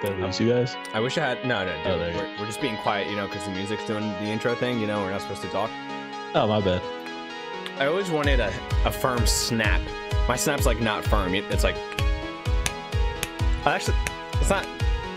[0.00, 0.76] Did I lose you guys?
[0.94, 1.44] I wish I had.
[1.44, 3.84] No, no, Oh, dude, there we're, we're just being quiet, you know, because the music's
[3.86, 4.80] doing the intro thing.
[4.80, 5.70] You know, we're not supposed to talk.
[6.34, 6.82] Oh, my bad.
[7.78, 8.52] I always wanted a,
[8.84, 9.80] a firm snap.
[10.28, 11.34] My snap's like not firm.
[11.34, 11.76] It's like.
[13.66, 13.96] Actually,
[14.34, 14.66] it's not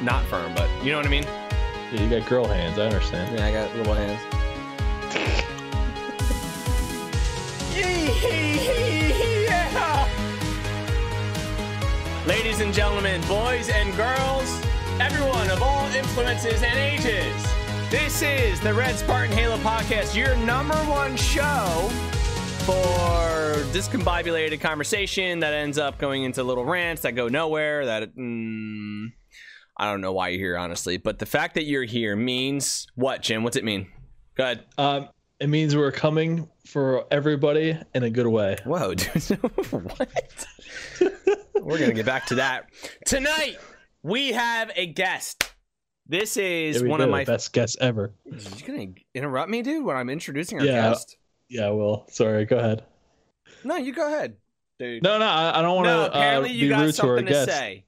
[0.02, 1.23] not firm, but you know what I mean.
[1.23, 2.77] Yeah, you got girl hands.
[2.77, 3.38] I understand.
[3.38, 4.21] Yeah, I got little hands.
[9.43, 10.09] yeah.
[12.27, 14.62] Ladies and gentlemen, boys and girls,
[14.99, 17.33] everyone of all influences and ages,
[17.89, 21.89] this is the Red Spartan Halo Podcast, your number one show
[22.66, 27.85] for discombobulated conversation that ends up going into little rants that go nowhere.
[27.85, 29.07] That mm,
[29.77, 33.21] I don't know why you're here, honestly, but the fact that you're here means what,
[33.21, 33.44] Jim?
[33.44, 33.88] What's it mean?
[34.35, 34.66] Go ahead.
[34.77, 38.57] Um, it means we're coming for everybody in a good way.
[38.63, 39.09] Whoa, dude.
[39.71, 40.45] what?
[41.55, 42.66] We're going to get back to that.
[43.05, 43.57] Tonight,
[44.04, 45.50] we have a guest.
[46.06, 47.23] This is Yeah, one of my.
[47.23, 48.14] best guests ever.
[48.26, 50.90] You're going to interrupt me, dude, when I'm introducing our Yeah.
[50.90, 51.18] guest?
[51.50, 52.46] Yeah, well, sorry.
[52.46, 52.84] Go ahead.
[53.64, 54.36] No, you go ahead,
[54.80, 55.02] dude.
[55.04, 56.94] No, no, I, I don't want to no, uh, apparently be you got rude to
[56.94, 57.86] something to say.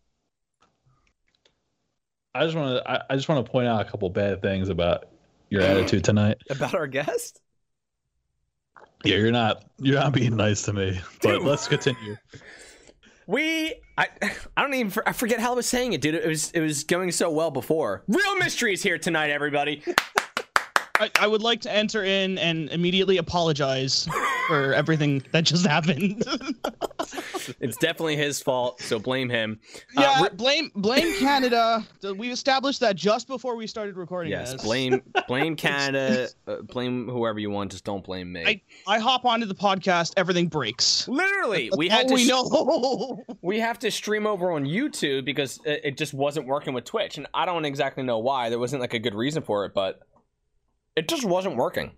[2.34, 2.90] I just want to.
[2.92, 5.06] I, I just want to point out a couple bad things about
[5.50, 6.38] your attitude tonight.
[6.50, 7.42] About our guest?
[9.04, 9.64] Yeah, you're not.
[9.80, 11.00] You're not being nice to me.
[11.22, 11.44] But Dude.
[11.44, 12.16] let's continue.
[13.28, 14.08] We, I,
[14.56, 16.16] I don't even, I forget how I was saying it, dude.
[16.16, 18.04] It was, it was going so well before.
[18.08, 19.82] Real mysteries here tonight, everybody.
[21.00, 24.08] I, I would like to enter in and immediately apologize
[24.48, 26.24] for everything that just happened.
[27.60, 29.60] It's definitely his fault, so blame him.
[29.96, 31.86] Uh, yeah, re- blame blame Canada.
[32.16, 34.64] We established that just before we started recording yes, this.
[34.64, 37.72] blame, blame Canada, uh, blame whoever you want.
[37.72, 38.44] Just don't blame me.
[38.46, 41.08] I- I hop onto the podcast, everything breaks.
[41.08, 43.24] Literally, we had to, we know.
[43.42, 47.18] we have to stream over on YouTube because it, it just wasn't working with Twitch,
[47.18, 48.50] and I don't exactly know why.
[48.50, 50.02] There wasn't like a good reason for it, but
[50.96, 51.92] it just wasn't working.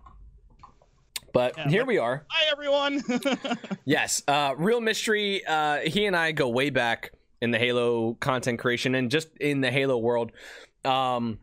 [1.32, 2.26] But Yeah, here but- we are.
[2.30, 3.02] Hi everyone.
[3.84, 5.42] Yes, uh, real mystery.
[5.46, 9.60] Uh, he and I go way back in the Halo content creation and just in
[9.62, 10.30] the Halo world.
[10.84, 11.38] Um,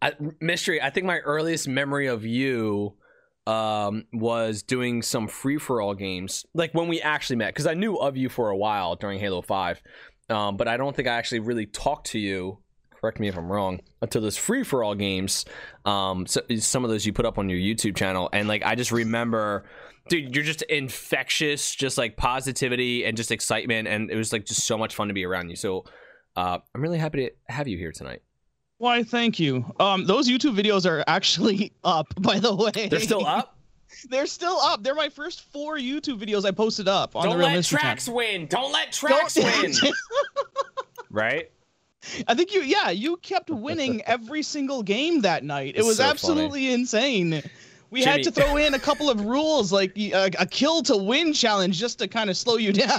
[0.00, 0.80] I, mystery.
[0.80, 2.94] I think my earliest memory of you
[3.48, 7.74] um, was doing some free for all games, like when we actually met, because I
[7.74, 9.82] knew of you for a while during Halo Five,
[10.28, 12.58] um, but I don't think I actually really talked to you.
[13.06, 13.78] Correct me if I'm wrong.
[14.02, 15.44] Until those free for all games,
[15.84, 18.74] um, so some of those you put up on your YouTube channel, and like I
[18.74, 19.62] just remember
[20.08, 24.64] dude you're just infectious just like positivity and just excitement and it was like just
[24.64, 25.84] so much fun to be around you so
[26.36, 28.22] uh i'm really happy to have you here tonight
[28.78, 29.64] Why, thank you.
[29.80, 32.88] Um, those YouTube videos are actually up, by the way.
[32.88, 33.56] they're still up
[34.10, 34.82] They're still up.
[34.82, 37.78] They're my first four YouTube videos I posted up on don't the Real let Mystery
[37.78, 38.18] tracks channel.
[38.18, 39.72] win don't let tracks win
[41.10, 41.50] right
[42.28, 45.74] I think you, yeah, you kept winning every single game that night.
[45.74, 46.10] It It's was so funny.
[46.12, 47.42] absolutely insane.
[47.88, 51.32] We had to throw in a couple of rules, like a, a kill to win
[51.32, 52.90] challenge, just to kind of slow you down.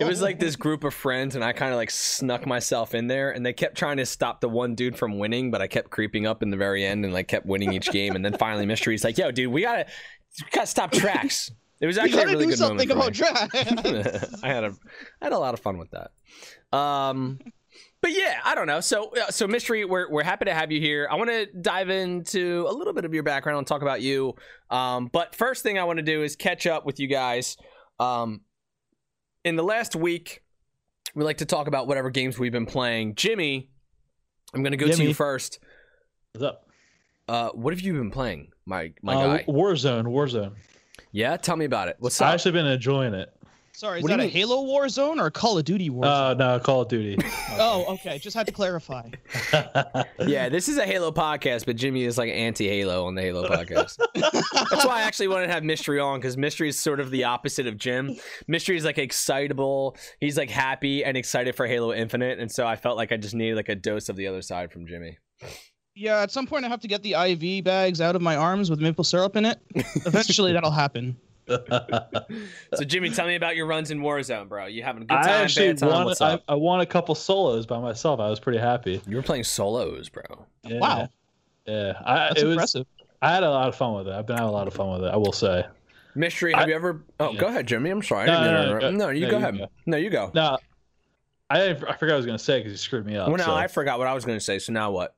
[0.00, 3.06] it was like this group of friends and i kind of like snuck myself in
[3.06, 5.90] there and they kept trying to stop the one dude from winning but i kept
[5.90, 8.66] creeping up in the very end and like kept winning each game and then finally
[8.66, 9.86] mystery's like yo dude we gotta
[10.40, 11.50] we gotta stop tracks
[11.80, 14.14] it was actually a really do good moment something for about me.
[14.14, 14.24] trash.
[14.42, 14.74] I had a
[15.20, 16.76] I had a lot of fun with that.
[16.76, 17.38] Um
[18.02, 18.80] but yeah, I don't know.
[18.80, 21.08] So uh, so mystery, we're we're happy to have you here.
[21.10, 24.34] I want to dive into a little bit of your background and talk about you.
[24.68, 27.56] Um but first thing I want to do is catch up with you guys.
[27.98, 28.42] Um
[29.44, 30.42] in the last week,
[31.14, 33.14] we like to talk about whatever games we've been playing.
[33.14, 33.70] Jimmy,
[34.54, 35.58] I'm going to go to you first.
[36.32, 36.66] What's up?
[37.28, 39.44] Uh what have you been playing, my my Uh, guy?
[39.48, 40.04] Warzone.
[40.04, 40.54] Warzone.
[41.12, 41.96] Yeah, tell me about it.
[42.00, 42.34] What's I've up?
[42.34, 43.32] actually been enjoying it.
[43.82, 44.30] Sorry, is What that a mean?
[44.30, 46.12] Halo War Zone or a Call of Duty War Zone?
[46.12, 47.18] Uh, no, Call of Duty.
[47.58, 48.16] oh, okay.
[48.16, 49.10] Just had to clarify.
[50.20, 53.98] yeah, this is a Halo podcast, but Jimmy is like anti-Halo on the Halo podcast.
[54.14, 57.24] That's why I actually wanted to have Mystery on because Mystery is sort of the
[57.24, 58.14] opposite of Jim.
[58.46, 59.96] Mystery is like excitable.
[60.20, 63.34] He's like happy and excited for Halo Infinite, and so I felt like I just
[63.34, 65.18] needed like a dose of the other side from Jimmy.
[65.96, 68.70] Yeah, at some point I have to get the IV bags out of my arms
[68.70, 69.58] with maple syrup in it.
[70.06, 71.16] Eventually that'll happen.
[72.74, 74.66] So Jimmy, tell me about your runs in Warzone, bro.
[74.66, 75.24] You having a good time?
[75.24, 75.44] I time?
[75.44, 75.88] actually time?
[75.90, 76.04] won.
[76.06, 76.44] What's I, up?
[76.48, 78.20] I won a couple solos by myself.
[78.20, 79.00] I was pretty happy.
[79.06, 80.22] You were playing solos, bro.
[80.64, 80.78] Yeah.
[80.78, 81.08] Wow,
[81.66, 82.52] Yeah, I, that's it was.
[82.54, 82.86] impressive.
[83.20, 84.12] I had a lot of fun with it.
[84.14, 85.12] I've been having a lot of fun with it.
[85.12, 85.64] I will say.
[86.14, 87.02] Mystery, have I- you ever?
[87.20, 87.40] Oh, yeah.
[87.40, 87.90] go ahead, Jimmy.
[87.90, 88.26] I'm sorry.
[88.26, 89.58] No, I didn't no, no, go- no, you no, go you ahead.
[89.58, 89.66] go.
[89.86, 90.30] No, you go.
[90.34, 90.58] No,
[91.50, 93.28] I I forgot what I was gonna say because you screwed me up.
[93.28, 94.58] well, now so- I forgot what I was going to say.
[94.58, 95.14] So now what?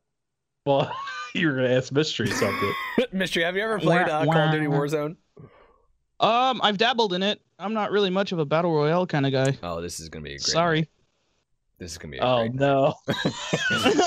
[0.66, 0.94] well,
[1.34, 2.72] you were gonna ask mystery something.
[3.12, 5.16] Mystery, have you ever played uh, Call of Duty Warzone?
[6.24, 7.40] Um, I've dabbled in it.
[7.58, 9.56] I'm not really much of a battle royale kind of guy.
[9.62, 10.42] Oh, this is gonna be a great.
[10.42, 10.78] Sorry.
[10.80, 10.88] Night.
[11.78, 12.18] This is gonna be.
[12.18, 12.94] A Oh great no.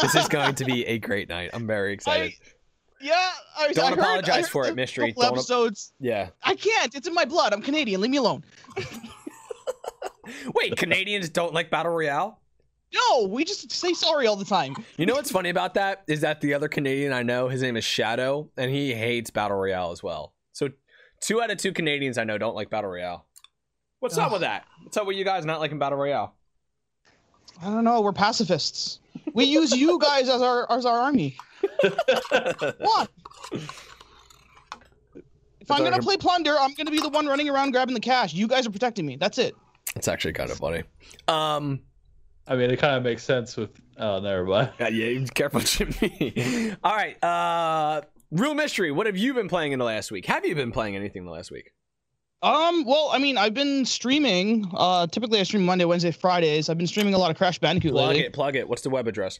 [0.02, 1.52] this is going to be a great night.
[1.54, 2.34] I'm very excited.
[3.00, 3.30] Yeah,
[3.60, 5.10] I, Don't I heard- apologize I heard for it, Mystery.
[5.12, 5.94] couple Don't- episodes.
[6.00, 6.30] yeah.
[6.44, 6.96] I can't.
[6.96, 7.54] It's in my blood.
[7.54, 8.02] I'm Canadian.
[8.02, 8.44] Leave me alone.
[10.56, 12.40] Wait, Canadians don't like battle royale?
[12.94, 14.75] No, we just say sorry all the time.
[14.98, 17.78] You know what's funny about that is that the other Canadian I know, his name
[17.78, 20.34] is Shadow, and he hates battle royale as well.
[20.54, 20.70] So
[21.22, 23.25] two out of two Canadians I know don't like battle royale.
[24.00, 24.66] What's up with that?
[24.84, 26.36] What's up with you guys not liking battle royale?
[27.62, 28.02] I don't know.
[28.02, 29.00] We're pacifists.
[29.34, 31.38] We use you guys as our as our army.
[32.80, 33.10] What?
[35.60, 38.34] If I'm gonna play plunder, I'm gonna be the one running around grabbing the cash.
[38.34, 39.18] You guys are protecting me.
[39.18, 39.54] That's it.
[39.98, 40.84] It's actually kind of funny.
[41.28, 41.81] Um,
[42.48, 43.72] I mean, it kind of makes sense with.
[43.98, 44.72] Oh, never mind.
[44.80, 46.74] yeah, yeah, careful, Jimmy.
[46.84, 48.91] All right, uh, real mystery.
[48.91, 50.25] What have you been playing in the last week?
[50.25, 51.71] Have you been playing anything the last week?
[52.44, 54.69] Um, well, I mean, I've been streaming.
[54.74, 56.69] Uh, typically I stream Monday, Wednesday, Fridays.
[56.69, 58.25] I've been streaming a lot of Crash Bandicoot Plug lately.
[58.25, 58.69] it, plug it.
[58.69, 59.39] What's the web address?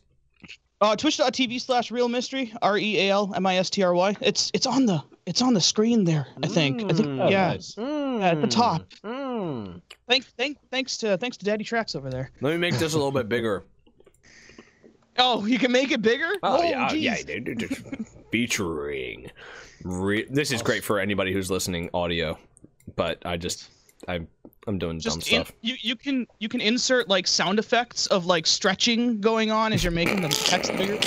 [0.80, 4.16] Uh, Twitch.tv slash Real Mystery, R E A L M I S T R Y.
[4.22, 6.28] It's it's on the it's on the screen there.
[6.44, 6.84] I think.
[6.84, 7.08] I think.
[7.08, 7.26] Mm.
[7.26, 7.48] Oh, yeah.
[7.48, 7.78] nice.
[7.78, 8.88] at the top.
[9.04, 9.82] Mm.
[10.08, 12.30] Thank thank thanks to thanks to Daddy Tracks over there.
[12.42, 13.64] Let me make this a little bit bigger.
[15.18, 16.32] Oh, you can make it bigger.
[16.44, 17.02] Oh, yeah, geez.
[17.04, 18.06] yeah, dude, dude.
[18.32, 19.32] featuring.
[19.84, 22.38] Re- this is great for anybody who's listening audio,
[22.96, 23.70] but I just
[24.08, 24.28] I'm
[24.68, 25.54] I'm doing dumb Just in, stuff.
[25.62, 29.84] you you can you can insert like sound effects of like stretching going on as
[29.84, 30.98] you're making the text bigger.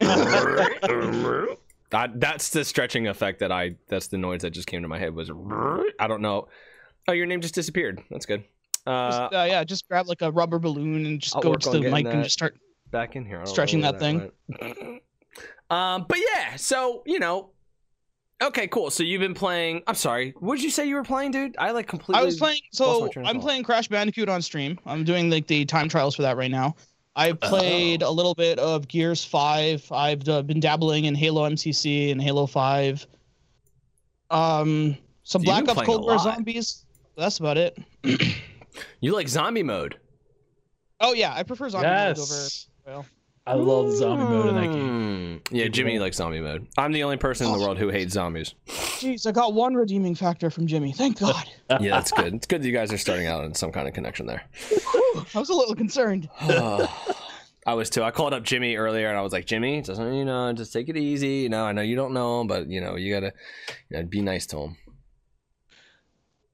[1.90, 3.76] that, that's the stretching effect that I.
[3.88, 5.14] That's the noise that just came to my head.
[5.14, 5.30] Was
[5.98, 6.48] I don't know.
[7.08, 8.02] Oh, your name just disappeared.
[8.10, 8.44] That's good.
[8.86, 11.70] Just, Uh, uh, yeah, just grab like a rubber balloon and just I'll go to
[11.70, 12.56] the mic and just start.
[12.90, 13.36] Back in here.
[13.36, 14.30] I don't Stretching where that thing.
[14.60, 15.02] went.
[15.70, 16.56] um, but yeah.
[16.56, 17.50] So you know.
[18.40, 18.90] Okay, cool.
[18.90, 19.82] So you've been playing.
[19.88, 20.32] I'm sorry.
[20.38, 21.56] What did you say you were playing, dude?
[21.58, 22.22] I like completely.
[22.22, 22.60] I was playing.
[22.72, 24.78] So I'm playing Crash Bandicoot on stream.
[24.86, 26.76] I'm doing like the time trials for that right now.
[27.16, 28.10] I played Oh.
[28.10, 29.90] a little bit of Gears Five.
[29.90, 33.04] I've uh, been dabbling in Halo MCC and Halo Five.
[34.30, 36.18] Um, some So Black Ops playing Cold War.
[36.20, 36.84] Zombies.
[37.16, 37.76] That's about it.
[39.00, 39.98] You like zombie mode?
[41.00, 42.48] Oh yeah, I prefer zombie mode over.
[42.88, 42.96] Yes.
[42.96, 43.06] well.
[43.46, 45.40] I love the zombie mode in that game.
[45.40, 45.48] Mm.
[45.50, 46.66] Yeah, Jimmy likes zombie mode.
[46.76, 48.54] I'm the only person in the world who hates zombies.
[48.66, 50.92] Jeez, I got one redeeming factor from Jimmy.
[50.92, 51.44] Thank God.
[51.80, 52.34] Yeah, that's good.
[52.34, 54.42] It's good that you guys are starting out in some kind of connection there.
[54.70, 56.28] Whew, I was a little concerned.
[56.40, 58.02] I was too.
[58.02, 60.88] I called up Jimmy earlier and I was like, Jimmy, just you know, just take
[60.88, 61.40] it easy.
[61.40, 63.32] You know, I know you don't know him, but you know, you gotta,
[63.88, 64.76] you gotta be nice to him.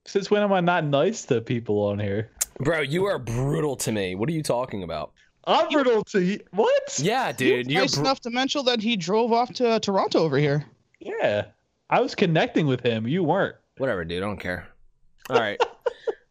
[0.05, 2.31] Since when am I not nice to people on here?
[2.59, 4.15] Bro, you are brutal to me.
[4.15, 5.13] What are you talking about?
[5.47, 6.39] I'm brutal to.
[6.51, 6.99] What?
[7.01, 9.79] Yeah, dude, you're was nice br- enough to mention that he drove off to uh,
[9.79, 10.65] Toronto over here.
[10.99, 11.45] Yeah.
[11.89, 13.07] I was connecting with him.
[13.07, 13.55] You weren't.
[13.77, 14.23] whatever, dude.
[14.23, 14.67] I don't care.
[15.29, 15.59] All right.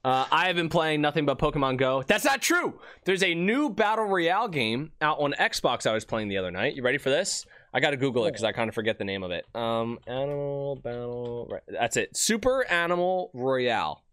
[0.05, 2.03] Uh, I have been playing nothing but Pokemon Go.
[2.03, 2.79] That's not true.
[3.05, 5.87] There's a new battle royale game out on Xbox.
[5.87, 6.75] I was playing the other night.
[6.75, 7.47] You ready for this?
[7.73, 9.47] I got to Google it because I kind of forget the name of it.
[9.55, 11.49] Um, Animal Battle.
[11.51, 12.17] Ro- That's it.
[12.17, 14.05] Super Animal Royale.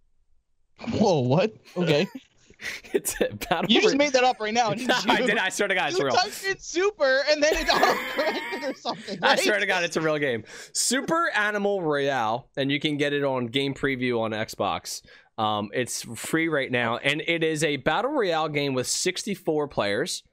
[0.94, 1.54] Whoa, what?
[1.78, 2.08] Okay.
[2.94, 3.70] It's a battle.
[3.72, 5.12] You just Roy- made that up right now, didn't you?
[5.12, 5.38] I did.
[5.38, 6.14] I swear to God, it's you real.
[6.16, 9.20] typed in super and then it autocorrected or something.
[9.24, 9.40] I Right?
[9.40, 10.44] swear to God, it's a real game.
[10.74, 15.02] Super Animal Royale, and you can get it on Game Preview on Xbox.
[15.38, 20.24] Um, it's free right now, and it is a battle royale game with 64 players.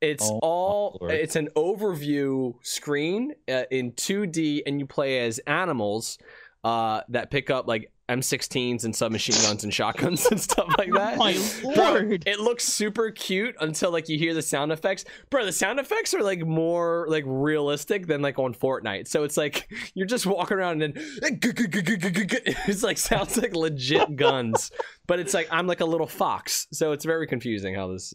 [0.00, 0.98] It's Oh, all.
[1.00, 1.14] Lord.
[1.14, 6.18] It's an overview screen uh, in 2D, and you play as animals
[6.64, 11.16] uh, that pick up like M16s and submachine guns and shotguns and stuff like that.
[11.16, 12.24] My Bro, lord.
[12.26, 15.04] it looks super cute until like you hear the sound effects.
[15.30, 19.08] Bro, the sound effects are like more like realistic than like on Fortnite.
[19.08, 24.70] So it's like you're just walking around and then it's like sounds like legit guns.
[25.06, 26.66] But it's like I'm like a little fox.
[26.72, 28.14] So it's very confusing how this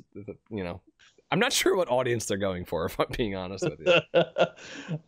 [0.50, 0.82] you know.
[1.30, 4.24] I'm not sure what audience they're going for, if I'm being honest with you.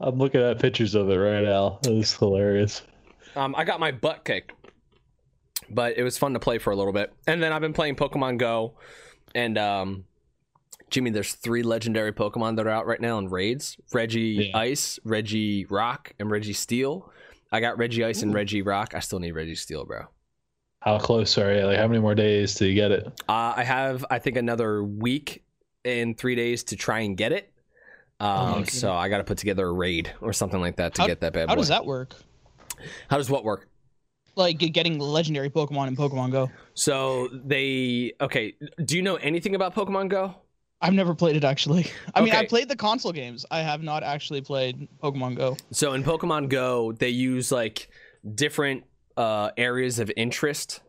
[0.02, 1.80] I'm looking at pictures of it right now.
[1.86, 2.82] It's hilarious.
[3.38, 4.52] Um, I got my butt kicked,
[5.72, 7.14] but it was fun to play for a little bit.
[7.28, 8.76] And then I've been playing Pokemon Go,
[9.36, 10.04] and um,
[10.90, 14.58] Jimmy, there's three legendary Pokemon that are out right now in raids: Reggie Yeah.
[14.58, 17.10] Ice, Regirock, and Registeel.
[17.52, 18.94] I got Regice and Regirock.
[18.94, 20.06] I still need Registeel, bro.
[20.82, 21.66] How close are you?
[21.66, 23.06] Like, how many more days to get it?
[23.28, 25.44] Uh, I have, I think, another week
[25.84, 27.52] and three days to try and get it.
[28.22, 30.94] Oh Um, my so I got to put together a raid or something like that
[30.96, 31.52] to How- get that bad boy.
[31.52, 32.14] How does that work?
[33.10, 33.68] How does what work?
[34.40, 36.50] Like getting legendary Pokemon in Pokemon Go.
[36.74, 38.56] So they okay.
[38.86, 40.34] Do you know anything about Pokemon Go?
[40.82, 41.88] I've never played it actually.
[42.16, 43.46] I mean, I played the console games.
[43.52, 45.58] I have not actually played Pokemon Go.
[45.72, 47.90] So in Pokemon Go, they use like
[48.34, 48.86] different
[49.18, 50.80] uh, areas of interest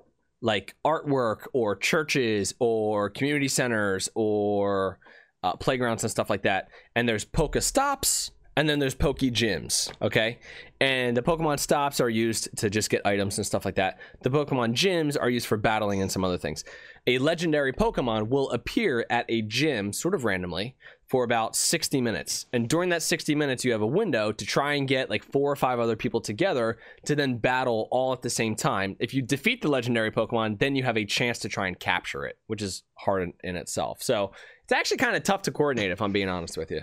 [0.43, 4.99] like artwork or churches or community centers or
[5.43, 6.69] uh, playgrounds and stuff like that.
[6.95, 9.93] And there's Poke Stops and then there's Poke Gyms.
[10.03, 10.39] Okay.
[10.81, 13.99] And the Pokemon Stops are used to just get items and stuff like that.
[14.23, 16.65] The Pokemon Gyms are used for battling and some other things.
[17.07, 20.77] A legendary Pokemon will appear at a gym sort of randomly
[21.07, 22.47] for about 60 minutes.
[22.53, 25.51] And during that 60 minutes, you have a window to try and get like four
[25.51, 28.97] or five other people together to then battle all at the same time.
[29.01, 32.25] If you defeat the legendary Pokemon, then you have a chance to try and capture
[32.25, 34.03] it, which is hard in, in itself.
[34.03, 36.83] So it's actually kind of tough to coordinate, if I'm being honest with you.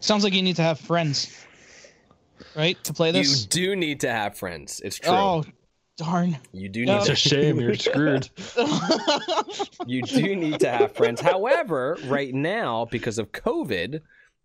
[0.00, 1.44] Sounds like you need to have friends,
[2.56, 3.42] right, to play this.
[3.42, 4.80] You do need to have friends.
[4.84, 5.12] It's true.
[5.12, 5.44] Oh,
[5.96, 6.38] darn.
[6.52, 8.28] You do need It's to a shame you're screwed.
[9.86, 11.20] you do need to have friends.
[11.20, 14.00] However, right now, because of COVID,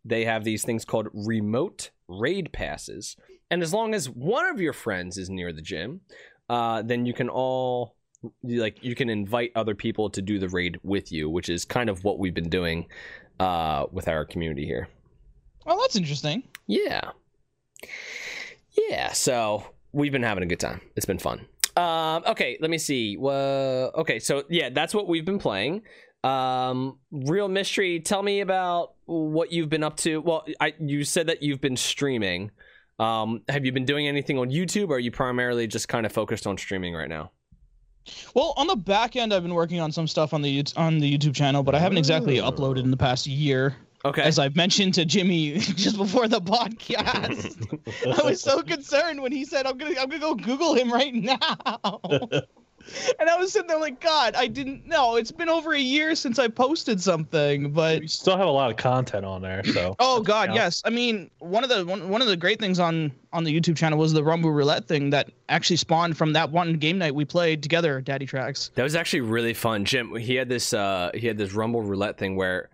[0.06, 3.16] they have these things called remote raid passes.
[3.50, 6.02] And as long as one of your friends is near the gym,
[6.50, 7.96] uh, then you can all
[8.44, 11.66] you- like you can invite other people to do the raid with you, which is
[11.66, 12.88] kind of what we've been doing
[13.40, 14.88] uh, with our community here.
[15.68, 16.44] Well, that's interesting.
[16.66, 17.02] Yeah.
[18.90, 20.82] Yeah, so we've been having a good time.
[20.96, 21.46] It's been fun.
[21.76, 23.18] Um, okay, let me see.
[23.18, 25.84] Well, okay, so yeah, that's what we've been playing.
[26.24, 30.20] Um, Real Mystery, tell me about what you've been up to.
[30.22, 32.52] Well, I you said that you've been streaming.
[33.00, 36.12] Um, have you been doing anything on YouTube or are you primarily just kind of
[36.12, 37.32] focused on streaming right now?
[38.34, 41.18] Well, on the back end, I've been working on some stuff on the on the
[41.18, 43.76] YouTube channel, but I haven't exactly uploaded in the past year.
[44.08, 44.22] Okay.
[44.24, 47.58] As I've mentioned to Jimmy just before the podcast,
[48.22, 51.14] I was so concerned when he said, "I'm gonna, I'm gonna go Google him right
[51.14, 52.00] now,"
[53.20, 55.16] and I was sitting there like, "God, I didn't know.
[55.18, 58.72] It's been over a year since I posted something, but We still have a lot
[58.72, 60.56] of content on there, so Oh God, Yeah.
[60.56, 60.82] yes.
[60.86, 63.76] I mean, one of the one, one of the great things on on the YouTube
[63.76, 67.26] channel was the Rumble Roulette thing that actually spawned from that one game night we
[67.26, 68.72] played together, Daddy Tracks.
[68.76, 69.84] That was actually really fun.
[69.86, 72.70] Jim, he had this uh he had this rumble roulette thing where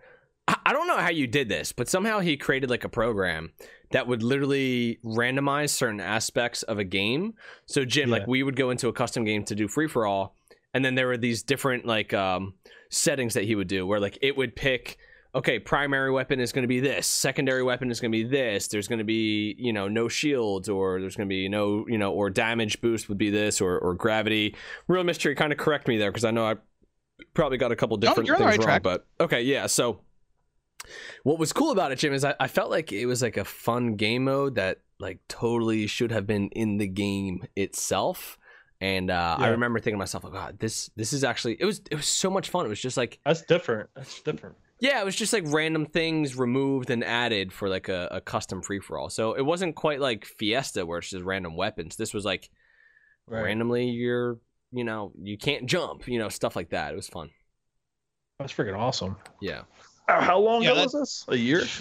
[0.48, 3.52] I, I don't know how you did this, but somehow he created like a program
[3.90, 7.34] that would literally randomize certain aspects of a game.
[7.66, 8.18] So Jim, Yeah.
[8.18, 10.36] like we would go into a custom game to do free for all,
[10.72, 12.54] and then there were these different like um
[12.90, 14.98] settings that he would do where like it would pick
[15.36, 18.68] okay, primary weapon is going to be this, secondary weapon is going to be this.
[18.68, 21.98] There's going to be, you know, no shields or there's going to be no, you
[21.98, 24.54] know, or damage boost would be this or or gravity.
[24.86, 26.54] Real mystery kind of correct me there because I know I
[27.34, 28.82] probably got a couple different you're on the things right wrong, track.
[28.84, 29.66] but okay, yeah.
[29.66, 30.00] So
[31.22, 33.44] what was cool about it, Jim, is I, I felt like it was like a
[33.44, 38.38] fun game mode that like totally should have been in the game itself.
[38.80, 41.80] And uh, I remember thinking to myself, "Oh God, this this is actually it was
[41.90, 42.66] it was so much fun.
[42.66, 43.88] It was just like that's different.
[43.96, 44.56] That's different.
[44.80, 48.60] yeah, it was just like random things removed and added for like a, a custom
[48.60, 49.08] free for all.
[49.08, 51.96] So it wasn't quite like Fiesta where it's just random weapons.
[51.96, 52.50] This was like
[53.26, 54.38] randomly you're
[54.70, 56.92] you know you can't jump, you know stuff like that.
[56.92, 57.30] It was fun.
[58.38, 59.16] That's freaking awesome.
[59.40, 59.62] Yeah,
[60.08, 61.24] How long Yeah, ago that- was this?
[61.28, 61.62] A year?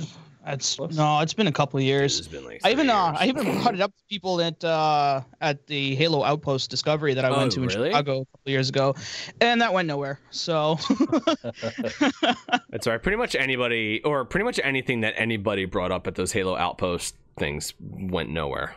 [0.45, 0.97] That's Whoops.
[0.97, 2.19] no, it's been a couple of years.
[2.19, 3.13] It's been like I even three uh.
[3.17, 7.23] I even brought it up to people at uh at the Halo Outpost Discovery that
[7.23, 7.91] I Oh, went to in really?
[7.91, 8.93] Chicago a couple of years ago,
[9.39, 10.19] and that went nowhere.
[10.31, 10.77] So
[12.69, 13.01] That's right.
[13.01, 17.15] Pretty much anybody or pretty much anything that anybody brought up at those Halo Outpost
[17.37, 18.75] things went nowhere.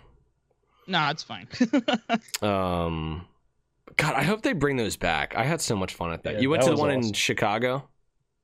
[0.87, 1.49] nah, it's fine.
[2.43, 3.27] Um,
[3.97, 5.35] God, I hope they bring those back.
[5.37, 6.35] I had so much fun at that.
[6.35, 7.13] Yeah, you went that to the was one in.
[7.13, 7.89] Chicago.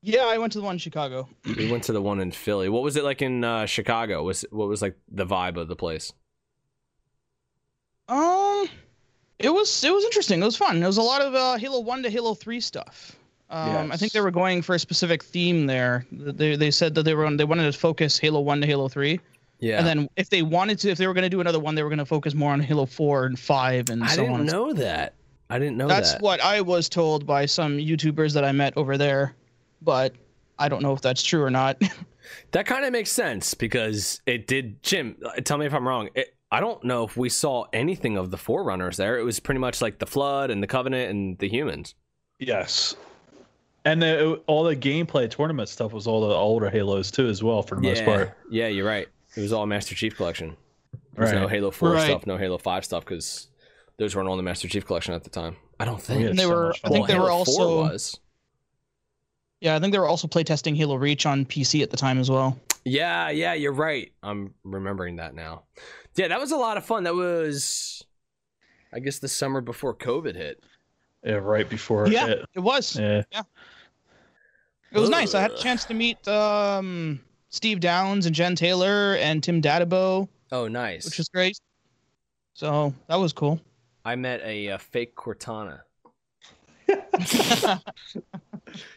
[0.03, 1.29] Yeah, I went to the one in Chicago.
[1.57, 2.69] We went to the one in Philly.
[2.69, 4.23] What was it like in uh, Chicago?
[4.23, 6.13] Was what was like the vibe of the place?
[8.09, 8.69] Um,
[9.39, 10.43] it was it was interesting.
[10.43, 10.81] It was fun.
[10.81, 13.17] There was a lot of uh, Halo One to Halo Three stuff.
[13.51, 16.07] Um, I think they were going for a specific theme there.
[16.11, 19.21] They they said that they were they wanted to focus Halo One to Halo Three,
[19.61, 21.75] Yeah, and then if they wanted to, if they were going to do another one,
[21.75, 24.41] they were going to focus more on Halo Four and Five and I so didn't
[24.41, 24.47] on.
[24.47, 25.15] know that.
[25.51, 25.95] I didn't know that.
[25.95, 26.23] That's that.
[26.23, 29.35] what I was told by some YouTubers that I met over there,
[29.83, 30.15] but
[30.59, 31.81] I don't know if that's true or not.
[32.53, 34.81] That kind of makes sense because it did.
[34.83, 36.09] Jim, uh, tell me if I'm wrong.
[36.15, 39.19] It, I don't know if we saw anything of the Forerunners there.
[39.19, 41.95] It was pretty much like the Flood and the Covenant and the humans.
[42.39, 42.95] Yes.
[43.85, 47.61] And the, all the gameplay tournament stuff was all the older Halos too, as well,
[47.62, 48.39] for the most part.
[48.51, 49.09] yeah, you're right.
[49.37, 50.57] It was all Master Chief Collection.
[51.15, 51.51] There's no Right.
[51.51, 52.07] Halo 4 Right.
[52.07, 53.49] stuff, no Halo 5 stuff because
[53.99, 55.57] those weren't on the Master Chief Collection at the time.
[55.81, 56.23] I don't think.
[56.25, 56.93] And they so were- much I fun.
[56.93, 58.21] think they Halo were 4 also- was.
[59.62, 62.28] Yeah, I think they were also playtesting Halo Reach on PC at the time as
[62.31, 62.59] well.
[62.85, 64.12] Yeah, yeah, you're right.
[64.23, 65.62] I'm remembering that now.
[66.16, 67.04] Yeah, that was a lot of fun.
[67.04, 68.04] That was,
[68.92, 70.62] I guess, the summer before COVID hit.
[71.25, 72.26] Yeah, right before Yeah.
[72.26, 72.45] it.
[72.54, 72.99] It was.
[72.99, 73.23] Yeah.
[73.33, 73.42] yeah.
[74.90, 75.35] It was nice.
[75.35, 80.28] I had a chance to meet um, Steve Downs and Jen Taylor and Tim Dadabo,
[80.50, 81.04] Oh, nice.
[81.07, 81.57] which was great.
[82.54, 83.61] So that was cool.
[84.04, 85.81] I met a, uh fake Cortana.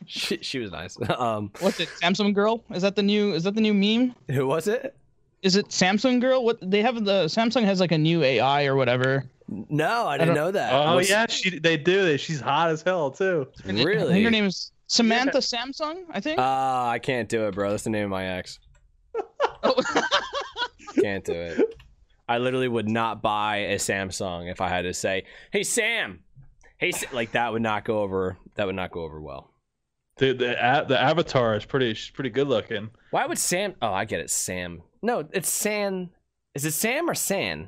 [0.05, 0.97] She, she was nice.
[1.09, 1.89] Um, What's it?
[2.01, 2.63] Samsung girl?
[2.73, 3.33] Is that the new?
[3.33, 4.15] Is that the new meme?
[4.33, 4.95] who was it?
[5.41, 6.43] Is it Samsung girl?
[6.45, 9.25] What they have the Samsung has like a new AI or whatever.
[9.49, 10.73] No, I didn't don't- know that.
[10.73, 12.17] Oh What's- yeah, she they do.
[12.17, 13.47] She's hot as hell too.
[13.65, 14.13] Her na- I Really?
[14.13, 16.03] think her name is Samantha Samsung.
[16.09, 16.39] I think.
[16.39, 17.71] Ah, I can't do it, bro.
[17.71, 18.59] That's the name of my ex.
[19.63, 19.81] Oh.
[21.01, 21.75] Can't do it.
[22.29, 26.19] I literally would not buy a Samsung if I had to say, "Hey Sam,"
[26.91, 28.37] hey like that would not go over.
[28.55, 29.51] That would not go over well.
[30.17, 32.89] Dude, the the avatar is pretty she's pretty good looking.
[33.11, 33.75] Why would Sam?
[33.81, 34.29] Oh, I get it.
[34.29, 34.81] Sam.
[35.01, 36.09] No, it's San.
[36.53, 37.67] Is it Sam or San?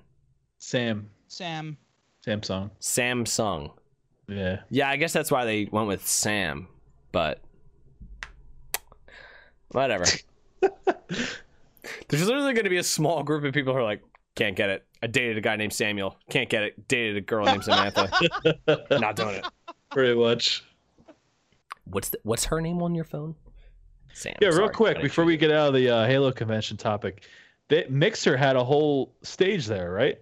[0.57, 1.77] Sam Sam.
[2.25, 2.71] Samsung.
[2.79, 3.71] Samsung.
[4.27, 4.61] Yeah.
[4.69, 6.67] Yeah, I guess that's why they went with Sam.
[7.11, 7.41] But
[9.69, 10.05] whatever.
[12.09, 14.01] There's literally going to be a small group of people who are like,
[14.35, 14.85] can't get it.
[15.01, 16.17] I dated a guy named Samuel.
[16.29, 16.87] Can't get it.
[16.87, 18.09] Dated a girl named Samantha.
[18.99, 19.45] Not doing it.
[19.91, 20.63] Pretty much.
[21.85, 23.35] What's the, what's her name on your phone?
[24.13, 24.35] Sam.
[24.41, 27.23] Yeah, real quick before we get out of the uh, Halo convention topic,
[27.69, 30.19] they, Mixer had a whole stage there, right?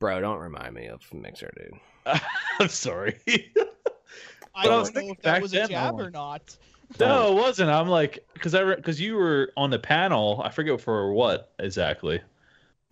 [0.00, 1.80] Bro, don't remind me of Mixer, dude.
[2.60, 3.18] I'm sorry.
[3.28, 6.56] I But I was don't know if that was a then, jab or not.
[6.98, 7.70] no, it wasn't.
[7.70, 10.40] I'm like, because I because you were on the panel.
[10.44, 12.18] I forget for what exactly.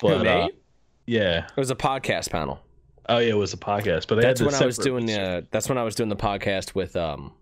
[0.01, 0.29] Who, But me?
[0.29, 0.49] uh,
[1.07, 1.47] yeah.
[1.47, 2.61] It was a podcast panel.
[3.09, 4.09] Oh yeah, it was a podcast.
[4.09, 5.47] But That's had when I was doing the.
[5.51, 7.33] That's when I was doing the podcast with um,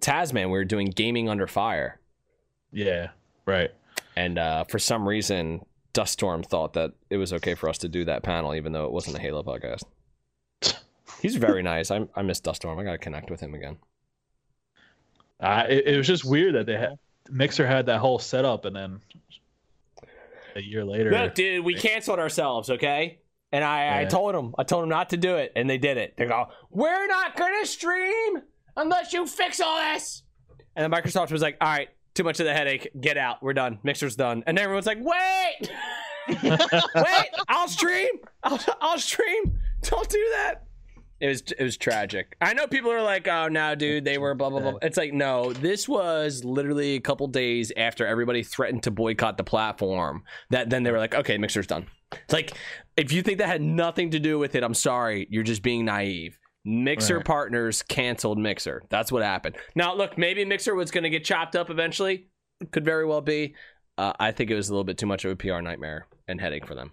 [0.00, 0.50] Tasman.
[0.50, 1.98] We were doing gaming under fire.
[2.72, 3.08] Yeah.
[3.46, 3.70] Right.
[4.16, 8.04] And uh, for some reason, Duststorm thought that it was okay for us to do
[8.04, 9.82] that panel, even though it wasn't a Halo podcast.
[11.20, 11.90] He's very nice.
[11.90, 12.78] I, I miss Duststorm.
[12.78, 13.78] I got to connect with him again.
[15.40, 16.98] Uh, it, it was just weird that they had
[17.30, 19.00] Mixer had that whole setup, and then
[20.60, 23.20] a year later, Look, dude, we canceled ourselves, okay?
[23.52, 25.96] And I, I told them, I told them not to do it, and they did
[25.96, 26.14] it.
[26.16, 28.42] They go, "We're not gonna stream
[28.76, 30.22] unless you fix all this."
[30.76, 32.88] And then Microsoft was like, "All right, too much of the headache.
[33.00, 33.42] Get out.
[33.42, 33.80] We're done.
[33.82, 35.72] Mixer's done." And everyone's like, "Wait,
[36.44, 38.20] wait, I'll stream.
[38.44, 39.58] I'll, I'll stream.
[39.82, 40.66] Don't do that."
[41.20, 42.34] It was it was tragic.
[42.40, 45.12] I know people are like, "Oh now, dude, they were blah blah blah." It's like,
[45.12, 50.22] no, this was literally a couple days after everybody threatened to boycott the platform.
[50.50, 52.52] That then they were like, "Okay, Mixer's done." It's like
[52.96, 55.84] if you think that had nothing to do with it, I'm sorry, you're just being
[55.84, 56.38] naive.
[56.64, 57.24] Mixer Right.
[57.24, 58.82] partners canceled Mixer.
[58.90, 59.56] That's what happened.
[59.74, 62.26] Now, look, maybe Mixer was going to get chopped up eventually.
[62.70, 63.54] Could very well be.
[63.96, 66.40] Uh, I think it was a little bit too much of a PR nightmare and
[66.40, 66.92] headache for them.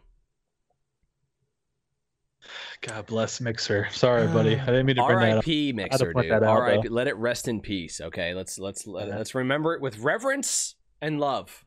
[2.81, 3.87] God bless Mixer.
[3.91, 4.55] Sorry, buddy.
[4.57, 5.35] I didn't mean to bring that up.
[5.37, 5.73] R.I.P.
[5.73, 6.31] Mixer, dude.
[6.31, 6.89] that out, R.I.P.
[6.89, 7.99] Let it rest in peace.
[7.99, 9.17] Okay, let's let's let, Yeah.
[9.17, 11.65] let's remember it with reverence and love.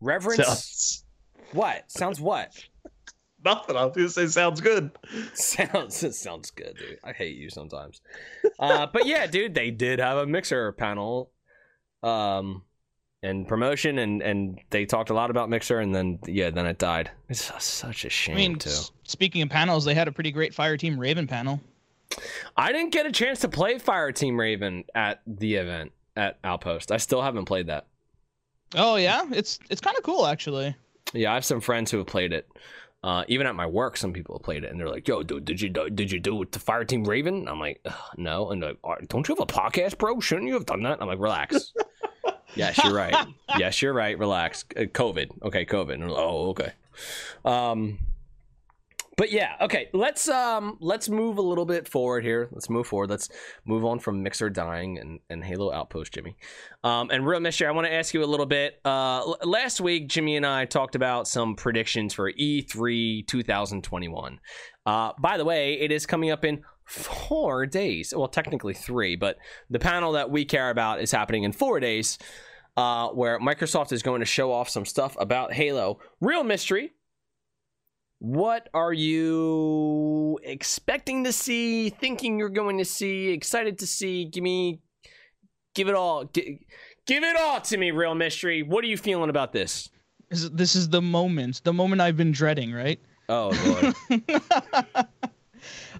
[0.00, 0.44] Reverence.
[0.46, 1.04] Sounds,
[1.52, 2.52] what sounds what
[3.44, 3.76] nothing.
[3.76, 4.90] I was gonna say sounds good.
[5.34, 6.98] sounds it sounds good, dude.
[7.04, 8.00] I hate you sometimes.
[8.58, 11.30] Uh, but yeah, dude, they did have a mixer panel,
[12.02, 12.62] um,
[13.22, 16.78] and promotion, and and they talked a lot about mixer, and then yeah, then it
[16.78, 17.10] died.
[17.28, 18.70] It's such a shame I mean, too.
[19.10, 21.60] Speaking of panels, they had a pretty great Fire Team Raven panel.
[22.56, 26.90] I didn't get a chance to play Fire Team Raven at the event at Outpost.
[26.92, 27.86] I still haven't played that.
[28.74, 30.74] Oh yeah, it's it's kind of cool actually.
[31.12, 32.48] Yeah, I have some friends who have played it.
[33.02, 35.44] Uh, even at my work, some people have played it, and they're like, "Yo, dude,
[35.44, 38.50] did you do, did you do it the Fire Team Raven?" I'm like, "Ugh, "No,"
[38.50, 40.20] and they're like, "Don't you have a podcast, bro?
[40.20, 41.72] Shouldn't you have done that?" I'm like, "Relax."
[42.54, 43.26] yes, you're right.
[43.58, 44.18] Yes, you're right.
[44.18, 44.64] Relax.
[44.76, 45.42] Uh, COVID.
[45.44, 45.98] Okay, COVID.
[46.00, 46.72] Like, oh, okay.
[47.44, 47.98] Um,
[49.20, 49.90] but yeah, okay.
[49.92, 52.48] Let's um let's move a little bit forward here.
[52.52, 53.10] Let's move forward.
[53.10, 53.28] Let's
[53.66, 56.38] move on from Mixer dying and, and Halo Outpost, Jimmy.
[56.84, 58.80] Um, and real mystery, I want to ask you a little bit.
[58.82, 64.40] Uh, l- last week, Jimmy and I talked about some predictions for E E3 2021.
[64.86, 68.14] Uh, by the way, it is coming up in four days.
[68.16, 69.36] Well, technically three, but
[69.68, 72.16] the panel that we care about is happening in four days.
[72.74, 75.98] Uh, where Microsoft is going to show off some stuff about Halo.
[76.22, 76.94] Real mystery.
[78.20, 81.88] What are you expecting to see?
[81.88, 83.28] Thinking you're going to see?
[83.30, 84.26] Excited to see?
[84.26, 84.80] Give me,
[85.74, 86.24] give it all.
[86.26, 86.60] Gi-
[87.06, 88.62] give it all to me, real mystery.
[88.62, 89.88] What are you feeling about this?
[90.28, 93.00] This is- the moment, the moment I've been dreading, right?
[93.30, 93.52] Oh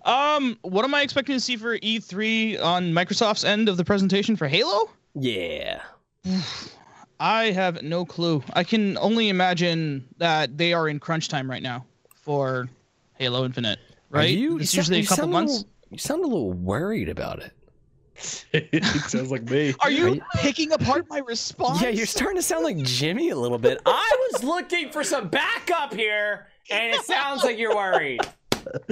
[0.04, 4.36] um, what am I expecting to see for E3 on Microsoft's end of the presentation
[4.36, 4.90] for Halo?
[5.14, 5.80] yeah.
[7.22, 8.42] I have no clue.
[8.54, 11.84] I can only imagine that they are in crunch time right now
[12.30, 12.68] for
[13.18, 14.26] Halo Infinite, right?
[14.26, 15.52] Are you, it's you usually a sound- you couple sound months.
[15.52, 17.52] little- you sound a little worried about it.
[18.52, 19.74] it sounds like me.
[19.80, 21.82] Are you Are you- picking apart my response?
[21.82, 23.80] Yeah, you're starting to sound like Jimmy a little bit.
[23.84, 28.20] I was looking for some backup here, and it sounds like you're worried.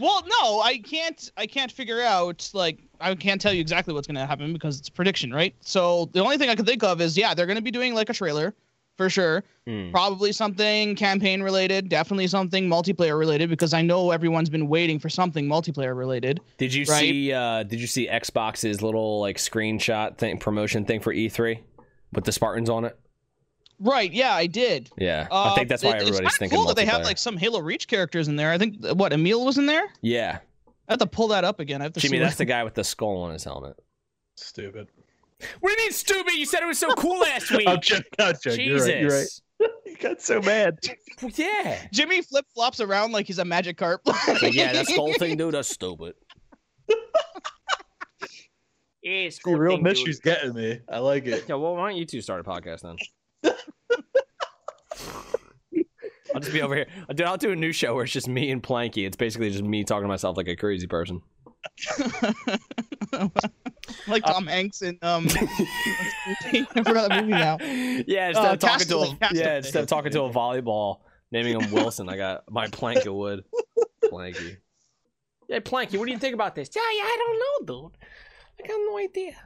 [0.00, 1.30] well, no, I can't.
[1.36, 2.50] I can't figure out.
[2.52, 5.54] Like, I can't tell you exactly what's going to happen because it's prediction, right?
[5.60, 7.94] So the only thing I can think of is, yeah, they're going to be doing
[7.94, 8.54] like a trailer
[8.98, 9.42] for sure.
[9.66, 9.90] Hmm.
[9.90, 11.88] Probably something campaign related.
[11.88, 16.40] Definitely something multiplayer related because I know everyone's been waiting for something multiplayer related.
[16.58, 17.00] Did you Right.
[17.00, 17.32] see?
[17.32, 21.60] Uh, did you see Xbox's little like screenshot thing, promotion thing for E3
[22.12, 22.98] with the Spartans on it?
[23.80, 24.12] Right?
[24.12, 24.90] Yeah, I did.
[24.98, 27.04] Yeah, I think Uh, that's why it- it's everybody's kinda thinking cool that they have
[27.04, 28.50] like some Halo Reach characters in there.
[28.50, 29.84] I think what Emil was in there.
[30.02, 30.38] Yeah,
[30.88, 31.80] I have to pull that up again.
[31.80, 33.76] I have to Jimmy, see what- that's the guy with the skull on his helmet.
[34.34, 34.88] Stupid.
[35.60, 36.34] What do you mean, stupid?
[36.34, 37.68] You said it was so cool last week.
[37.68, 38.04] I'm joking.
[38.18, 38.66] I'm joking.
[38.66, 39.00] You're right.
[39.00, 39.20] You're right.
[39.20, 39.42] Jesus.
[39.86, 40.78] You got so mad.
[41.34, 41.84] Yeah.
[41.92, 43.98] Jimmy flip flops around like he's a Magikarp.
[44.04, 46.14] But yeah, that whole thing, dude, that's stupid.
[49.02, 50.78] yeah, The real mystery's getting me.
[50.88, 51.46] I like it.
[51.48, 52.96] Yeah, well, why don't you two start a podcast then?
[56.32, 56.86] I'll just be over here.
[57.08, 59.04] Dude, I'll do a new show where it's just me and Planky.
[59.06, 61.20] It's basically just me talking to myself like a crazy person.
[64.08, 65.26] like Tom Hanks in um.
[65.30, 67.58] I forgot that movie now.
[67.60, 69.40] Yeah, instead Uh, of talking to Castaway, a, Castaway.
[69.44, 70.98] yeah, instead of talking to a volleyball,
[71.30, 73.44] naming him Wilson, I got my Planky Wood.
[74.04, 74.56] Planky.
[75.48, 76.68] Yeah, Planky, what do you think about this?
[76.74, 77.92] Yeah, yeah, I don't know, dude.
[78.64, 79.36] I got no idea.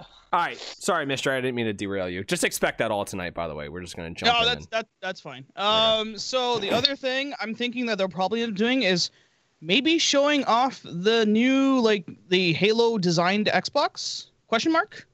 [0.00, 1.30] All right, sorry, Mister.
[1.30, 2.24] I didn't mean to derail you.
[2.24, 3.34] Just expect that all tonight.
[3.34, 4.32] By the way, we're just gonna jump.
[4.32, 5.44] No, that's and- that that's fine.
[5.56, 9.10] Um, so the other thing I'm thinking that they'll probably end up doing is
[9.62, 15.06] maybe showing off the new like the Halo designed Xbox question mark.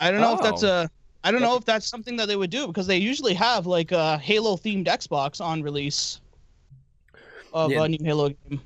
[0.00, 0.82] I don't know if that's Oh.
[0.82, 0.88] a
[1.24, 3.92] I don't know if that's something that they would do because they usually have like
[3.92, 6.20] a Halo themed Xbox on release
[7.52, 7.84] of Yeah.
[7.84, 8.60] a new Halo game.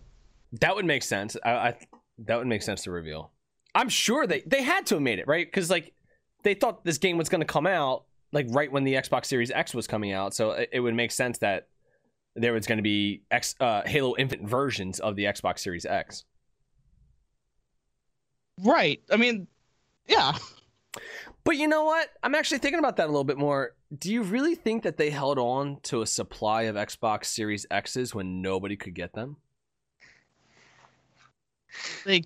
[0.60, 1.36] That would make sense.
[1.44, 1.74] I, I
[2.18, 3.30] that would make sense to reveal.
[3.74, 5.92] I'm sure they they had to have made it right because like
[6.42, 9.50] they thought this game was going to come out like right when the Xbox Series
[9.50, 11.68] X was coming out, so it, it would make sense that
[12.34, 16.24] there was going to be X uh, Halo Infinite versions of the Xbox Series X.
[18.62, 19.02] Right.
[19.10, 19.46] I mean,
[20.06, 20.36] yeah.
[21.44, 22.08] But you know what?
[22.22, 23.74] I'm actually thinking about that a little bit more.
[23.98, 28.14] Do you really think that they held on to a supply of Xbox Series X's
[28.14, 29.36] when nobody could get them?
[32.04, 32.22] They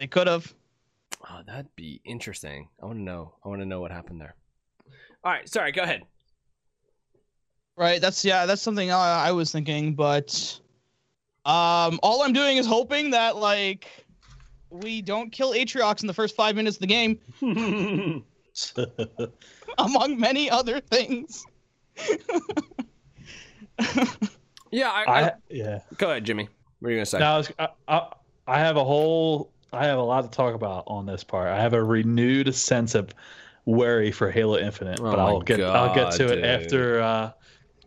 [0.00, 0.52] they could have.
[1.28, 2.68] Oh, that'd be interesting.
[2.82, 3.34] I want to know.
[3.44, 4.34] I want to know what happened there.
[5.22, 5.72] All right, sorry.
[5.72, 6.02] Go ahead.
[7.76, 8.00] Right.
[8.00, 8.46] That's yeah.
[8.46, 10.58] That's something I, I was thinking, but
[11.44, 13.86] um, all I'm doing is hoping that like
[14.70, 17.20] we don't kill Atriox in the first five minutes of the game,
[19.78, 21.46] among many other things.
[24.70, 25.80] Yeah, I, I, I yeah.
[25.96, 26.48] go ahead, Jimmy.
[26.80, 27.18] What are you gonna say?
[27.18, 28.12] Now I, was, I, I
[28.46, 31.48] I have a whole I have a lot to talk about on this part.
[31.48, 33.10] I have a renewed sense of
[33.64, 36.38] worry for Halo Infinite, Oh but I'll get I'll get to dude.
[36.38, 37.30] it after uh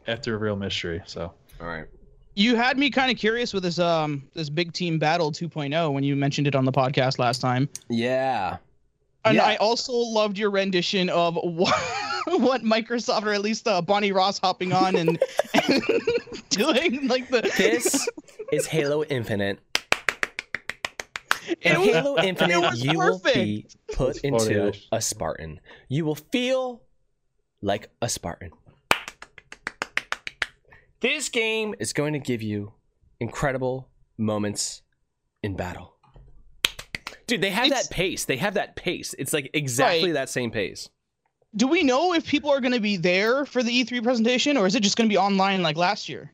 [0.09, 1.01] after a real mystery.
[1.05, 1.85] So All right.
[2.35, 6.03] You had me kind of curious with this um this big team battle 2.0 when
[6.03, 7.67] you mentioned it on the podcast last time.
[7.89, 8.57] Yeah.
[9.25, 9.43] And Yeah.
[9.45, 11.75] I also loved your rendition of what,
[12.27, 15.21] what Microsoft, or at least uh, Bonnie Ross hopping on and,
[15.53, 15.83] and
[16.49, 17.41] doing like the.
[17.57, 18.07] This
[18.53, 19.59] is Halo Infinite.
[21.47, 25.59] It In was- Halo Infinite, was you will be put into a Spartan.
[25.89, 26.81] You will feel
[27.61, 28.51] like a Spartan.
[31.01, 32.73] This game is going to give you
[33.19, 34.81] incredible moments
[35.43, 35.95] in battle.
[37.27, 38.25] Dude, they have It's- that pace.
[38.25, 39.13] They have that pace.
[39.17, 40.13] It's like exactly Right.
[40.13, 40.89] that same pace.
[41.55, 44.67] Do we know if people are going to be there for the E3 presentation, or
[44.67, 46.31] is it just going to be online like last year?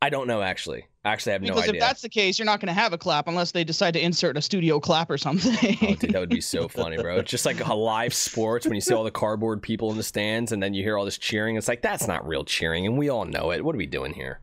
[0.00, 0.86] I don't know actually.
[1.06, 1.80] Actually, I have Because no if idea.
[1.80, 4.36] that's the case, you're not going to have a clap unless they decide to insert
[4.36, 5.78] a studio clap or something.
[5.82, 7.18] Oh, dude, that would be so funny, bro.
[7.18, 10.02] It's just like a live sports when you see all the cardboard people in the
[10.02, 11.54] stands and then you hear all this cheering.
[11.56, 13.64] It's like that's not real cheering, and we all know it.
[13.64, 14.40] What are we doing here?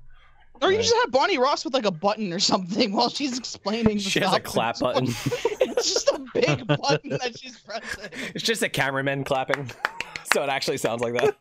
[0.62, 3.98] or you just have Bonnie Ross with like a button or something while she's explaining.
[3.98, 5.08] The She has a clap button.
[5.60, 8.10] it's just a big button that she's pressing.
[8.34, 9.70] It's just a cameraman clapping,
[10.34, 11.36] so it actually sounds like that.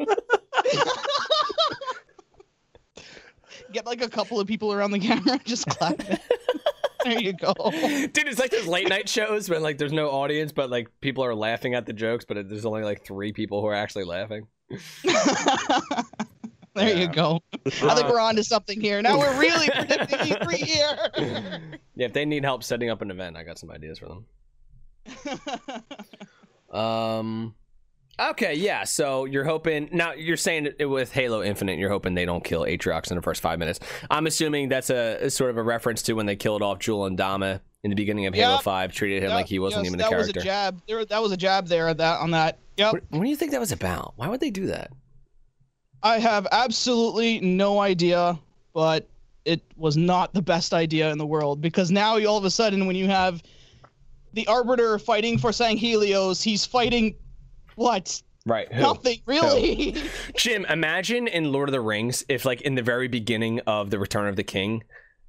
[3.73, 6.19] Get like a couple of people around the camera just clapping.
[7.05, 7.53] there you go.
[7.71, 11.25] Dude, it's like those late night shows when like there's no audience, but like people
[11.25, 14.47] are laughing at the jokes, but there's only like three people who are actually laughing.
[15.05, 16.89] there Yeah.
[16.95, 17.41] you go.
[17.67, 19.01] I think we're on to something here.
[19.03, 21.61] Now we're really predicting E3 here.
[21.97, 24.27] Yeah, if they need help setting up an event, I got some ideas for them.
[26.71, 27.55] Um.
[28.21, 28.85] Okay, yeah.
[28.85, 30.13] So you're hoping now.
[30.13, 31.79] You're saying it with Halo Infinite.
[31.79, 33.81] You're hoping they don't kill Atriox in the first five minutes.
[34.11, 37.09] I'm assuming that's a, a sort of a reference to when they killed off Jul
[37.09, 38.93] 'Mdama in the beginning of Halo Five.
[38.93, 40.33] Treated him That- like he wasn't yes, even a that character.
[40.35, 40.83] was a jab.
[40.87, 42.59] There, that was a jab there that on that.
[42.77, 42.93] Yep.
[42.93, 44.13] What, what do you think that was about?
[44.17, 44.91] Why would they do that?
[46.03, 48.39] I have absolutely no idea,
[48.75, 49.09] but
[49.45, 52.51] it was not the best idea in the world because now you all of a
[52.51, 53.43] sudden when you have
[54.35, 57.15] the arbiter fighting for Sanghelios, he's fighting
[57.77, 58.23] what?
[58.45, 58.73] Right.
[58.73, 58.81] Who?
[58.83, 59.95] Nothing really.
[60.37, 63.99] Jim, imagine in Lord of the Rings if, like, in the very beginning of the
[64.01, 64.83] Return of the King,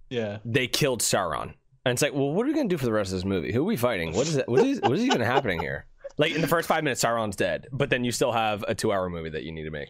[0.10, 0.40] Yeah.
[0.44, 1.54] they killed Sauron,
[1.86, 3.52] and it's like, well, what are we gonna do for the rest of this movie?
[3.52, 4.14] Who are we fighting?
[4.14, 4.48] What is it?
[4.50, 5.86] What is what is even happening here?
[6.18, 9.10] Like in the first five minutes, Sauron's dead, but then you still have a two-hour
[9.10, 9.90] movie that you need to make.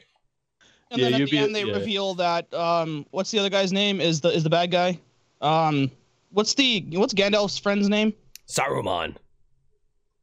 [0.91, 1.73] and Yeah, then at the be- end they yeah.
[1.73, 4.01] reveal that um what's the other guy's name?
[4.01, 4.99] Is the is the bad guy?
[5.41, 5.91] Um
[6.31, 8.13] what's the what's Gandalf's friend's name?
[8.47, 9.15] Saruman.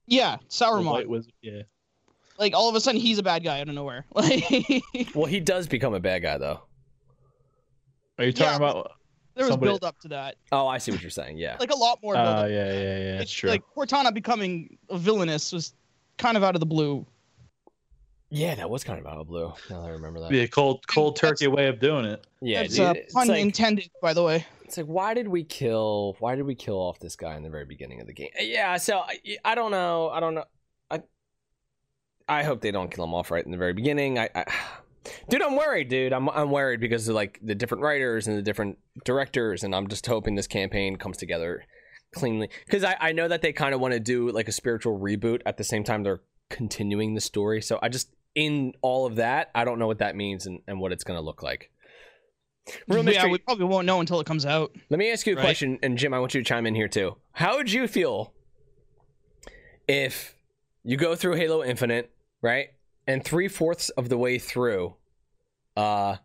[0.06, 0.84] Yeah, The Sauron.
[0.90, 1.32] White Wizard.
[1.42, 1.62] Yeah.
[2.40, 4.04] Like all of a sudden he's a bad guy out of nowhere.
[4.14, 4.82] Like
[5.14, 6.60] Well, he does become a bad guy though.
[8.18, 8.92] Are you talking Yeah, about?
[9.34, 10.36] there was Somebody- build up to that.
[10.50, 11.38] Oh, I see what you're saying.
[11.38, 11.56] Yeah.
[11.60, 12.48] Like a lot more Oh up.
[12.50, 13.12] yeah, yeah, yeah.
[13.12, 13.50] That's It's true.
[13.50, 15.74] Like Cortana becoming a villainous was
[16.18, 17.06] kind of out of the blue.
[18.32, 19.52] Yeah, that was kind of out of the blue.
[19.68, 20.30] Now that I remember that.
[20.30, 22.26] Be a cold, cold turkey way of doing it.
[22.40, 24.46] Yeah, That's dude, uh, it's pun like, intended, by the way.
[24.64, 27.50] it's like why did we kill why did we kill off this guy in the
[27.50, 28.28] very beginning of the game?
[28.38, 30.08] Yeah, so I, I don't know.
[30.10, 30.44] I don't know.
[32.30, 34.18] I hope they don't kill him off right in the very beginning.
[34.18, 34.44] I, I
[35.28, 36.12] Dude, I'm worried, dude.
[36.12, 39.88] I'm I'm worried because of like the different writers and the different directors and I'm
[39.88, 41.64] just hoping this campaign comes together
[42.14, 44.98] cleanly cuz I I know that they kind of want to do like a spiritual
[44.98, 47.62] reboot at the same time they're continuing the story.
[47.62, 50.78] So I just in all of that, I don't know what that means and, and
[50.80, 51.70] what it's going to look like.
[52.86, 53.30] Real yeah, mystery.
[53.32, 54.70] we probably won't know until it comes out.
[54.90, 55.42] Let me ask you a Right.
[55.42, 57.16] question, and Jim, I want you to chime in here too.
[57.32, 58.32] How would you feel
[59.88, 60.36] if
[60.84, 62.68] you go through Halo Infinite, right,
[63.06, 64.94] and three fourths of the way through,
[65.76, 66.16] uh,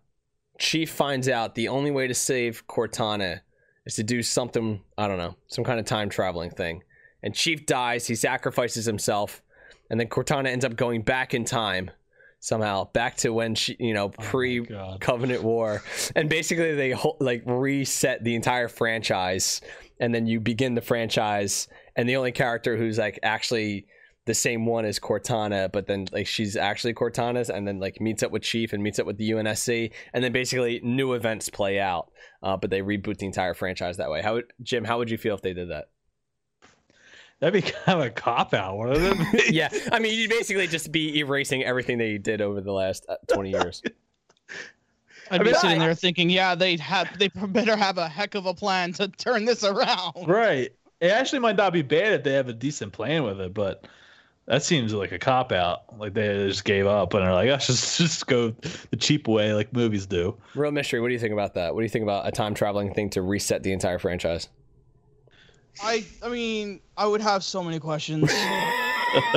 [0.58, 3.42] Chief finds out the only way to save Cortana
[3.86, 6.84] is to do something I don't know, some kind of time traveling thing,
[7.24, 8.08] and Chief dies.
[8.08, 9.42] He sacrifices himself,
[9.90, 11.92] and then Cortana ends up going back in time
[12.40, 14.66] somehow, back to when she, you know, Oh pre.
[15.00, 15.82] Covenant War,
[16.16, 19.62] and basically they like reset the entire franchise,
[20.00, 23.88] and then you begin the franchise, and the only character who's like actually
[24.26, 28.24] the same one as Cortana, but then like she's actually Cortana's, and then like meets
[28.24, 31.80] up with Chief and meets up with the UNSC, and then basically new events play
[31.80, 32.12] out,
[32.44, 34.22] uh, but they reboot the entire franchise that way.
[34.22, 34.84] How would Jim?
[34.84, 35.90] How would you feel if they did that?
[37.40, 39.50] That'd be kind of a cop out, wouldn't it?
[39.54, 43.16] yeah, I mean, you'd basically just be erasing everything they did over the last uh,
[43.28, 43.82] twenty years.
[45.32, 48.08] I'd I be mean, sitting I- there thinking, yeah, they'd have they better have a
[48.08, 50.28] heck of a plan to turn this around.
[50.28, 50.72] Right.
[51.02, 53.86] It actually might not be bad if they have a decent plan with it, but
[54.48, 55.98] that seems like a cop out.
[55.98, 58.56] Like they just gave up and are like, oh, let's just just go
[58.92, 60.38] the cheap way, like movies do.
[60.54, 61.02] Real mystery.
[61.02, 61.74] What do you think about that?
[61.74, 64.50] What do you think about a time traveling thing to reset the entire franchise?
[65.82, 68.32] I I mean, I would have so many questions.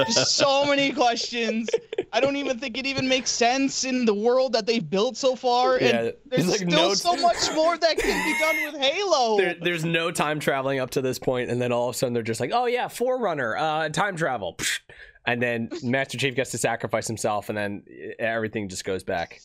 [0.09, 1.69] So many questions.
[2.13, 5.37] I don't even think it even makes sense in the world that they've built so
[5.37, 5.79] far.
[5.81, 9.37] Yeah, and there's like, still no- so much more that can be done with Halo.
[9.39, 12.15] There, there's no time traveling up to this point, and then all of a sudden
[12.15, 14.57] they're just like, "Oh yeah, Forerunner, uh, time travel,"
[15.27, 17.83] and then Master Chief gets to sacrifice himself, and then
[18.19, 19.41] everything just goes back.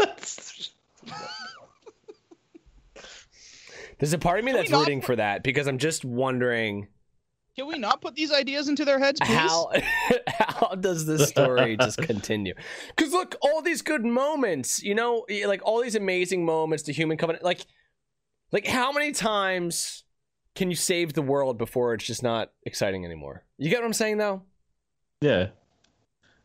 [3.98, 6.88] There's a part of me that's rooting for that because I'm just wondering
[7.56, 9.34] Can we not put these ideas into their heads, please?
[9.34, 9.70] how
[10.28, 12.54] how does this story just continue?
[12.94, 17.16] Because look, all these good moments, you know, like all these amazing moments, the Human
[17.16, 17.64] Covenant, like,
[18.52, 20.04] like how many times
[20.54, 23.44] can you save the world before it's just not exciting anymore?
[23.58, 24.42] You get what I'm saying, though?
[25.20, 25.48] Yeah.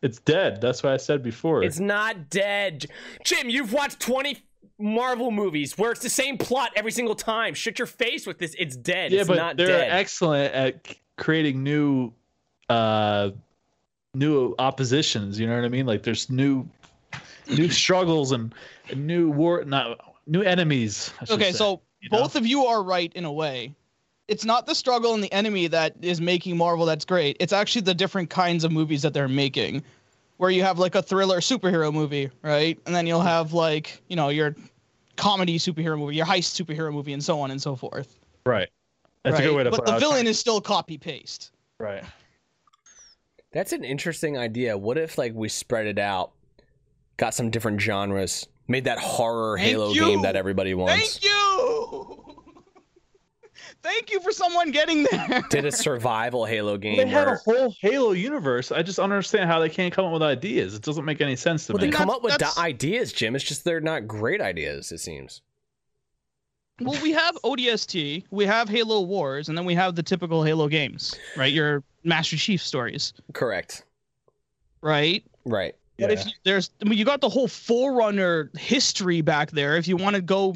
[0.02, 0.62] It's dead.
[0.62, 1.64] That's what I said before.
[1.64, 2.86] It's not dead.
[3.24, 4.38] Jim, you've watched 20
[4.82, 7.54] Marvel movies where it's the same plot every single time.
[7.54, 8.56] Shut your face with this.
[8.58, 9.12] It's dead.
[9.12, 9.92] yeah, it's but not they're dead.
[9.92, 12.14] excellent at creating new
[12.70, 13.32] uh
[14.14, 15.86] new oppositions, you know what I mean?
[15.86, 16.68] Like there's new
[17.48, 18.54] new struggles and,
[18.90, 21.14] and new war not new enemies.
[21.30, 22.20] Okay, say, so you know?
[22.20, 23.74] both of you are right in a way.
[24.28, 27.38] It's not the struggle and the enemy that is making Marvel that's great.
[27.40, 29.84] It's actually the different kinds of movies that they're making.
[30.38, 32.80] Where you have like a thriller superhero movie, right?
[32.88, 34.56] And then you'll have like, you know, your
[35.16, 38.20] comedy superhero movie, your heist superhero movie, and so on and so forth.
[38.46, 38.70] right.
[39.24, 39.44] That's right?
[39.44, 39.94] a good way to but put the it.
[39.94, 41.52] I was villain is still copy paste.
[41.80, 42.04] right.
[43.54, 44.78] That's an interesting idea.
[44.78, 46.32] What if like we spread it out,
[47.18, 50.02] got some different genres, made that horror Thank Halo you.
[50.06, 51.20] game that everybody wants?
[51.20, 52.31] Thank you.
[53.84, 55.44] Thank you for someone getting there.
[55.50, 58.72] Did a survival Halo game They have a whole Halo universe.
[58.72, 60.76] I just don't understand how they can't come up with ideas.
[60.76, 61.88] It doesn't make any sense to well, me.
[61.88, 63.36] they come That's- up with that's- ideas, Jim.
[63.36, 64.92] It's just they're not great ideas.
[64.92, 65.42] It seems.
[66.80, 70.68] Well, we have ODST, we have Halo Wars, and then we have the typical Halo
[70.68, 71.52] games, right?
[71.54, 73.84] Your Master Chief stories, Correct.
[74.82, 75.24] right?
[75.46, 75.76] Right.
[76.02, 79.78] But if you, there's, I mean, you got the whole Forerunner history back there.
[79.78, 80.54] If you want to go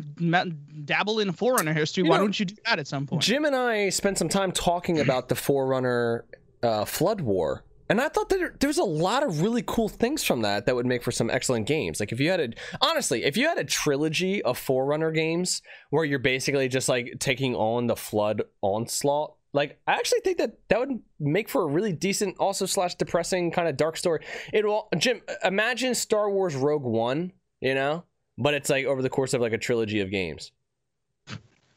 [0.86, 3.22] dabble in Forerunner history, You why know, don't you do that at some point?
[3.22, 6.26] Jim and I spent some time talking about the Forerunner
[6.64, 10.24] uh, Flood War, and I thought that there, there a lot of really cool things
[10.24, 12.00] from that that would make for some excellent games.
[12.00, 12.50] Like if you had a
[12.82, 17.56] honestly, if you had a trilogy of Forerunner games where you're basically just like taking
[17.56, 19.35] on the Flood onslaught.
[19.56, 23.52] Like I actually think that that would make for a really decent, also slash depressing
[23.52, 24.26] kind of dark story.
[24.52, 25.22] It will, Jim.
[25.46, 28.04] Imagine Star Wars Rogue One, you know,
[28.38, 30.52] but it's like over the course of like a trilogy of games.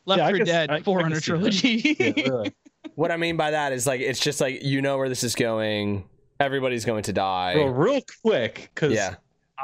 [0.06, 1.38] Left Yeah, I 4 Dead I- I can Forerunner see that.
[1.38, 1.96] trilogy.
[2.00, 2.54] Yeah, really.
[2.94, 5.36] What I mean by that is like it's just like you know where this is
[5.36, 6.04] going.
[6.40, 7.54] Everybody's going to die.
[7.56, 9.14] Well, real quick, because yeah.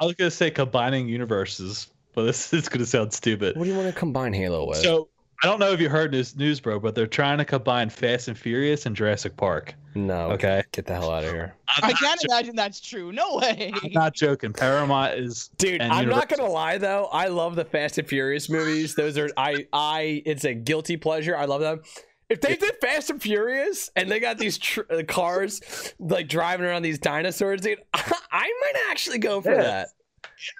[0.00, 3.56] I was gonna say combining universes, but this is gonna sound stupid.
[3.56, 4.78] What do you want to combine Halo with?
[4.78, 5.08] So
[5.42, 8.28] I don't know if you heard this news, bro, but they're trying to combine Fast
[8.28, 9.74] and Furious and Jurassic Park.
[9.94, 10.30] no.
[10.32, 10.62] Okay.
[10.72, 13.12] Get the hell out of here, I'm I can't jo- imagine that's true.
[13.12, 13.72] No way.
[13.82, 14.52] I'm not joking.
[14.52, 15.80] Paramount is dude.
[15.82, 17.06] I'm not gonna lie though.
[17.12, 18.94] I love the Fast and Furious movies.
[18.94, 20.22] Those are I I.
[20.24, 21.36] It's a guilty pleasure.
[21.36, 21.82] I love them.
[22.30, 26.64] If they did Fast and Furious and they got these tr- uh, cars like driving
[26.64, 28.02] around these dinosaurs, dude, I,
[28.72, 29.62] might actually go for Yes.
[29.64, 29.88] that.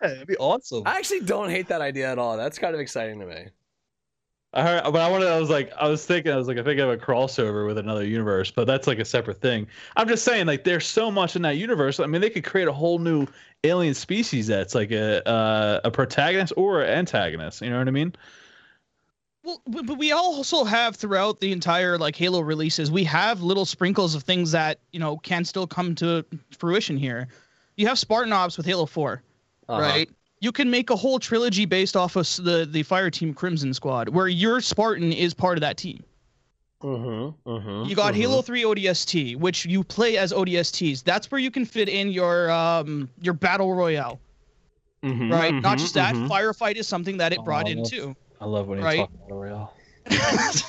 [0.02, 0.82] yeah, it'd be awesome.
[0.84, 2.36] I actually don't hate that idea at all.
[2.36, 3.46] That's kind of exciting to me.
[4.54, 5.28] I heard, but I wanted.
[5.28, 7.76] I was like, I was thinking, I was like, I think of a crossover with
[7.76, 9.66] another universe, but that's like a separate thing.
[9.96, 11.98] I'm just saying, like, there's so much in that universe.
[11.98, 13.26] I mean, they could create a whole new
[13.64, 17.62] alien species that's like a uh, a protagonist or an antagonist.
[17.62, 18.14] You know what I mean?
[19.42, 23.64] Well, but but we also have throughout the entire like Halo releases, we have little
[23.66, 26.24] sprinkles of things that you know can still come to
[26.56, 27.28] fruition here.
[27.76, 29.20] You have Spartan Ops with Halo 4,
[29.68, 29.80] Uh-huh.
[29.82, 30.08] right?
[30.44, 34.10] You can make a whole trilogy based off of the the Fire Team Crimson Squad,
[34.10, 36.04] where your Spartan is part of that team.
[36.82, 37.48] Mm-hmm.
[37.50, 37.88] Mm-hmm.
[37.88, 41.02] You got Halo 3 ODST, which you play as ODSTs.
[41.02, 44.20] That's where you can fit in your um your battle royale,
[45.02, 45.32] Mm-hmm.
[45.32, 45.54] right?
[45.54, 48.14] Not just that, firefight is something that it brought Oh, in too.
[48.38, 48.98] I love when you Right.
[48.98, 49.74] talk about Royale.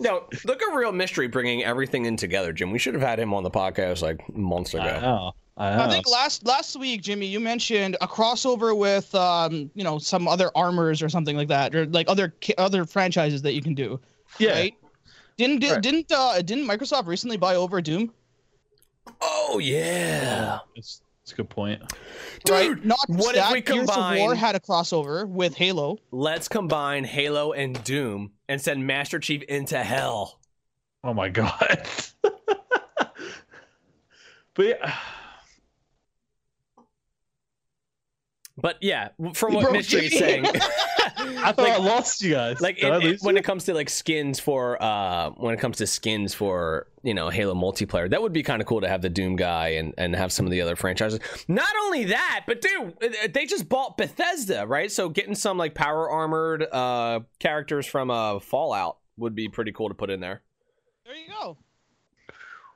[0.00, 2.70] No, look at Real Mystery bringing everything in together, Jim.
[2.70, 5.32] We should have had him on the podcast like months ago.
[5.58, 5.84] I.
[5.84, 10.26] I think last last week, Jimmy, you mentioned a crossover with um, you know, some
[10.28, 13.98] other armors or something like that, or like other other franchises that you can do.
[14.38, 14.52] yeah.
[14.52, 14.74] Right?
[15.36, 15.82] Didn't di- Right.
[15.82, 18.12] didn't uh, didn't Microsoft recently buy over Doom?
[19.20, 21.80] Oh yeah, It's, it's a good point.
[22.50, 22.68] right?
[22.68, 22.84] dude.
[22.84, 25.98] Not just what if that, we Gears of War combine- had a crossover with Halo.
[26.10, 30.38] Let's combine Halo and Doom and send Master Chief into hell.
[31.04, 31.88] Oh my god.
[34.54, 34.94] but yeah,
[38.60, 40.44] But yeah, from what Mystery is saying,
[41.16, 42.60] I thought like, I lost you guys.
[42.60, 45.86] like it- it- when it comes to like skins for uh when it comes to
[45.86, 49.08] skins for you know Halo multiplayer, that would be kind of cool to have the
[49.08, 51.20] Doom guy and and have some of the other franchises.
[51.46, 54.90] Not only that, but dude, uh, they just bought Bethesda, right?
[54.90, 59.88] So getting some like power armored uh characters from uh Fallout would be pretty cool
[59.88, 60.42] to put in there.
[61.06, 61.58] There you go.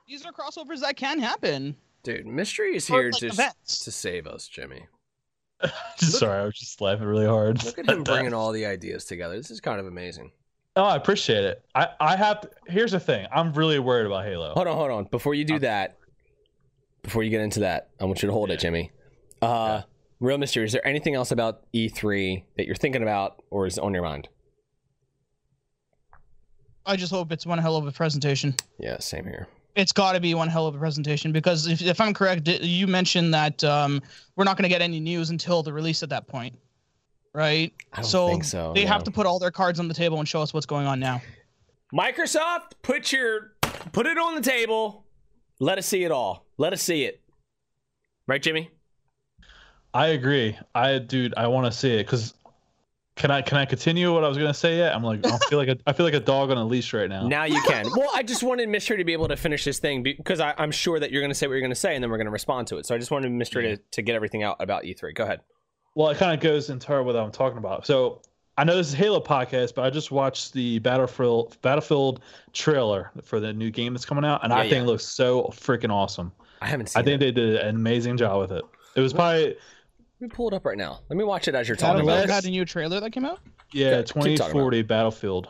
[0.07, 1.75] These are crossovers that can happen.
[2.03, 3.83] Dude, Mystery is Or, here like, to events.
[3.85, 4.87] to save us, Jimmy.
[5.97, 7.63] Sorry, I was just laughing really hard.
[7.63, 9.35] Look at him bringing all the ideas together.
[9.37, 10.31] This is kind of amazing.
[10.75, 11.63] Oh, I appreciate it.
[11.75, 12.45] I I have.
[12.67, 13.27] Here's the thing.
[13.31, 14.53] I'm really worried about Halo.
[14.53, 15.03] Hold on, hold on.
[15.05, 15.61] Before you do Okay.
[15.67, 15.97] that,
[17.03, 18.91] before you get into that, I want you to hold it, Jimmy.
[19.41, 19.81] Uh,
[20.19, 20.63] Real mystery.
[20.63, 24.29] Is there anything else about E3 that you're thinking about or is on your mind?
[26.85, 28.55] I just hope it's one hell of a presentation.
[28.79, 29.47] Yeah, same here.
[29.75, 32.87] It's got to be one hell of a presentation because if, if I'm correct, you
[32.87, 34.01] mentioned that um,
[34.35, 36.55] we're not going to get any news until the release at that point,
[37.33, 37.73] right?
[37.91, 38.71] I don't so think so.
[38.73, 38.91] they no.
[38.91, 40.99] have to put all their cards on the table and show us what's going on
[40.99, 41.21] now.
[41.93, 43.53] Microsoft, put your
[43.91, 45.05] put it on the table.
[45.59, 46.45] Let us see it all.
[46.57, 47.21] Let us see it.
[48.27, 48.69] Right, Jimmy?
[49.93, 50.57] I agree.
[50.73, 52.33] I dude, I want to see it because.
[53.15, 54.95] Can I can I continue what I was gonna say yet?
[54.95, 57.07] I'm like I feel like a, I feel like a dog on a leash right
[57.09, 57.27] now.
[57.27, 57.85] Now you can.
[57.95, 60.71] well, I just wanted Mystery to be able to finish this thing because I, I'm
[60.71, 62.25] sure that you're going to say what you're going to say and then we're going
[62.25, 62.87] to respond to it.
[62.87, 65.13] So I just wanted Mystery to, to get everything out about E3.
[65.13, 65.41] Go ahead.
[65.95, 67.85] Well, it kind of goes into what I'm talking about.
[67.85, 68.21] So
[68.57, 73.39] I know this is Halo podcast, but I just watched the Battlefield Battlefield trailer for
[73.39, 76.31] the new game that's coming out, and I Yeah, think it looks so freaking awesome.
[76.61, 77.25] I haven't seen I think it.
[77.25, 78.63] they did an amazing job with it.
[78.95, 79.57] It was probably Let
[80.23, 81.01] me pull it up right now.
[81.09, 82.47] Let me watch it as you're talking Battlefield about had it.
[82.47, 83.39] a new trailer that came out.
[83.71, 85.49] yeah Okay, 2040 Battlefield.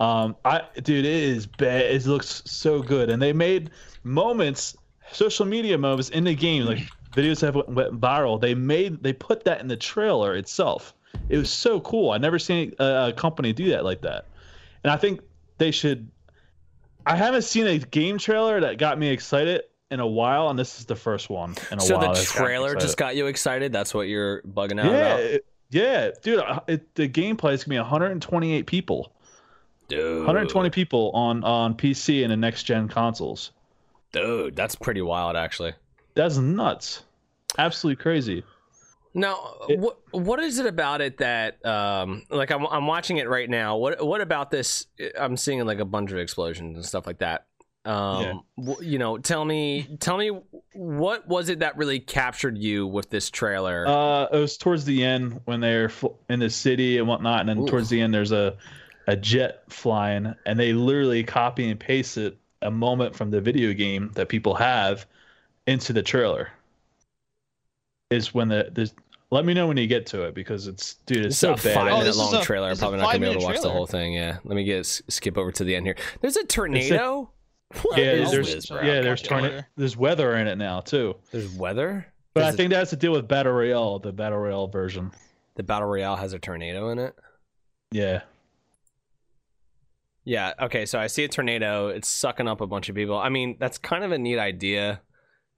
[0.00, 1.82] Um, I dude, it is bad.
[1.82, 3.70] It looks so good, and they made
[4.02, 4.76] moments,
[5.12, 6.78] social media moments in the game, like
[7.12, 8.40] videos have went, went viral.
[8.40, 10.94] They made they put that in the trailer itself.
[11.28, 12.12] It was so cool.
[12.12, 14.26] I never seen a, a company do that like that,
[14.84, 15.20] and I think
[15.58, 16.08] they should.
[17.04, 20.78] I haven't seen a game trailer that got me excited in a while, and this
[20.78, 22.08] is the first one in a So while.
[22.08, 23.72] the that's got trailer just got you excited.
[23.72, 26.38] That's what you're bugging out yeah, about, it- yeah, dude.
[26.40, 29.12] uh, It, the gameplay is gonna be 128 people,
[29.88, 30.18] dude.
[30.18, 33.52] 120 people on on PC and the next gen consoles.
[34.12, 35.72] Dude, that's pretty wild, actually.
[36.14, 37.04] That's nuts,
[37.58, 38.42] absolutely crazy.
[39.14, 43.28] Now, It- what what is it about it that um like I'm I'm watching it
[43.28, 43.76] right now.
[43.76, 44.86] What what about this?
[45.18, 47.46] I'm seeing like a bunch of explosions and stuff like that.
[47.86, 50.30] Um, wh- you know, tell me tell me
[50.74, 53.86] what was it that really captured you with this trailer?
[53.88, 57.48] Uh, it was towards the end when they're fl- in the city and whatnot, and
[57.48, 57.70] then Oof.
[57.70, 58.56] towards the end there's a
[59.06, 63.72] a jet flying, and they literally copy and paste it a moment from the video
[63.72, 65.06] game that people have
[65.66, 66.50] into the trailer.
[68.10, 68.92] Is when the there's.
[69.32, 71.54] Let me know when you get to it because it's dude, it's It's so a
[71.56, 71.62] bad.
[71.74, 72.66] five Oh, minute this is long a- trailer.
[72.66, 74.12] I'm this is a probably not gonna be able to five-minute watch the whole thing.
[74.12, 75.94] Yeah, let me get skip over to the end here.
[76.20, 77.30] There's a tornado.
[77.82, 79.48] What yeah, is there's yeah, there's Tornado.
[79.48, 79.66] tornado.
[79.76, 81.16] There's weather in it now too.
[81.30, 82.06] There's weather.
[82.34, 84.66] But Does I it- think that has to deal with Battle Royale, the Battle Royale
[84.68, 85.12] version.
[85.56, 87.14] the battle royale has a tornado in it.
[87.92, 88.22] Yeah.
[90.24, 90.52] Yeah.
[90.60, 90.86] Okay.
[90.86, 91.88] So I see a tornado.
[91.88, 93.18] It's sucking up a bunch of people.
[93.18, 95.00] I mean, that's kind of a neat idea,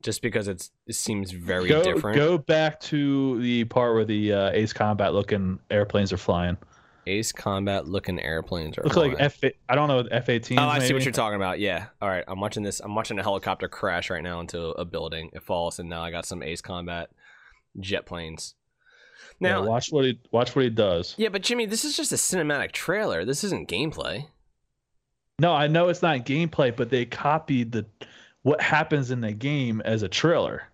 [0.02, 2.16] just because it's it seems very go different.
[2.16, 6.56] go back to the part where the uh, Ace Combat looking airplanes are flying.
[7.06, 9.12] Ace Combat looking airplanes are Look flying.
[9.12, 9.40] like F.
[9.68, 10.58] I don't know F 18.
[10.58, 11.58] Oh, I see what you're talking about.
[11.58, 11.86] Yeah.
[12.00, 12.24] All right.
[12.28, 12.80] I'm watching this.
[12.80, 15.30] I'm watching a helicopter crash right now into a building.
[15.32, 17.10] It falls, and now I got some Ace Combat
[17.80, 18.54] jet planes.
[19.40, 21.14] Now, yeah, watch what he watch what he does.
[21.16, 23.24] yeah, but Jimmy, this is just a cinematic trailer.
[23.24, 24.26] This isn't gameplay.
[25.38, 27.86] No, I know it's not gameplay, but they copied the
[28.42, 30.68] what happens in the game as a trailer.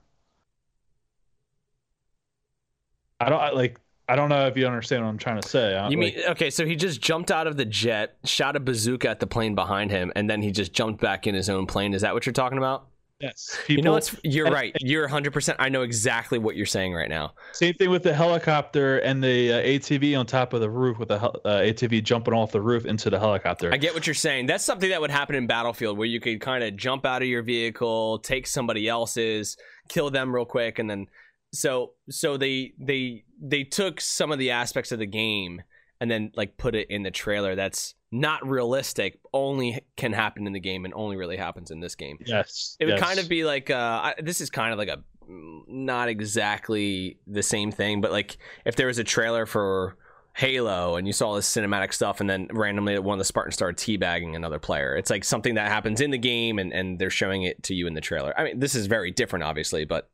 [3.21, 3.81] I don't I, like.
[4.09, 5.77] I don't know if you understand what I'm trying to say.
[5.77, 6.51] I, You like, mean okay?
[6.51, 9.91] So he just jumped out of the jet, shot a bazooka at the plane behind
[9.91, 11.95] him, and then he just jumped back in his own plane.
[11.95, 12.89] Is that what you're talking about?
[13.21, 13.59] yes?
[13.69, 14.75] you People, know, it's you're right.
[14.81, 15.33] You're 100.
[15.33, 17.35] percent I know exactly what you're saying right now.
[17.53, 21.09] Same thing with the helicopter and the uh, ATV on top of the roof with
[21.09, 23.73] the uh, ATV jumping off the roof into the helicopter.
[23.73, 24.47] I get what you're saying.
[24.47, 27.29] That's something that would happen in Battlefield, where you could kind of jump out of
[27.29, 29.57] your vehicle, take somebody else's,
[29.89, 31.07] kill them real quick, and then
[31.53, 35.63] so so they they they took some of the aspects of the game
[36.01, 37.55] and then like put it in the trailer.
[37.55, 39.19] That's not realistic.
[39.33, 42.19] Only can happen in the game, and only really happens in this game.
[42.25, 43.03] yes, It would yes.
[43.03, 47.19] kind of be like uh, I, this is kind of like a mm, not exactly
[47.27, 49.97] the same thing, but like if there was a trailer for
[50.35, 53.77] Halo and you saw this cinematic stuff, and then randomly one of the Spartans started
[53.77, 54.97] teabagging another player.
[54.97, 57.87] It's like something that happens in the game, and and they're showing it to you
[57.87, 58.33] in the trailer.
[58.39, 60.09] I mean, this is very different, obviously, but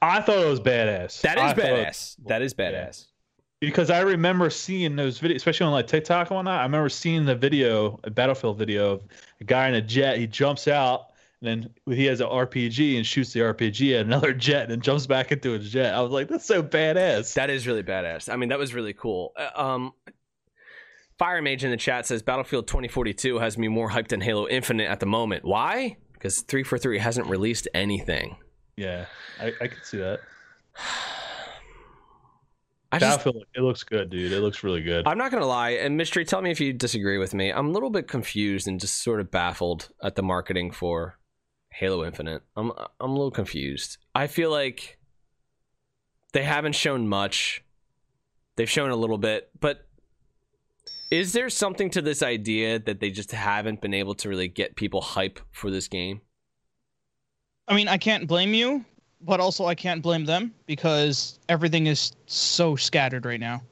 [0.00, 1.20] I thought it was badass.
[1.22, 2.16] That is I is thought it- badass.
[2.26, 3.06] That is badass.
[3.60, 6.60] because I remember seeing those videos, especially on like TikTok and whatnot.
[6.60, 9.02] I remember seeing the video, a Battlefield video of
[9.40, 10.18] a guy in a jet.
[10.18, 11.06] He jumps out
[11.42, 15.06] and then he has an RPG and shoots the RPG at another jet and jumps
[15.06, 15.94] back into his jet.
[15.94, 17.34] I was like, that's so badass.
[17.34, 18.32] That is really badass.
[18.32, 19.32] I mean, that was really cool.
[19.36, 19.92] Uh, Um,
[21.18, 24.88] Fire Mage in the chat says Battlefield 2042 has me more hyped than Halo Infinite
[24.88, 25.44] at the moment.
[25.44, 25.96] Why?
[26.12, 28.36] Because 343 hasn't released anything.
[28.78, 29.06] Yeah,
[29.40, 30.20] I, I can see that.
[32.90, 34.32] I just, Battlefield, it looks good, dude.
[34.32, 35.06] It looks really good.
[35.06, 37.50] I'm not gonna lie, and Mystery, tell me if you disagree with me.
[37.50, 41.18] I'm a little bit confused and just sort of baffled at the marketing for
[41.70, 42.42] Halo Infinite.
[42.56, 43.98] I'm I'm a little confused.
[44.14, 44.98] I feel like
[46.32, 47.62] they haven't shown much.
[48.56, 49.86] They've shown a little bit, but
[51.10, 54.76] is there something to this idea that they just haven't been able to really get
[54.76, 56.22] people hype for this game?
[57.68, 58.84] I mean, I can't blame you,
[59.20, 63.62] but also I can't blame them because everything is so scattered right now.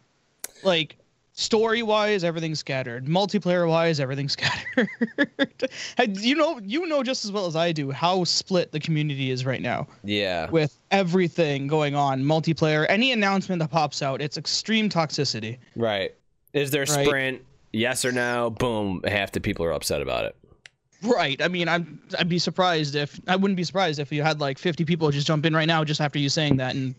[0.63, 0.97] Like
[1.33, 3.07] story wise, everything's scattered.
[3.07, 4.89] Multiplayer wise, everything's scattered.
[6.21, 9.45] You know, you know just as well as I do how split the community is
[9.47, 10.51] right now Yeah.
[10.51, 12.23] with everything going on.
[12.23, 15.59] Multiplayer, any announcement that pops out, it's extreme toxicity.
[15.75, 16.15] Right.
[16.53, 17.07] Is there Right.
[17.07, 17.43] sprint?
[17.73, 18.51] Yes or no?
[18.51, 19.03] Boom.
[19.07, 20.37] Half the people are upset about it.
[21.03, 21.41] Right.
[21.43, 24.59] I mean, I'm I'd be surprised if I wouldn't be surprised if you had like
[24.59, 26.95] 50 people just jump in right now just after you saying that and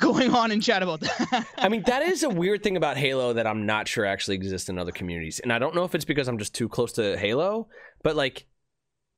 [0.00, 1.46] going on and chat about that.
[1.58, 4.68] I mean, that is a weird thing about Halo that I'm not sure actually exists
[4.68, 5.40] in other communities.
[5.40, 7.68] And I don't know if it's because I'm just too close to Halo,
[8.02, 8.46] but like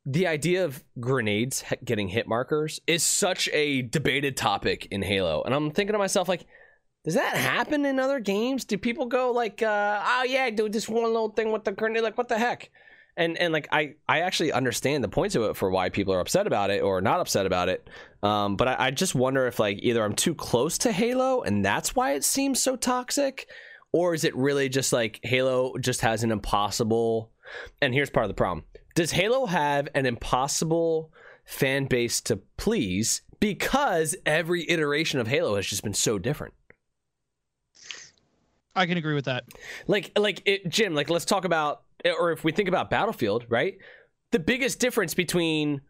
[0.06, 5.42] the idea of grenades getting hit markers is such a debated topic in Halo.
[5.42, 6.44] And I'm thinking to myself, like,
[7.04, 8.64] does that happen in other games?
[8.64, 12.02] Do people go like, uh, oh yeah, dude, this one little thing with the grenade,
[12.02, 12.70] like, what the heck?
[13.16, 16.20] And and like I I actually understand the points of it for why people are
[16.20, 17.88] upset about it or not upset about it.
[18.22, 21.64] Um, but I, I just wonder if like either I'm too close to Halo and
[21.64, 23.48] that's why it seems so toxic,
[23.92, 27.30] or is it really just like Halo just has an impossible?
[27.80, 31.12] And here's part of the problem: Does Halo have an impossible
[31.44, 36.54] fan base to please because every iteration of Halo has just been so different.
[38.76, 39.44] I can agree with that.
[39.86, 41.82] Like like it, Jim, like let's talk about
[42.18, 43.76] or if we think about Battlefield, right?
[44.32, 45.80] The biggest difference between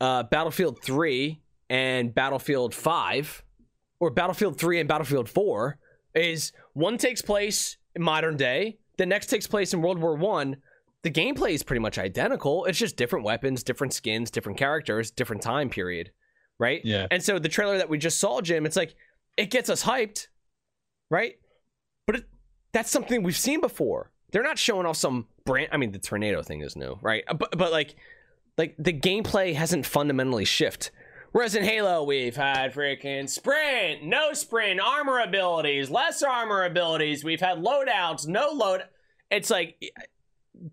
[0.00, 1.40] uh, Battlefield 3
[1.70, 3.44] and Battlefield 5
[4.00, 5.78] or Battlefield 3 and Battlefield 4
[6.14, 10.56] is one takes place in modern day, the next takes place in World War 1.
[11.02, 12.66] The gameplay is pretty much identical.
[12.66, 16.10] It's just different weapons, different skins, different characters, different time period,
[16.58, 16.82] right?
[16.84, 17.06] Yeah.
[17.10, 18.94] And so the trailer that we just saw, Jim, it's like
[19.38, 20.26] it gets us hyped,
[21.10, 21.36] right?
[22.10, 22.24] But it,
[22.72, 24.10] that's something we've seen before.
[24.32, 25.68] They're not showing off some brand.
[25.70, 27.22] I mean, the tornado thing is new, right?
[27.28, 27.94] Uh, but but like
[28.58, 30.90] like the gameplay hasn't fundamentally shifted.
[31.30, 37.22] Whereas in Halo, we've had freaking sprint, no sprint, armor abilities, less armor abilities.
[37.22, 38.82] We've had loadouts, no load.
[39.30, 39.80] It's like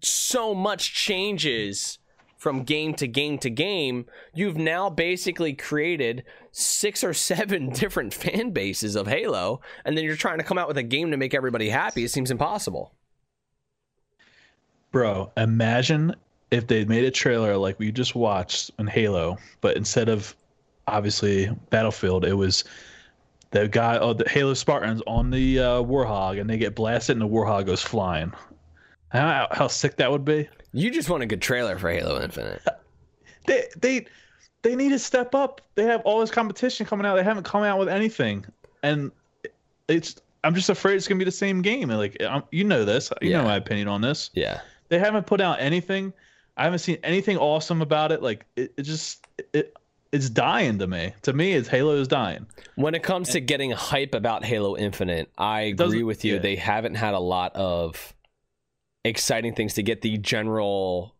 [0.01, 1.99] so much changes
[2.39, 4.07] from game to game to game.
[4.33, 6.23] You've now basically created
[6.57, 10.67] six or seven different fan bases of Halo, and then you're trying to come out
[10.67, 12.03] with a game to make everybody happy.
[12.03, 12.93] It seems impossible.
[14.91, 16.15] Bro, imagine
[16.49, 20.35] if they made a trailer like we just watched in Halo, but instead of
[20.87, 22.63] obviously Battlefield, it was
[23.51, 27.21] the guy, oh, the Halo Spartans on the uh, Warthog, and they get blasted, and
[27.21, 28.33] the Warthog goes flying.
[29.09, 30.49] How, how sick that would be!
[30.73, 32.61] You just want a good trailer for Halo Infinite.
[33.45, 34.05] They they
[34.67, 35.61] they need to step up.
[35.75, 37.15] They have all this competition coming out.
[37.15, 38.45] They haven't come out with anything,
[38.83, 39.11] and
[39.87, 40.15] it's.
[40.43, 41.89] I'm just afraid it's gonna be the same game.
[41.89, 43.11] And like, I'm, you know this.
[43.21, 43.37] You Yeah.
[43.39, 44.29] know my opinion on this.
[44.33, 44.61] Yeah.
[44.89, 46.13] They haven't put out anything.
[46.57, 48.21] I haven't seen anything awesome about it.
[48.21, 49.73] Like it, it just it
[50.11, 51.13] it's dying to me.
[51.23, 52.45] To me, it's Halo is dying.
[52.75, 56.35] When it comes to getting hype about Halo Infinite, I agree with you.
[56.35, 56.39] yeah.
[56.39, 58.13] They haven't had a lot of
[59.03, 61.13] exciting things to get the general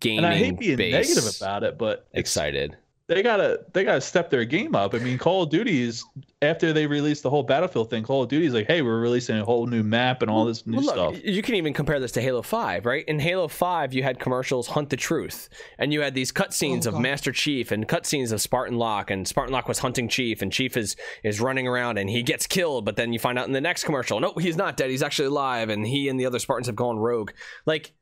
[0.00, 2.76] gaming And I hate being base negative about it, but excited.
[3.06, 4.94] they gotta they gotta step their game up.
[4.94, 6.04] I mean, Call of Duty is
[6.40, 8.02] after they released the whole Battlefield thing.
[8.02, 10.66] Call of Duty is like, hey, we're releasing a whole new map and all this
[10.66, 11.24] new Well, look, stuff.
[11.24, 13.04] you can even compare this to Halo 5, right?
[13.06, 15.48] In Halo 5, you had commercials Hunt the Truth,
[15.78, 17.02] and you had these cutscenes Oh, of God.
[17.02, 20.76] Master Chief and cutscenes of Spartan Locke, and Spartan Locke was hunting Chief, and Chief
[20.76, 23.60] is is running around and he gets killed, but then you find out in the
[23.60, 26.66] next commercial, no, he's not dead, he's actually alive, and he and the other Spartans
[26.68, 27.32] have gone rogue.
[27.66, 27.92] Like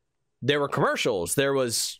[0.43, 1.99] there were commercials, there was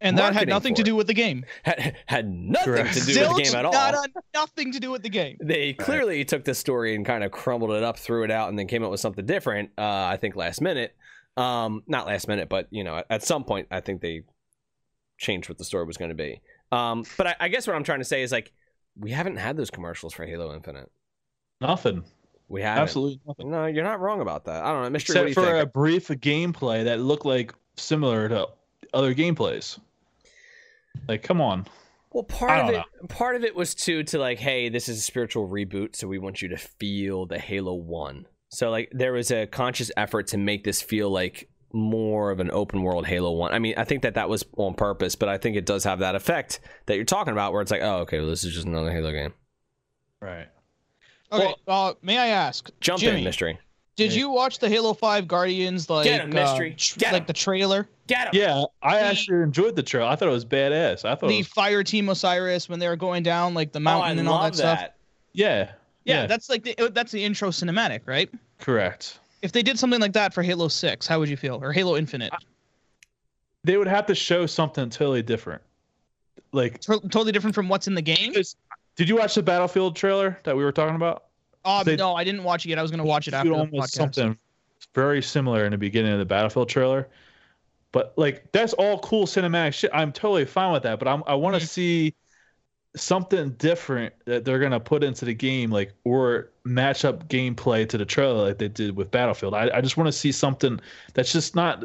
[0.00, 1.44] And that had nothing to do with the game.
[1.64, 2.94] had, had nothing Correct.
[2.94, 3.72] to do with the game at all.
[3.72, 4.02] Nada,
[4.34, 5.36] nothing to do with the game.
[5.40, 8.58] they clearly took the story and kind of crumbled it up, threw it out, and
[8.58, 9.70] then came up with something different.
[9.76, 10.94] Uh, I think last minute,
[11.36, 14.22] um, not last minute, but you know, at, at some point, I think they
[15.18, 16.40] changed what the story was going to be.
[16.72, 18.52] Um, but I, I guess what I'm trying to say is like
[18.98, 20.90] we haven't had those commercials for Halo Infinite.
[21.60, 22.04] Nothing.
[22.48, 22.82] We haven't.
[22.82, 23.50] Absolutely nothing.
[23.50, 24.62] No, you're not wrong about that.
[24.64, 25.14] I don't know, Mystery.
[25.14, 25.68] What do Except you for think?
[25.68, 28.48] a brief gameplay that looked like similar to
[28.92, 29.78] other gameplays.
[31.08, 31.66] Like, come on.
[32.12, 34.98] Well, part of don't it, part of it was too to like, hey, this is
[34.98, 38.26] a spiritual reboot, so we want you to feel the Halo One.
[38.50, 42.50] So like, there was a conscious effort to make this feel like more of an
[42.50, 43.54] open world Halo One.
[43.54, 46.00] I mean, I think that that was on purpose, but I think it does have
[46.00, 48.66] that effect that you're talking about, where it's like, oh, okay, well, this is just
[48.66, 49.32] another Halo game.
[50.20, 50.48] Right.
[51.32, 53.58] Okay, uh, may I ask, Jump Jimmy, in, mystery.
[53.96, 56.72] Did you watch the Halo Five Guardians like Get 'em, Mystery.
[56.72, 57.12] uh, tr- Get 'em.
[57.14, 58.40] like the trailer, Get him.
[58.40, 60.08] Yeah, I The- actually enjoyed the trailer.
[60.08, 61.04] I thought it was badass.
[61.04, 63.78] I thought, it the was, Fire Team Osiris when they were going down like the
[63.78, 64.90] Oh, mountain and all love that stuff?
[65.32, 65.58] yeah,
[66.04, 68.28] Yeah, yeah, that's like the, that's the intro cinematic, right?
[68.58, 69.18] correct.
[69.42, 71.58] If they did something like that for Halo Six, how would you feel?
[71.62, 72.32] Or Halo Infinite?
[73.64, 75.62] They would have to show something totally different.
[76.52, 78.32] Like, To- totally different from what's in the game.
[78.96, 81.24] did you watch the Battlefield trailer that we were talking about?
[81.64, 82.78] Um, they- no, I didn't watch it yet.
[82.78, 84.36] I was gonna watch it after almost something
[84.94, 87.08] very similar in the beginning of the Battlefield trailer.
[87.92, 89.90] But like that's all cool cinematic shit.
[89.92, 90.98] I'm totally fine with that.
[90.98, 91.68] But I'm I want to Mhm.
[91.68, 92.14] see
[92.96, 97.98] something different that they're gonna put into the game, like or match up gameplay to
[97.98, 99.54] the trailer like they did with Battlefield.
[99.54, 100.80] I, I just want to see something
[101.14, 101.84] that's just not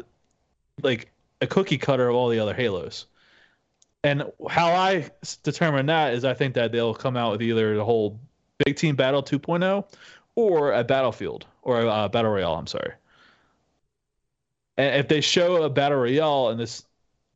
[0.82, 1.10] like
[1.40, 3.06] a cookie cutter of all the other Halos.
[4.04, 5.10] And how I
[5.42, 8.20] determine that is I think that they'll come out with either the whole
[8.64, 9.84] Big Team Battle 2.0
[10.34, 12.54] or a Battlefield or a uh, Battle Royale.
[12.54, 12.92] I'm sorry.
[14.76, 16.84] And if they show a Battle Royale in this,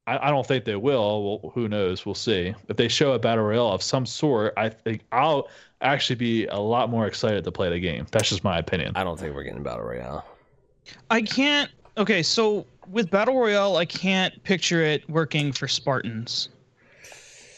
[0.06, 1.40] I, I don't think they will.
[1.42, 2.06] Well, who knows?
[2.06, 2.54] We'll see.
[2.68, 5.48] If they show a Battle Royale of some sort, I think I'll
[5.82, 8.06] actually be a lot more excited to play the game.
[8.10, 8.92] That's just my opinion.
[8.94, 10.24] I don't think we're getting battle royale.
[11.10, 11.70] I can't.
[11.96, 16.48] Okay, so with Battle Royale, I can't picture it working for Spartans.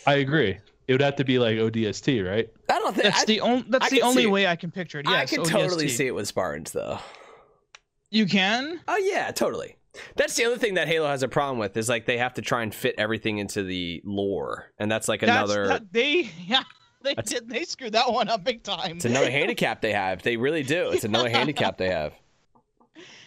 [0.07, 0.59] I agree.
[0.87, 2.49] It would have to be like ODST, right?
[2.69, 3.65] I don't think That's I, the only.
[3.69, 5.07] That's I the only way I can picture it.
[5.09, 5.51] Yes, I could ODST.
[5.51, 6.99] totally see it with Spartans though.
[8.11, 8.81] You can.
[8.87, 9.77] Oh yeah, totally.
[10.17, 12.43] That's the other thing that Halo has a problem with is like they have to
[12.43, 16.63] try and fit everything into the lore, and that's like That's- another that- they yeah
[17.03, 18.97] they did they screwed that one up big time.
[18.97, 20.23] it's another handicap they have.
[20.23, 20.91] They really do.
[20.91, 22.13] It's another handicap they have.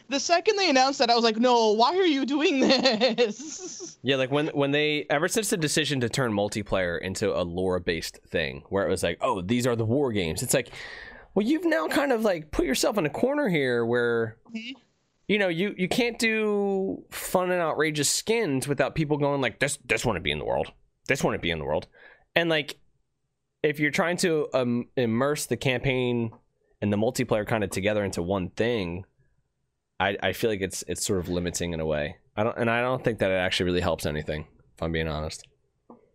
[0.09, 3.97] The second they announced that, I was like, no, why are you doing this?
[4.03, 7.79] Yeah, like when when they ever since the decision to turn multiplayer into a lore
[7.79, 10.43] based thing, where it was like, oh, these are the war games.
[10.43, 10.69] It's like,
[11.33, 14.73] well, you've now kind of like put yourself in a corner here where, Mhm.
[15.27, 19.77] you know, you you can't do fun and outrageous skins without people going like, this
[19.85, 20.71] this wouldn't be in the world.
[21.07, 21.87] This wouldn't be in the world.
[22.35, 22.77] And like,
[23.63, 26.31] if you're trying to um, immerse the campaign
[26.81, 29.03] and the multiplayer kind of together into one thing,
[29.99, 32.17] I, I feel like it's it's sort of limiting in a way.
[32.35, 34.45] I don't and I don't think that it actually really helps anything,
[34.75, 35.47] if I'm being honest.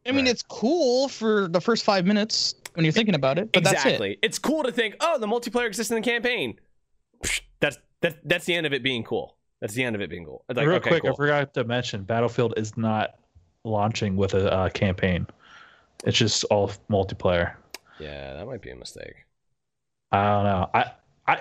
[0.07, 0.33] I mean, Right.
[0.33, 3.87] it's cool for the first five minutes when you're thinking about it, but that's it.
[3.89, 4.19] exactly.
[4.23, 6.59] It's cool to think, oh, the multiplayer exists in the campaign.
[7.61, 9.37] That's that that's the end of it being cool.
[9.61, 10.45] That's the end of it being cool.
[10.49, 11.13] It's like, Real okay, quick, cool.
[11.13, 13.15] I forgot to mention Battlefield is not
[13.65, 15.25] launching with a uh, campaign.
[16.05, 17.55] It's just all multiplayer.
[18.01, 19.15] Yeah, that might be a mistake.
[20.11, 20.71] I don't know.
[20.75, 20.93] I, I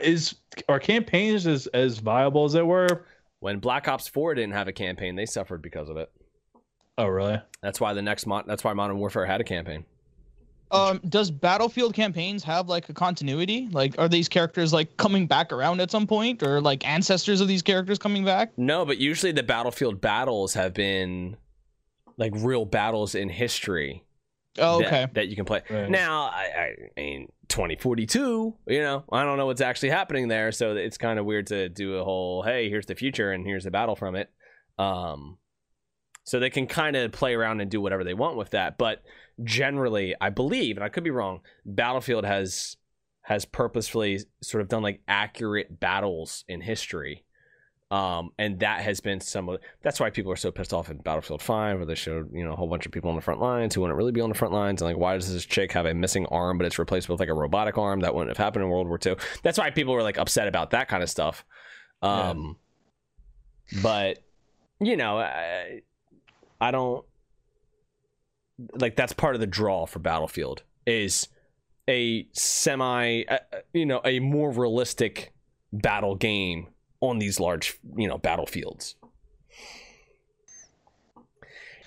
[0.02, 0.36] is
[0.70, 3.06] are campaigns as as viable as they were?
[3.40, 6.12] When Black Ops 4 didn't have a campaign, they suffered because of it.
[6.98, 7.42] Oh, really?
[7.64, 9.86] That's why the next mod that's why Modern Warfare had a campaign.
[10.72, 13.68] Um, does Battlefield campaigns have like a continuity?
[13.72, 17.48] Like, are these characters like coming back around at some point, or like ancestors of
[17.48, 18.52] these characters coming back?
[18.58, 21.36] No, but usually the Battlefield battles have been
[22.18, 24.04] like real battles in history
[24.60, 25.08] Oh, that- okay.
[25.14, 25.62] that, you can play.
[25.70, 25.90] Right.
[25.90, 30.76] Now, I, I mean, 2042, you know, I don't know what's actually happening there, so
[30.76, 33.72] it's kind of weird to do a whole, hey, here's the future and here's the
[33.72, 34.30] battle from it.
[34.78, 35.38] Um,
[36.24, 39.04] so they can kind of play around and do whatever they want with that, but
[39.44, 42.78] generally, I believe, and I could be wrong, Battlefield has
[43.24, 47.24] has purposefully sort of done like accurate battles in history.
[47.92, 50.98] Um, and that has been some of that's why people are so pissed off in
[51.00, 53.42] Battlefield 5 where they showed, you know, a whole bunch of people on the front
[53.42, 55.74] lines who wouldn't really be on the front lines and like why does this chick
[55.74, 58.42] have a missing arm but it's replaced with like a robotic arm that wouldn't have
[58.44, 59.18] happened in World War II.
[59.44, 61.44] That's why people were like upset about that kind of stuff.
[62.02, 62.56] Um
[63.84, 64.24] but
[64.80, 65.82] you know, I,
[66.62, 67.06] I don't
[68.76, 71.28] like that's part of the draw for Battlefield is
[71.90, 75.34] a semi uh, uh, you know, a more realistic
[75.74, 76.68] battle game
[77.02, 78.96] on these large, you know, battlefields.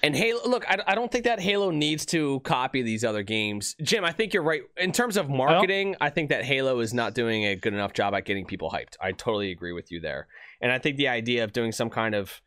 [0.02, 3.74] And Halo, look, I, I don't think that Halo needs to copy these other games.
[3.80, 4.60] Jim, I think you're right.
[4.76, 8.12] In terms of marketing, I think that Halo is not doing a good enough job
[8.12, 8.96] at getting people hyped.
[9.00, 10.26] I totally agree with you there.
[10.60, 12.42] And I think the idea of doing some kind of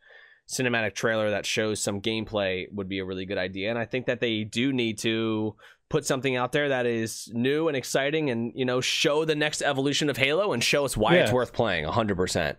[0.48, 3.70] cinematic trailer that shows some gameplay would be a really good idea.
[3.70, 5.56] And I think that they do need to
[5.88, 9.62] put something out there that is new and exciting and, you know, show the next
[9.62, 12.56] evolution of Halo and show us why it's worth playing 100%.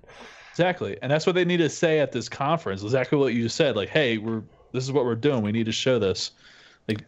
[0.51, 2.83] Exactly, and that's what they need to say at this conference.
[2.83, 3.75] Exactly what you said.
[3.75, 5.41] Like, hey, we're this is what we're doing.
[5.41, 6.31] We need to show this.
[6.87, 7.05] Like,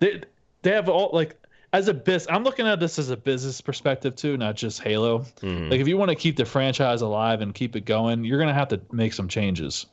[0.00, 0.22] they
[0.62, 1.36] they have all like
[1.72, 2.26] as a business.
[2.34, 5.26] I'm looking at this as a business perspective too, not just Halo.
[5.40, 5.70] Mhm.
[5.70, 8.54] Like, if you want to keep the franchise alive and keep it going, you're gonna
[8.54, 9.86] have to make some changes.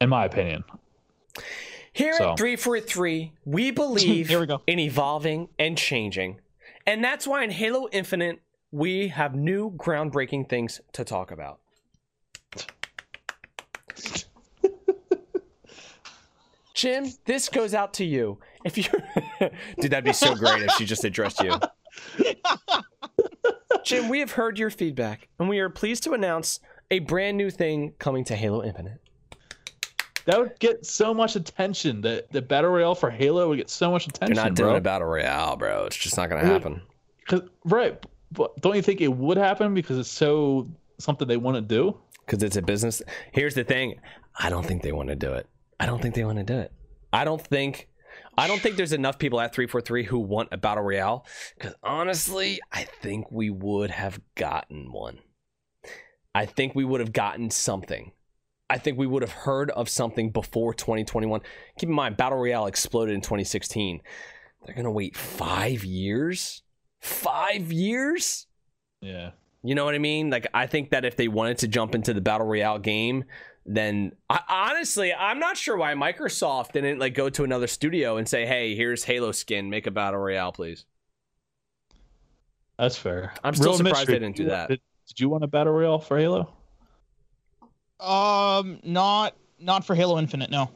[0.00, 0.64] In my opinion.
[1.92, 4.62] Here So- at 343, we believe Here we go.
[4.66, 6.40] in evolving and changing.
[6.86, 8.40] And that's why in Halo Infinite,
[8.70, 11.60] we have new groundbreaking things to talk about.
[16.74, 18.38] Jim, this goes out to you.
[18.64, 18.84] If you
[19.80, 21.54] Dude, that'd be so great if she just addressed you.
[23.84, 27.50] Jim, we have heard your feedback, and we are pleased to announce a brand new
[27.50, 29.00] thing coming to Halo Infinite.
[30.26, 32.00] That would get so much attention.
[32.00, 34.36] The the battle royale for Halo would get so much attention.
[34.36, 34.76] You're not doing bro.
[34.76, 35.84] a battle royale, bro.
[35.86, 36.82] It's just not gonna happen.
[37.28, 38.04] 'Cause- right?
[38.30, 40.66] But don't you think it would happen because it's so
[40.98, 41.98] something they want to do?
[42.24, 43.02] because it's a business.
[43.32, 44.00] Here's the thing:
[44.38, 45.46] I don't think they want to do it.
[45.80, 46.72] I don't think they want to do it.
[47.12, 47.88] I don't think.
[48.38, 51.26] I don't think there's enough people at 343 who want a battle royale.
[51.58, 55.18] Because honestly, I think we would have gotten one.
[56.34, 58.12] I think we would have gotten something.
[58.72, 61.42] I think we would have heard of something before 2021.
[61.78, 64.00] Keep in mind, battle royale exploded in 2016.
[64.64, 66.62] They're gonna wait five years.
[66.98, 68.46] Five years.
[69.02, 69.32] Yeah.
[69.62, 70.30] You know what I mean?
[70.30, 73.24] Like I think that if they wanted to jump into the battle royale game,
[73.66, 78.26] then I, honestly, I'm not sure why Microsoft didn't like go to another studio and
[78.26, 80.86] say, "Hey, here's Halo skin, make a battle royale, please."
[82.78, 83.34] That's fair.
[83.44, 84.70] I'm still surprised mystery, they didn't do that.
[84.70, 86.54] Did, did you want a battle royale for Halo?
[88.02, 90.50] Um, not not for Halo Infinite.
[90.50, 90.70] No.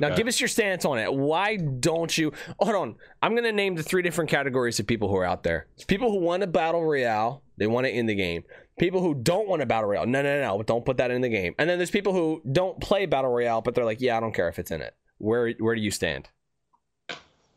[0.00, 0.16] Now, Okay.
[0.16, 1.12] give us your stance on it.
[1.12, 2.32] Why don't you?
[2.60, 2.94] Hold on.
[3.22, 5.66] I'm going to name the three different categories of people who are out there.
[5.74, 8.44] It's people who want a battle royale, they want it in the game.
[8.78, 10.06] people who don't want a battle royale.
[10.06, 11.54] No, no, no, no, don't put that in the game.
[11.58, 14.34] And then there's people who don't play battle royale, but they're like, yeah, I don't
[14.34, 14.94] care if it's in it.
[15.18, 16.28] Where where do you stand?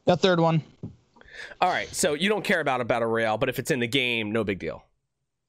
[0.05, 0.64] That third one.
[1.62, 3.88] All right, so you don't care about a battle royale, but if it's in the
[3.88, 4.84] game, no big deal.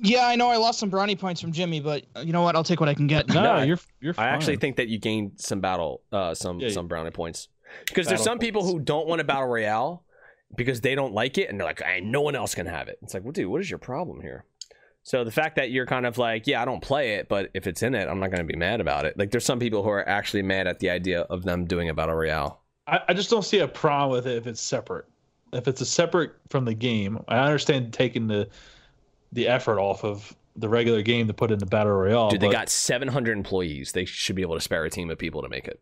[0.02, 2.56] Yeah, I know I lost some brownie points from Jimmy, but you know what?
[2.56, 3.28] I'll take what I can get.
[3.34, 4.14] No, No, you're you're.
[4.14, 4.26] Fine.
[4.26, 7.48] I actually think that you gained some battle, uh, some Yeah, some brownie points
[7.86, 10.04] because there's Battle some people who don't want a battle royale
[10.56, 12.98] because they don't like it, and they're like, "Hey, no one else can have it."
[13.02, 14.44] It's like, well, dude, what is your problem here?
[15.02, 17.66] So the fact that you're kind of like, yeah, I don't play it, but if
[17.66, 19.18] it's in it, I'm not going to be mad about it.
[19.18, 21.94] Like, there's some people who are actually mad at the idea of them doing a
[21.94, 22.60] battle royale.
[22.86, 25.06] I, I just don't see a problem with it if it's separate.
[25.52, 28.48] If it's a separate from the game, I understand taking the
[29.32, 32.30] the effort off of the regular game to put in the battle royale.
[32.30, 33.92] Dude, they but- got 700 employees.
[33.92, 35.80] They should be able to spare a team of people to make it.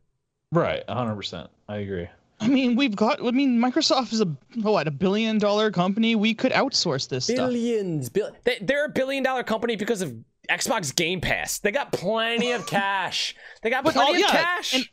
[0.53, 1.15] right, 100.
[1.17, 2.09] percent I agree.
[2.41, 3.21] I mean, we've got.
[3.25, 4.27] I mean, Microsoft is a
[4.61, 6.15] what a billion dollar company.
[6.15, 7.37] We could outsource this stuff.
[7.37, 10.15] Billions, bill- they, they're a billion dollar company because of
[10.49, 11.59] Xbox Game Pass.
[11.59, 13.35] They got plenty of cash.
[13.63, 14.75] They got plenty all- of yeah, cash.
[14.75, 14.89] and-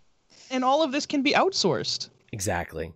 [0.49, 2.09] And all of this can be outsourced.
[2.31, 2.91] exactly.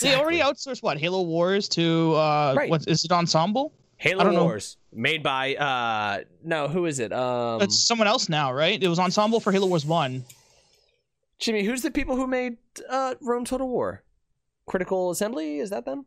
[0.00, 2.70] They already outsourced what Halo Wars to uh, Right.
[2.70, 3.72] what is it Ensemble?
[4.00, 4.44] I Halo don't know.
[4.44, 7.12] Wars made by uh no who is it?
[7.12, 8.82] Um It's someone else now, right?
[8.82, 10.24] It was Ensemble for Halo Wars One.
[11.38, 12.56] Jimmy who's the people who made
[12.88, 14.02] uh Rome Total War?
[14.66, 15.58] Critical Assembly?
[15.58, 16.06] Is that them?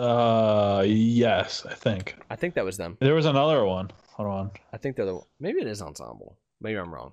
[0.00, 2.16] Uh, yes, I think.
[2.30, 2.96] I think that was them.
[3.00, 3.90] There was another one.
[4.12, 4.50] Hold on.
[4.72, 6.36] I think they're the maybe it is Ensemble.
[6.60, 7.12] Maybe I'm wrong.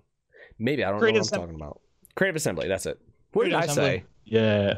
[0.59, 1.81] Maybe I don't Creative know what I'm Assem- talking about.
[2.15, 2.99] Creative Assembly that's it.
[3.33, 3.97] What did Creative I Assembly.
[3.99, 4.05] say?
[4.25, 4.77] Yeah,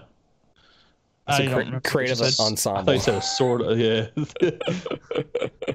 [1.27, 2.43] I I said don't cre- remember what you Creative said.
[2.43, 3.79] Ensemble you said a sort of.
[3.79, 4.07] Yeah.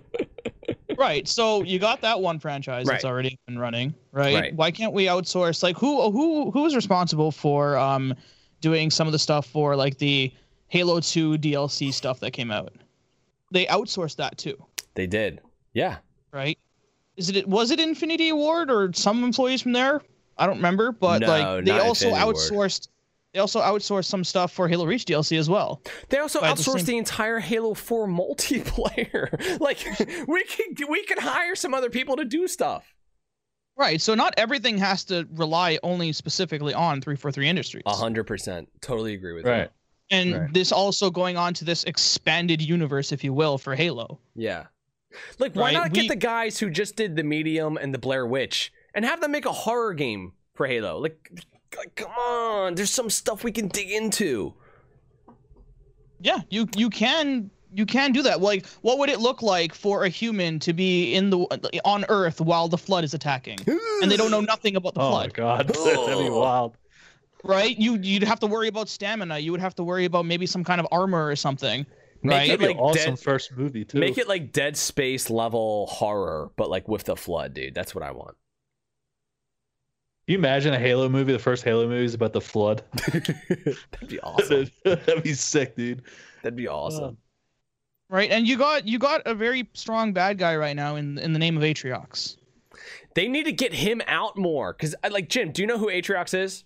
[0.99, 1.27] Right.
[1.27, 4.35] So you got that one franchise that's already been running, right?
[4.35, 4.55] Right.
[4.55, 5.63] Why can't we outsource?
[5.63, 8.15] Like, who who who is responsible for um
[8.61, 10.33] doing some of the stuff for like the
[10.69, 12.73] Halo Two DLC stuff that came out?
[13.51, 14.63] They outsourced that too,
[14.95, 15.41] they did
[15.75, 15.97] yeah
[16.33, 16.59] right?
[17.17, 20.03] Is it was it Infinity Ward or some employees from there?
[20.39, 22.89] I don't remember, but No, like they also Infinity Ward.
[23.33, 23.35] Outsourced.
[23.35, 25.83] They also outsourced some stuff for Halo Reach DLC as well.
[26.09, 29.61] They also By the outsourced same- the entire Halo 4 multiplayer.
[29.61, 29.78] like
[30.28, 32.87] we can we can hire some other people to do stuff.
[33.76, 34.01] Right.
[34.01, 37.83] So not everything has to rely only specifically on 343 Industries.
[37.87, 38.68] A hundred percent.
[38.83, 39.70] Totally agree with right.
[40.11, 40.53] and Right.
[40.53, 44.18] this also going on to this expanded universe if you will for halo.
[44.35, 44.66] Yeah.
[45.39, 47.99] Like why Right, not get we- the guys who just did the Medium and the
[47.99, 50.99] Blair Witch and have them make a horror game for Halo?
[50.99, 51.30] Like,
[51.77, 54.55] like come on, there's some stuff we can dig into.
[56.20, 60.05] yeah you you can you can do that like what would it look like for
[60.05, 61.39] a human to be in the
[61.85, 63.59] on earth while the flood is attacking
[64.03, 65.33] and they don't know nothing about the flood.
[65.39, 66.39] Oh my god, that'd be oh.
[66.41, 66.77] wild.
[67.45, 70.45] right you you'd have to worry about stamina you would have to worry about maybe
[70.47, 71.87] some kind of armor or something
[72.25, 73.99] Make right it That'd be like awesome dead- first movie too.
[73.99, 77.75] Make it like Dead Space level horror, but like with the flood, dude.
[77.75, 78.37] That's what I want.
[80.27, 81.33] Can you imagine a Halo movie?
[81.33, 82.83] The first Halo movie is about the flood.
[83.12, 83.77] That'd
[84.09, 84.70] be awesome.
[84.85, 86.03] That'd be sick, dude.
[86.43, 87.05] That'd be awesome.
[87.05, 91.16] Uh, right and you got you got a very strong bad guy right now in
[91.18, 92.37] in the name of atriox
[93.14, 94.73] They need to get him out more.
[94.75, 96.64] Cause uh, like Jim, do you know who Atriox is?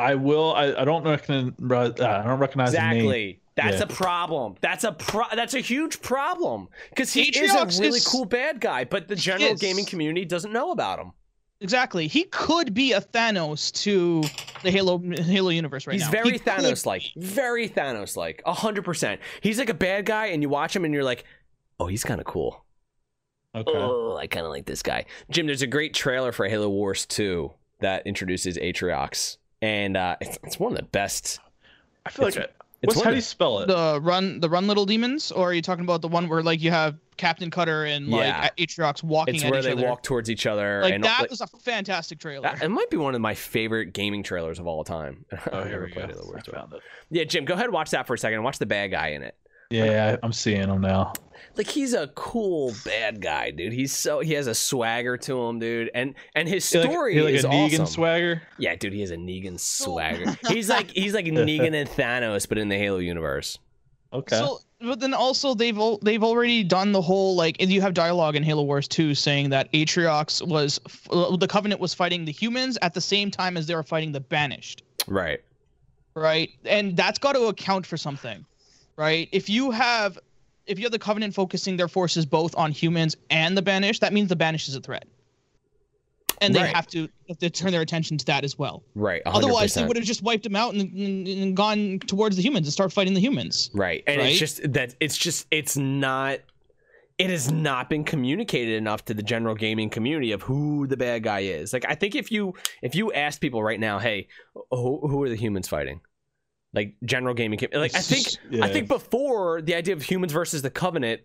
[0.00, 0.54] I will.
[0.54, 1.52] I, I don't recognize.
[2.00, 2.92] Uh, I don't recognize the name.
[2.92, 3.40] Exactly.
[3.56, 3.82] That's Yeah.
[3.82, 4.54] a problem.
[4.60, 6.68] That's a pro- that's a huge problem.
[6.90, 10.24] Because he Atriox is a really is- cool bad guy, but the general gaming community
[10.24, 11.12] doesn't know about him.
[11.60, 14.22] Exactly he could be a thanos to
[14.62, 16.04] the halo halo universe right now.
[16.04, 17.02] He's now very He Thanos like.
[17.16, 18.42] Very Thanos like.
[18.46, 19.20] A hundred percent.
[19.40, 21.24] He's like a bad guy, and you watch him and you're like,
[21.80, 22.64] oh, he's kind of cool.
[23.54, 23.72] Okay.
[23.74, 25.06] Oh, I kind of like this guy.
[25.30, 27.50] Jim, there's a great trailer for Halo Wars 2
[27.80, 29.38] that introduces Atriox.
[29.62, 31.40] And uh, it's, it's one of the best.
[32.04, 32.50] I feel it's- like.
[32.50, 33.66] I, it's what's how do you spell it?
[33.66, 36.62] the run the run little demons or are you talking about the one where like
[36.62, 38.48] you have captain cutter and like Yeah.
[38.56, 40.80] atriox walking It's at where each they other walk towards each other.
[40.82, 43.34] like and that like, was a fantastic trailer that- it might be one of my
[43.34, 45.26] favorite gaming trailers of all time.
[45.52, 46.14] Oh, here we played go.
[46.14, 46.52] Halo Wars I 2.
[46.52, 46.80] found it.
[47.10, 49.08] Yeah, Jim, go ahead and watch that for a second and watch the bad guy
[49.08, 49.34] in it.
[49.70, 51.12] Yeah, I, I'm seeing him now.
[51.56, 53.72] Like he's a cool bad guy, dude.
[53.72, 55.90] He's so he has a swagger to him, dude.
[55.94, 57.86] And and his He like- story he like is a Negan awesome.
[57.86, 58.42] swagger.
[58.58, 60.36] Yeah, dude, he has a Negan swagger.
[60.48, 63.58] he's like he's like Negan and Thanos, but in the Halo universe.
[64.12, 64.36] Okay.
[64.36, 68.42] so but then also they've they've already done the whole like you have dialogue in
[68.42, 72.78] halo wars 2 saying that atriox was f- uh, the covenant was fighting the humans
[72.82, 74.82] at the same time as they were fighting the banished.
[75.06, 75.40] Right.
[76.14, 76.50] right?
[76.64, 78.44] And that's got to account for something
[78.96, 79.28] right?
[79.32, 80.18] If you have
[80.66, 84.12] if you have the covenant focusing their forces both on humans and the banished that
[84.12, 85.06] means the banished is a threat
[86.40, 86.74] and they Right.
[86.74, 89.22] have to have to turn their attention to that as well Right.
[89.24, 89.36] 100%.
[89.36, 92.66] otherwise they would have just wiped them out and, and, and gone towards the humans
[92.66, 94.02] and start fighting the humans Right.
[94.06, 94.30] And Right?
[94.30, 96.38] it's just that it's just it's not
[97.18, 101.24] it has not been communicated enough to the general gaming community of who the bad
[101.24, 101.72] guy is.
[101.72, 104.28] Like I think if you if you ask people right now, hey,
[104.70, 106.00] who, who are the humans fighting?
[106.74, 108.64] Like general gaming, com- like I think Yeah.
[108.64, 111.22] I think before the idea of humans versus the Covenant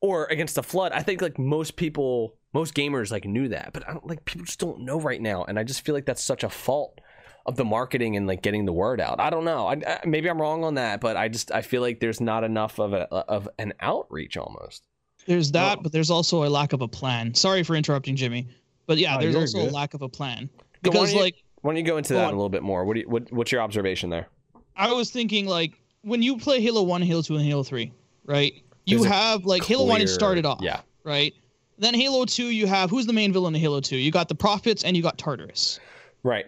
[0.00, 3.88] or against the Flood, I think like most people, most gamers like knew that, but
[3.88, 6.22] I don't like people just don't know right now, and I just feel like that's
[6.22, 7.00] such a fault
[7.46, 9.20] of the marketing and like getting the word out.
[9.20, 9.66] I don't know.
[9.68, 12.44] I, I, maybe I'm wrong on that, but I just I feel like there's not
[12.44, 14.86] enough of a of an outreach almost.
[15.26, 17.34] There's that, Well- but there's also a lack of a plan.
[17.34, 18.48] Sorry for interrupting, Jimmy.
[18.86, 19.70] But yeah, Oh, there's also good.
[19.70, 20.48] a lack of a plan.
[20.82, 22.32] Go Because on, you- like Why don't you go into that on.
[22.32, 22.84] a little bit more?
[22.84, 24.28] What do you, what what's your observation there?
[24.76, 27.92] I was thinking like when you play Halo 1, Halo 2, and Halo 3,
[28.24, 28.52] right?
[28.86, 31.34] You have like Halo 1 it started off, Yeah, right?
[31.78, 33.96] Then Halo 2 you have who's the main villain in Halo 2?
[33.96, 35.78] You got the Prophets and you got Tartarus.
[36.22, 36.46] right.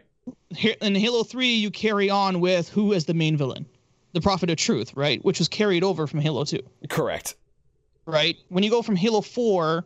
[0.51, 3.67] Here in Halo 3 you carry on with who is the main villain?
[4.13, 5.23] The Prophet of Truth, right?
[5.25, 6.59] Which was carried over from Halo 2.
[6.89, 7.35] Correct.
[8.07, 8.37] right?
[8.49, 9.85] When you go from Halo 4,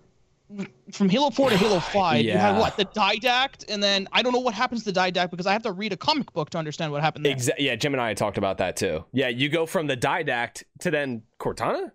[0.92, 2.76] from Halo 4 to Halo 5, you had what?
[2.76, 5.62] The Didact, and then I don't know what happens to the Didact because I have
[5.62, 7.34] to read a comic book to understand what happened there.
[7.34, 9.04] Exa- yeah, Jim and I talked about that too.
[9.12, 11.90] Yeah, you go from the Didact to then Cortana.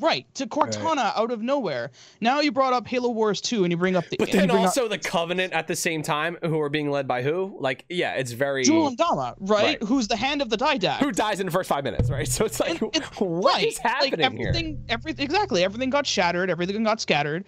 [0.00, 1.92] Right, to Cortana out of nowhere.
[2.20, 4.58] Now you brought up Halo Wars 2 and you bring up the But then bring
[4.58, 7.56] up also the Covenant at the same time, who are being led by who?
[7.60, 9.62] Like, yeah, it's very Jul 'Mdama, right?
[9.62, 9.82] Right.
[9.84, 10.98] Who's the hand of the Didact.
[10.98, 12.26] who dies in the first five minutes, right?
[12.34, 13.92] So it's like, And it- what is right.
[13.92, 14.48] happening like here?
[14.48, 15.62] everything, Everything, exactly.
[15.62, 16.50] Everything got shattered.
[16.50, 17.44] Everything got scattered,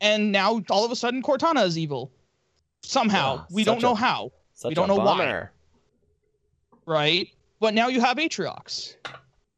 [0.00, 2.10] and now all of a sudden Cortana is evil.
[2.82, 4.32] Somehow Ah, we don't know how.
[4.64, 5.48] We don't a know why.
[6.86, 7.28] right?
[7.60, 8.96] But now you have Atriox.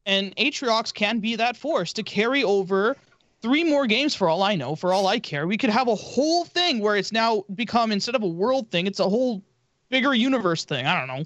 [0.07, 2.95] And Atriox can be that force to carry over
[3.41, 5.45] three more games for all I know, for all I care.
[5.45, 8.87] We could have a whole thing where it's now become instead of a world thing,
[8.87, 9.43] it's a whole
[9.89, 10.85] bigger universe thing.
[10.85, 11.25] I don't know.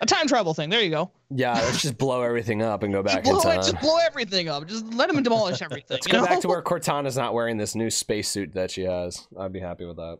[0.00, 0.70] A time travel thing.
[0.70, 1.10] There you go.
[1.30, 3.56] Yeah, let's just blow everything up and go Just back blow, in time.
[3.56, 4.66] just blow everything up.
[4.68, 5.86] Just let him demolish everything.
[5.90, 6.26] Let's go know?
[6.26, 9.26] back to where Cortana's not wearing this new spacesuit that she has.
[9.38, 10.18] I'd be happy with that.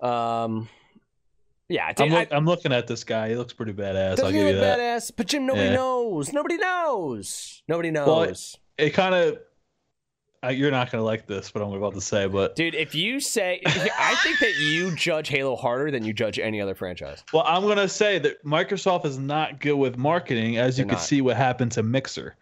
[0.06, 0.68] um,
[1.68, 3.28] yeah, I'm, look, I, I'm looking at this guy.
[3.30, 4.20] He looks pretty badass.
[4.20, 4.78] I'll give you that.
[4.78, 5.10] badass?
[5.16, 5.74] But Jim, nobody Yeah.
[5.74, 6.32] knows.
[6.32, 7.62] Nobody knows.
[7.68, 8.56] Nobody Well, knows.
[8.78, 9.38] It kind of.
[10.48, 12.28] You're not gonna like this, but I'm about to say.
[12.28, 16.38] But Dude, if you say, I think that you judge Halo harder than you judge
[16.38, 17.24] any other franchise.
[17.32, 20.98] well, I'm gonna say that Microsoft is not good with marketing, as you They're can
[20.98, 21.04] not.
[21.04, 22.36] see what happened to Mixer.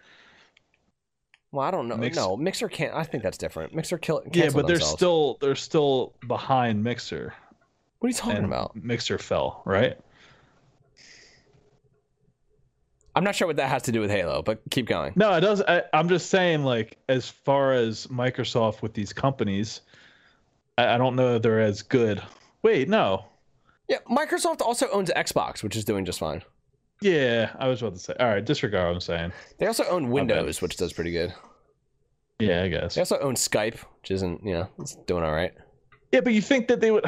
[1.50, 1.96] Well, I don't know.
[1.96, 2.92] Mix- No, Mixer can't.
[2.94, 3.74] I think that's different.
[3.74, 4.22] Mixer kill.
[4.34, 4.92] Yeah, but they're themselves.
[4.98, 7.32] still they're still behind Mixer.
[8.04, 8.76] What are you talking about?
[8.76, 9.98] Mixer fell, right?
[13.16, 15.14] I'm not sure what that has to do with Halo, but keep going.
[15.16, 15.62] No, it does.
[15.62, 19.80] I, I'm just saying, like, as far as Microsoft with these companies,
[20.76, 22.22] I, I don't know if they're as good.
[22.60, 23.24] Wait, no.
[23.88, 26.42] Yeah, Microsoft also owns Xbox, which is doing just fine.
[27.00, 28.12] Yeah, I was about to say.
[28.20, 29.32] All right, disregard what I'm saying.
[29.56, 30.10] They also own.
[30.10, 31.32] Windows, which does pretty good.
[32.38, 32.96] Yeah, I guess.
[32.96, 35.54] They also own Skype, which isn't, you know, it's doing all right.
[36.12, 37.06] Yeah, but you think that they would?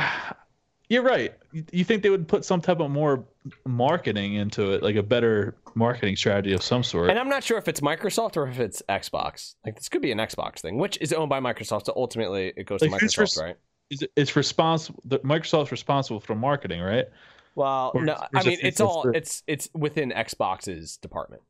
[0.88, 1.34] You're right.
[1.72, 3.24] You- think they would put some type of more
[3.64, 7.10] marketing into it, like a better marketing strategy of some sort?
[7.10, 9.54] And I'm not sure if it's Microsoft or if it's Xbox.
[9.64, 11.86] Like this could be an Xbox thing, which is owned by Microsoft.
[11.86, 13.56] So ultimately, it goes to Like, who's Microsoft, res- right?
[13.90, 15.00] Is it- It's responsible.
[15.08, 17.06] Microsoft's responsible for marketing, right?
[17.54, 21.42] Well, Or no, or I mean it's all the- it's it's within Xbox's department.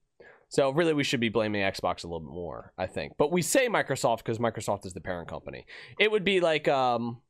[0.48, 3.14] So really, we should be blaming Xbox a little bit more, I think.
[3.18, 5.66] But we say Microsoft because Microsoft is the parent company.
[5.98, 7.20] It would be like, um,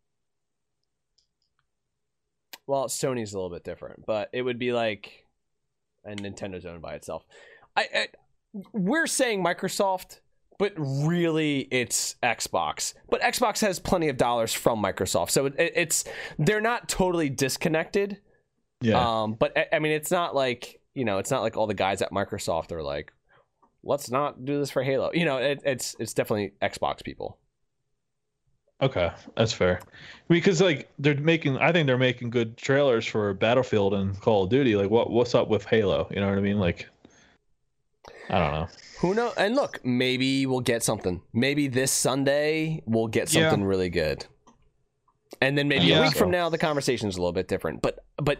[2.67, 5.27] well, Sony's a little bit different, but it would be like,
[6.05, 7.25] and Nintendo's owned by itself.
[7.77, 8.07] I, I
[8.73, 10.21] we're saying Microsoft,
[10.59, 12.95] but really it's Xbox.
[13.11, 16.05] But Xbox has plenty of dollars from Microsoft, so it, it's
[16.39, 18.19] they're not totally disconnected.
[18.81, 19.23] Yeah.
[19.23, 21.75] Um, but I- I mean, it's not like you know, it's not like all the
[21.75, 23.13] guys at Microsoft are like,
[23.85, 25.11] let's not do this for Halo.
[25.13, 27.39] You know, it, it's it's definitely Xbox people.
[28.83, 29.81] Okay, that's fair.
[30.29, 34.51] Because like they're making, I think they're making good trailers for Battlefield and Call of
[34.51, 34.77] Duty.
[34.77, 36.07] Like, what what's up with Halo?
[36.11, 36.59] You know what I mean?
[36.59, 36.87] Like,
[38.29, 38.69] I don't know.
[39.01, 39.33] Who knows?
[39.39, 41.23] And look, maybe we'll get something.
[41.33, 43.49] Maybe this Sunday we'll get Yeah.
[43.49, 44.27] something really good.
[45.41, 46.01] And then maybe Yeah.
[46.01, 47.81] a week from now the conversation's a little bit different.
[47.81, 48.39] But but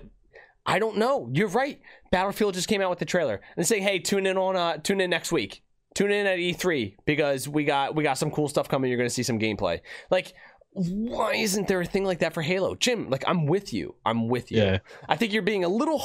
[0.67, 1.31] I don't know.
[1.33, 1.81] You're right.
[2.11, 5.01] Battlefield just came out with the trailer and say, "Hey, tune in on uh tune
[5.01, 5.63] in next week.
[5.97, 8.91] Tune in at E3 because we got we got some cool stuff coming.
[8.91, 9.81] You're going to see some gameplay."
[10.11, 10.35] Like
[10.79, 12.75] why isn't there a thing like that for Halo?
[12.75, 13.95] Jim, like I'm with you.
[14.05, 14.59] I'm with you.
[14.59, 14.79] Yeah,
[15.09, 15.97] I think you're being a little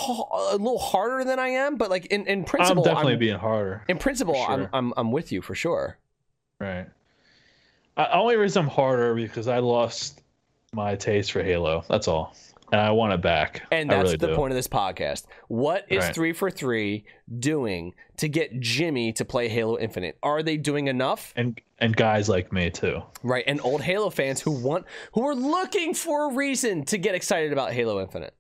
[0.50, 3.38] a little harder than I am, but like in, in principle, I'm definitely I'm- being
[3.38, 3.84] harder.
[3.90, 4.70] in principle, For I'm.
[4.72, 5.98] I'm I'm with you for sure.
[6.60, 6.88] Right.
[7.98, 10.22] Uh, only reason I'm harder because I lost
[10.72, 11.84] my taste for Halo.
[11.90, 12.34] That's all.
[12.72, 13.64] And I want it back.
[13.72, 14.36] And that's really the do.
[14.36, 15.26] point of this podcast.
[15.48, 16.16] What is Right.
[16.16, 17.06] 343
[17.40, 20.18] doing to get Jimmy to play Halo Infinite?
[20.24, 21.34] Are they doing enough?
[21.36, 23.02] And and guys like me too.
[23.24, 27.16] Right, and old Halo fans who want who are looking for a reason to get
[27.16, 28.36] excited about Halo Infinite.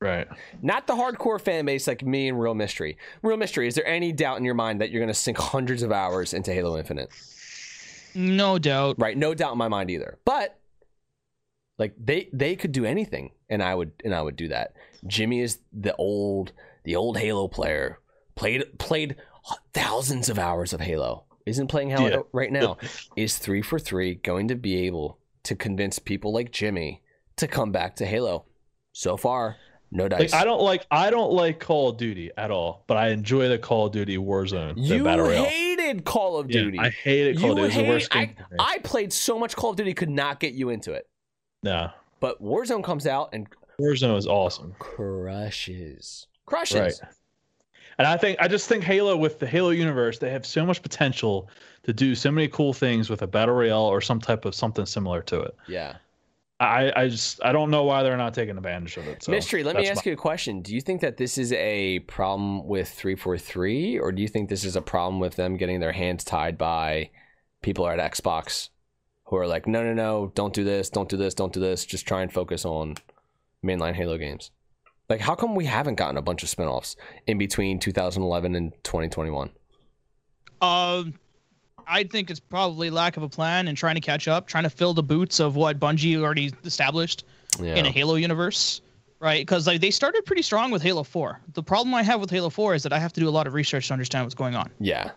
[0.00, 0.28] Right.
[0.62, 2.98] Not the hardcore fan base like me and Real Mystery.
[3.22, 5.82] Real Mystery, is there any doubt in your mind that you're going to sink hundreds
[5.82, 7.08] of hours into Halo Infinite?
[8.14, 8.96] No doubt.
[8.98, 10.18] Right, no doubt in my mind either.
[10.24, 10.58] But
[11.78, 14.74] like they they could do anything and I would and I would do that.
[15.06, 16.52] Jimmy is the old
[16.84, 17.98] the old Halo player.
[18.34, 19.16] Played played
[19.72, 21.24] thousands of hours of Halo.
[21.46, 22.18] Isn't playing Halo Yeah.
[22.32, 22.76] right now.
[23.16, 27.02] Is 343 going to be able to convince people like Jimmy
[27.36, 28.46] to come back to Halo?
[28.92, 29.56] So far,
[29.92, 30.32] no dice.
[30.32, 33.48] Like I don't like I don't like Call of Duty at all, but I enjoy
[33.48, 34.74] the Call of Duty Warzone.
[34.76, 36.78] you hated Call of Yeah, Duty.
[36.80, 37.64] I hated Call of You Duty.
[37.66, 38.34] It was the worst game.
[38.58, 38.74] I.
[38.74, 41.06] I played so much Call of Duty, could not get you into it.
[41.66, 41.90] No,
[42.20, 43.46] But Warzone comes out and
[43.80, 44.74] Warzone is awesome.
[44.78, 46.26] crushes.
[46.46, 46.80] Crushes.
[46.80, 46.94] Right.
[47.98, 50.82] And I think I just think Halo with the Halo universe, they have so much
[50.82, 51.48] potential
[51.84, 54.86] to do so many cool things with a battle royale or some type of something
[54.86, 55.56] similar to it.
[55.66, 55.96] Yeah.
[56.58, 59.22] I, I just I don't know why they're not taking advantage of it.
[59.22, 60.62] So Mystery, let me ask you a question.
[60.62, 64.64] Do you think that this is a problem with 343 or do you think this
[64.64, 67.10] is a problem with them getting their hands tied by
[67.62, 68.70] people at Xbox
[69.26, 71.84] who are like, "No, no, no, don't do this, don't do this, don't do this.
[71.84, 72.96] Just try and focus on
[73.64, 74.50] mainline Halo games."
[75.08, 76.96] Like how come we haven't gotten a bunch of spin-offs
[77.28, 79.50] in between 2011 and 2021?
[80.60, 81.14] Um,
[81.86, 84.70] I think it's probably lack of a plan and trying to catch up, trying to
[84.70, 87.24] fill the boots of what Bungie already established
[87.60, 87.76] Yeah.
[87.76, 88.80] in a Halo universe,
[89.20, 89.40] right?
[89.42, 91.40] Because like they started pretty strong with Halo 4.
[91.54, 93.46] The problem I have with Halo 4 is that I have to do a lot
[93.46, 94.70] of research to understand what's going on.
[94.80, 95.10] yeah.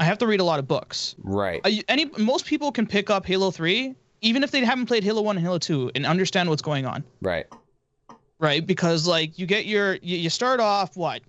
[0.00, 1.14] I have to read a lot of books.
[1.22, 1.60] Right.
[1.64, 5.22] I, any most people can pick up Halo 3 even if they haven't played Halo
[5.22, 7.46] 1 and Halo 2 and understand what's going on, Right.
[8.38, 8.66] right?
[8.66, 11.22] Because like you get your you, you start off what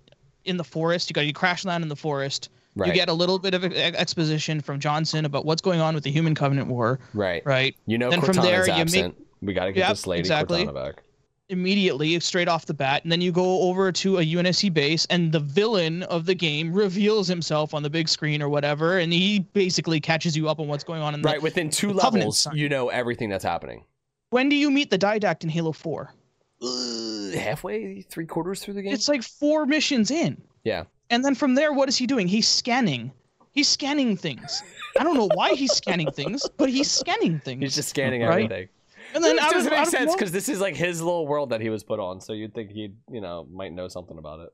[0.44, 2.48] in the forest, you got you crash land in the forest.
[2.74, 2.88] Right.
[2.88, 6.10] You get a little bit of exposition from Johnson about what's going on with the
[6.10, 7.42] Human Covenant War, right.
[7.44, 7.76] right?
[7.86, 9.26] You know Then from Cortana's there, you make- absent.
[9.42, 10.64] we got to get Yep, this lady exactly.
[10.64, 11.02] Cortana back.
[11.48, 15.30] Immediately, straight off the bat, and then you go over to a UNSC base, and
[15.32, 19.40] the villain of the game reveals himself on the big screen or whatever, and he
[19.40, 21.14] basically catches you up on what's going on.
[21.14, 23.84] In the, Right, within two levels, you know everything that's happening.
[24.30, 26.14] When do you meet the Didact in Halo 4?
[26.62, 28.94] Uh, halfway, three quarters through the game.
[28.94, 30.40] It's like four missions in.
[30.64, 30.84] Yeah.
[31.10, 32.28] And then from there, what is he doing?
[32.28, 33.12] He's scanning.
[33.50, 34.62] He's scanning things.
[34.98, 37.60] I don't know why he's scanning things, but he's scanning things.
[37.60, 38.44] He's just scanning Right?
[38.44, 38.68] everything.
[39.14, 41.68] And then of, doesn't make sense because this is like his little world that he
[41.70, 42.20] was put on.
[42.20, 44.50] So you'd think he'd, you know, might know something about it.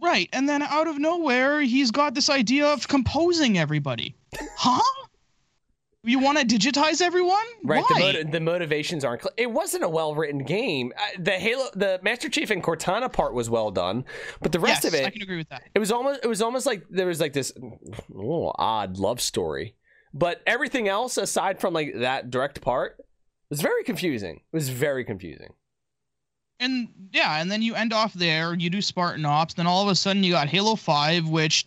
[0.00, 4.14] Right, and then out of nowhere, he's got this idea of composing everybody.
[4.56, 4.82] Huh?
[6.04, 7.44] You want to digitize everyone?
[7.64, 7.82] Right.
[7.88, 7.98] Why?
[7.98, 9.22] The, motiv- the motivations aren't.
[9.22, 10.92] Cl- it wasn't a well written game.
[10.96, 14.04] Uh, the Halo, the Master Chief and Cortana part was well done,
[14.40, 15.62] but the rest yes, of it, I can agree with that.
[15.74, 17.52] it was almost it was almost like there was like this
[18.10, 19.74] little odd love story
[20.16, 22.96] but everything else aside from like that direct part
[23.50, 25.52] was very confusing it was very confusing
[26.58, 28.54] And yeah, and then you end off there.
[28.54, 29.54] You do Spartan Ops.
[29.54, 31.66] Then all of a sudden, you got Halo Five, which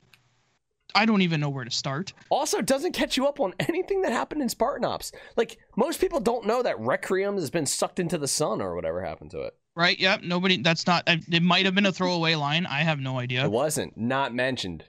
[0.95, 2.13] I don't even know where to start.
[2.32, 6.01] also it doesn't catch you up on anything that happened in spartan ops like most
[6.01, 9.41] people don't know that requiem has been sucked into the sun or whatever happened to
[9.41, 9.97] it Right?
[9.99, 10.23] Yep.
[10.23, 10.57] Nobody.
[10.57, 11.03] That's not.
[11.07, 12.65] It might have been a throwaway line.
[12.65, 13.45] I have no idea.
[13.45, 14.84] it wasn't not mentioned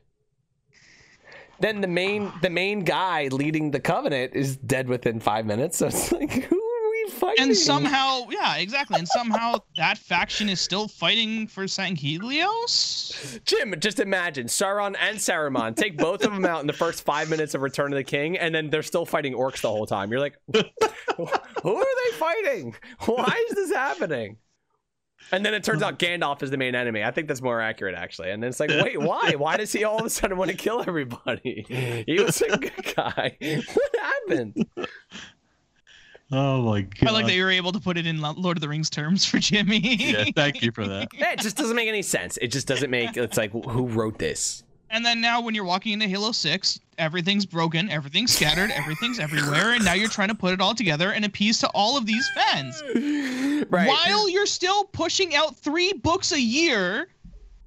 [1.60, 5.86] then the main the main guy leading the covenant is dead within five minutes so
[5.88, 6.60] it's like who
[7.10, 8.98] fighting And somehow, yeah, exactly.
[8.98, 13.44] And somehow that faction is still fighting for Sanghelios?
[13.44, 17.28] Jim, just imagine Sauron and Saruman take both of them out in the first five
[17.28, 20.10] minutes of Return of the King, and then they're still fighting orcs the whole time.
[20.10, 22.74] You're like, who are they fighting?
[23.00, 24.38] Why is this happening?
[25.32, 27.04] And then it turns out Gandalf is the main enemy.
[27.04, 28.30] I think that's more accurate, actually.
[28.30, 29.34] And then it's like, wait, why?
[29.36, 31.64] Why does he all of a sudden want to kill everybody?
[32.06, 33.36] He was a good guy.
[33.74, 34.66] What happened?
[36.32, 37.08] Oh my god!
[37.08, 39.24] I like that you were able to put it in Lord of the Rings terms
[39.24, 39.96] for Jimmy.
[39.96, 41.08] Yeah, thank you for that.
[41.14, 42.36] Yeah, it just doesn't make any sense.
[42.40, 43.16] It just doesn't make.
[43.16, 44.62] It's like, who wrote this?
[44.92, 49.72] And then now, when you're walking into Halo 6, everything's broken, everything's scattered, everything's everywhere,
[49.72, 52.28] and now you're trying to put it all together and appease to all of these
[52.34, 52.82] fans.
[53.68, 53.86] Right.
[53.86, 57.08] While you're still pushing out three books a year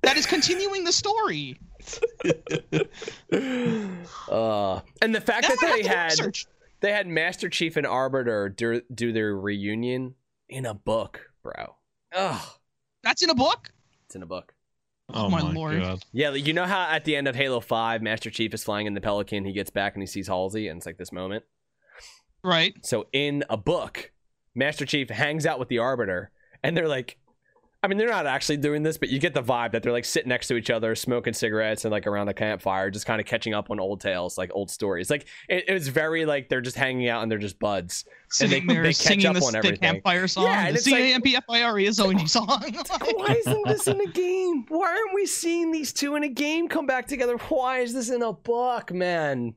[0.01, 1.59] that is continuing the story.
[3.31, 6.47] Uh, and the fact Now that I have they to had research.
[6.83, 10.15] They had Master Chief and Arbiter do, do their reunion
[10.49, 11.77] in a book, bro.
[12.13, 12.41] Ugh,
[13.03, 13.71] That's in a book?
[14.05, 14.53] it's in a book.
[15.09, 15.81] Oh, oh my lord.
[15.81, 16.03] God.
[16.11, 18.93] Yeah, you know how at the end of Halo Five, Master Chief is flying in
[18.95, 19.45] the Pelican.
[19.45, 21.45] He gets back and he sees Halsey, and it's like this moment.
[22.43, 22.73] Right.
[22.85, 24.11] So in a book,
[24.53, 26.31] Master Chief hangs out with the Arbiter,
[26.63, 27.17] and they're like
[27.83, 30.05] I mean, they're not actually doing this, but you get the vibe that they're like
[30.05, 33.27] sitting next to each other, smoking cigarettes, and like around a campfire, just kind of
[33.27, 35.09] catching up on old tales, like old stories.
[35.09, 38.05] Like it, it was very like they're just hanging out and they're just buds.
[38.39, 39.79] And they- Sitting there they catch singing up the, on the everything.
[39.79, 42.47] campfire song, Yeah, and the C-A-M-P-F-I-R-E is OG song.
[43.15, 44.65] Why isn't this in a game?
[44.69, 47.35] Why aren't we seeing these two in a game come back together?
[47.49, 49.55] Why is this in a book, man?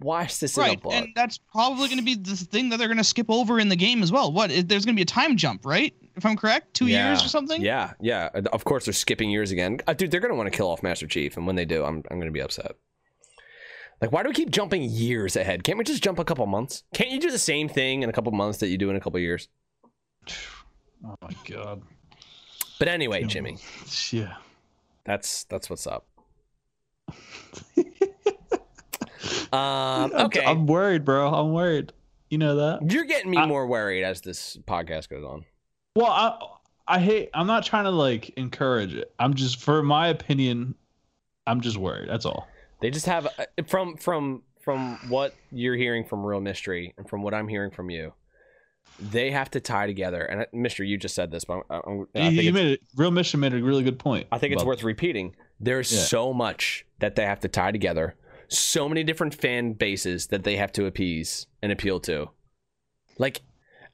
[0.00, 0.92] Why is this in a right, book?
[0.92, 3.68] and that's probably going to be the thing that they're going to skip over in
[3.70, 4.30] the game as well.
[4.32, 4.50] What?
[4.50, 5.94] There's going to be a time jump, right?
[6.16, 7.60] If I'm correct, two years or something.
[7.60, 8.30] Yeah, yeah.
[8.52, 10.10] Of course, they're skipping years again, uh, dude.
[10.10, 12.30] They're gonna want to kill off Master Chief, and when they do, I'm I'm gonna
[12.30, 12.72] be upset.
[14.00, 15.62] Like, why do we keep jumping years ahead?
[15.64, 16.82] Can't we just jump a couple months?
[16.94, 19.00] Can't you do the same thing in a couple months that you do in a
[19.00, 19.48] couple years?
[21.04, 21.82] Oh my god.
[22.78, 23.58] But anyway, Jimmy,
[24.10, 24.36] Yeah.
[25.04, 26.06] that's that's what's up.
[29.52, 31.28] um, I'm- okay, I'm worried, bro.
[31.32, 31.92] I'm worried.
[32.30, 32.90] You know that.
[32.90, 35.44] you're getting me I- more worried as this podcast goes on.
[35.96, 36.38] Well, I
[36.96, 37.30] I hate.
[37.34, 39.12] I'm not trying to like encourage it.
[39.18, 40.74] I'm just, for my opinion,
[41.46, 42.08] I'm just worried.
[42.08, 42.46] That's all.
[42.80, 47.22] They just have uh, from from from what you're hearing from Real Mystery and from
[47.22, 48.12] what I'm hearing from you,
[49.00, 50.22] they have to tie together.
[50.22, 52.80] And uh, Mystery, you just said this, but I, I, think you made it.
[52.96, 54.26] Real mission made a really good point.
[54.30, 55.34] I think it's worth repeating.
[55.58, 56.00] There's Yeah.
[56.00, 58.16] so much that they have to tie together.
[58.48, 62.30] So many different fan bases that they have to appease and appeal to.
[63.18, 63.40] Like,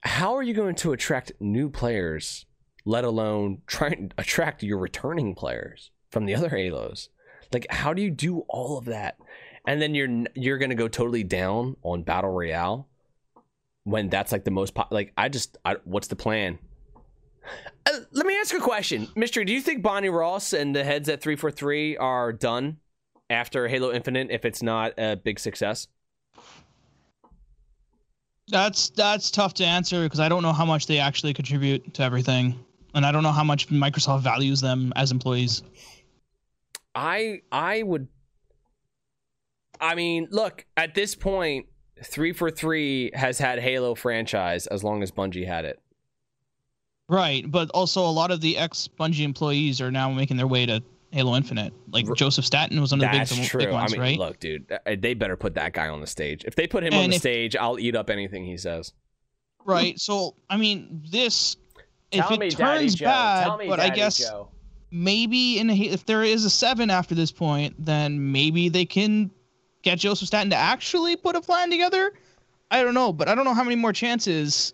[0.03, 2.47] how are you going to attract new players,
[2.85, 7.09] let alone try and attract your returning players from the other Halos?
[7.53, 9.19] Like, how do you do all of that?
[9.67, 12.89] And then you're you're gonna go totally down on battle royale
[13.85, 16.59] when that's like the most like I just I, what's the plan?
[17.87, 19.45] Uh, let me ask a question, Mystery.
[19.45, 22.79] Do you think Bonnie Ross and the heads at three four three are done
[23.31, 25.87] after Halo Infinite if it's not a big success?
[28.53, 32.03] That's that's tough to answer because I don't know how much they actually contribute to
[32.03, 32.63] everything,
[32.95, 35.63] and I don't know how much Microsoft values them as employees.
[36.95, 38.09] I I would.
[39.81, 41.67] I mean, look at this point,
[42.05, 45.81] three for three has had Halo franchise as long as Bungie had it.
[47.09, 50.67] Right, but also a lot of the ex Bungie employees are now making their way
[50.67, 50.83] to
[51.13, 51.73] Halo Infinite.
[51.91, 53.73] Like R- Joseph Staten was one of the That's big, big true.
[53.73, 54.19] ones, I mean, right?
[54.19, 56.45] look, dude, uh, they better put that guy on the stage.
[56.45, 58.93] If they put him on the if- stage, I'll eat up anything he says.
[59.65, 59.99] Right.
[60.01, 61.57] So I mean, this
[62.11, 64.49] if it me, turns Daddy bad, Tell me, but I guess Joe.
[64.91, 69.31] maybe in a, if there is a seven after this point, then maybe they can
[69.83, 72.13] get Joseph Staten to actually put a plan together.
[72.71, 74.73] I don't know, but I don't know how many more chances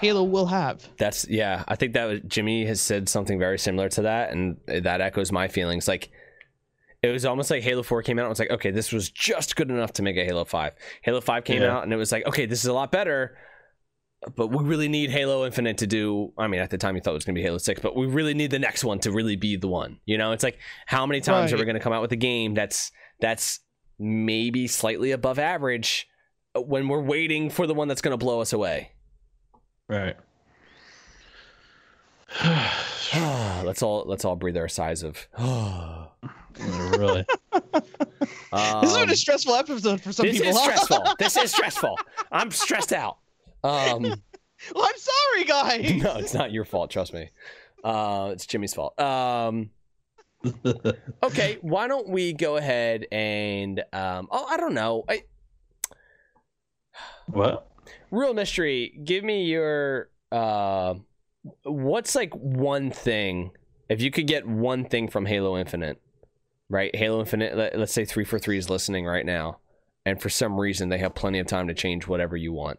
[0.00, 0.88] Halo will have.
[0.98, 1.64] That's yeah.
[1.68, 5.30] I think that was, Jimmy has said something very similar to that, and that echoes
[5.32, 5.86] my feelings.
[5.88, 6.10] Like
[7.02, 8.22] it was almost like Halo Four came out.
[8.22, 10.74] and it was like, okay, this was just good enough to make a Halo Five.
[11.02, 11.76] Halo Five came Yeah.
[11.76, 13.36] out, and it was like, okay, this is a lot better.
[14.36, 16.34] But we really need Halo Infinite to do.
[16.36, 17.96] I mean, at the time you thought it was going to be Halo Six, but
[17.96, 19.98] we really need the next one to really be the one.
[20.04, 22.16] You know, it's like how many times are we going to come out with a
[22.16, 23.60] game that's that's
[23.98, 26.06] maybe slightly above average
[26.54, 28.90] uh, when we're waiting for the one that's going to blow us away?
[29.90, 30.16] Right.
[33.64, 35.26] let's all let's all breathe our sighs of.
[36.96, 37.26] really.
[37.52, 37.82] this
[38.52, 40.50] has been Um, a stressful episode for some this people.
[40.50, 41.04] is stressful.
[41.18, 41.98] this is stressful.
[42.30, 43.18] I'm stressed out.
[43.64, 44.02] Um,
[44.74, 46.02] well, I'm sorry, guys.
[46.02, 46.90] no, it's not your fault.
[46.90, 47.30] Trust me.
[47.82, 48.98] Uh, it's Jimmy's fault.
[49.00, 49.70] Um,
[51.24, 55.04] okay, why don't we go ahead and um, oh, I don't know.
[55.08, 55.22] I,
[57.26, 57.69] what?
[58.10, 59.00] Real mystery.
[59.04, 60.94] Give me your uh,
[61.64, 63.52] what's like one thing
[63.88, 66.00] if you could get one thing from Halo Infinite,
[66.68, 66.94] right?
[66.94, 67.56] Halo Infinite.
[67.56, 69.58] Let, let's say three for three is listening right now,
[70.04, 72.78] and for some reason they have plenty of time to change whatever you want.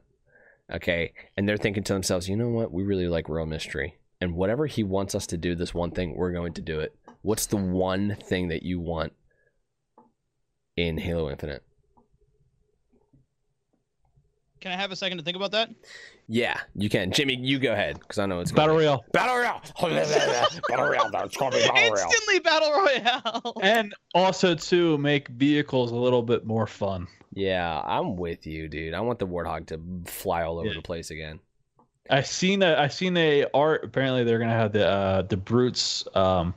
[0.71, 2.71] Okay, and they're thinking to themselves, you know what?
[2.71, 6.15] We really like real mystery, and whatever he wants us to do, this one thing,
[6.15, 6.95] we're going to do it.
[7.21, 9.13] What's the one thing that you want
[10.77, 11.63] in Halo Infinite?
[14.61, 15.69] Can I have a second to think about that?
[16.27, 17.11] Yeah, you can.
[17.11, 19.03] Jimmy, you go ahead because I know it's Battle Royale.
[19.11, 19.61] Battle Royale.
[20.69, 21.25] Battle Royale.
[21.25, 22.03] It's gonna be Battle Royale.
[22.05, 23.53] Instantly battle royale.
[23.63, 27.07] And also to make vehicles a little bit more fun.
[27.33, 28.93] Yeah, I'm with you, dude.
[28.93, 29.81] I want the Warthog to
[30.11, 30.73] fly all over Yeah.
[30.75, 31.39] the place again.
[32.09, 33.83] I seen a I seen a art.
[33.83, 36.53] Apparently, they're gonna have the uh, the brutes um,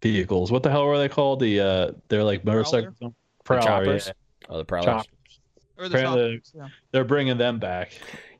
[0.00, 0.50] vehicles.
[0.50, 1.40] What the hell were they called?
[1.40, 2.94] The uh, they're like motorcycles.
[3.00, 3.12] The
[3.60, 4.06] choppers.
[4.06, 4.12] yeah.
[4.48, 4.84] Oh, the Prowlers.
[4.86, 5.06] Choppers.
[5.78, 6.68] Or the Apparently- choppers, yeah.
[6.92, 7.92] They're bringing them back.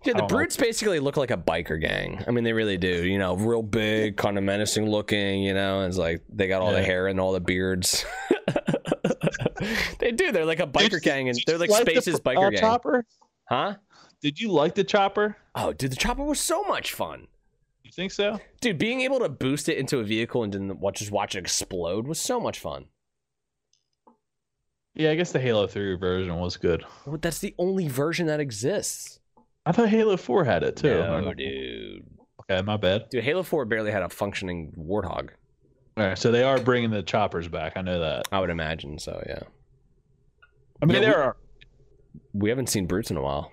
[0.05, 0.37] Yeah, the I don't know.
[0.37, 2.23] brutes basically look like a biker gang.
[2.27, 3.05] I mean, they really do.
[3.07, 5.43] You know, real big, kind of menacing looking.
[5.43, 8.05] You know, it's like they got all the hair and all the beards.
[9.99, 10.33] they do.
[10.33, 12.61] They're like a biker Did- gang, and they're like like Space's pr- biker uh, gang.
[12.61, 13.05] Chopper?
[13.49, 13.75] Huh?
[14.21, 15.37] Did you like the chopper?
[15.55, 17.29] Oh, dude, the chopper was so much fun.
[17.85, 18.39] You think so?
[18.61, 21.39] Dude, being able to boost it into a vehicle and then watch, just watch it
[21.39, 22.87] explode was so much fun.
[24.99, 26.85] Yeah, I guess the Halo 3 version was good.
[27.07, 29.21] Well, that's the only version that exists.
[29.65, 30.89] I thought Halo 4 had it too.
[30.95, 32.05] No, dude.
[32.51, 33.09] Okay, my bad.
[33.11, 35.31] Dude, Halo 4 barely had a functioning warthog.
[35.97, 37.77] All right, so they are bringing the choppers back.
[37.77, 38.27] I know that.
[38.33, 39.41] I would imagine so, yeah.
[40.83, 41.37] I mean, Yeah, there we- are.
[42.33, 43.51] We haven't seen brutes in a while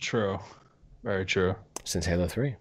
[0.00, 0.38] True.
[1.02, 1.54] Very true.
[1.84, 2.54] since Halo 3.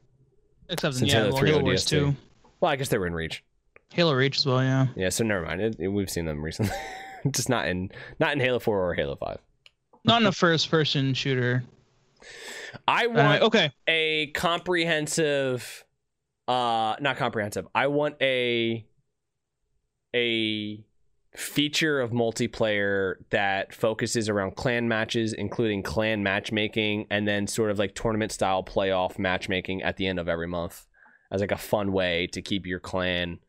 [0.69, 1.89] Except Since yeah, Halo well, 3 Halo Wars ODST.
[1.89, 2.15] 2.
[2.59, 3.43] Well, I guess they were in Reach.
[3.93, 4.87] Halo Reach as well, yeah.
[4.95, 5.61] Yeah, so never mind.
[5.61, 6.75] It, it- we've seen them recently.
[7.31, 9.37] just not in not in Halo 4 or Halo 5.
[10.05, 11.63] Not in a first person shooter.
[12.87, 13.71] I Uh, want okay.
[13.87, 15.85] a comprehensive
[16.47, 18.85] uh not comprehensive i want a
[20.13, 20.83] a
[21.35, 27.79] feature of multiplayer that focuses around clan matches including clan matchmaking and then sort of
[27.79, 30.85] like tournament style playoff matchmaking at the end of every month
[31.31, 33.39] as like a fun way to keep your clan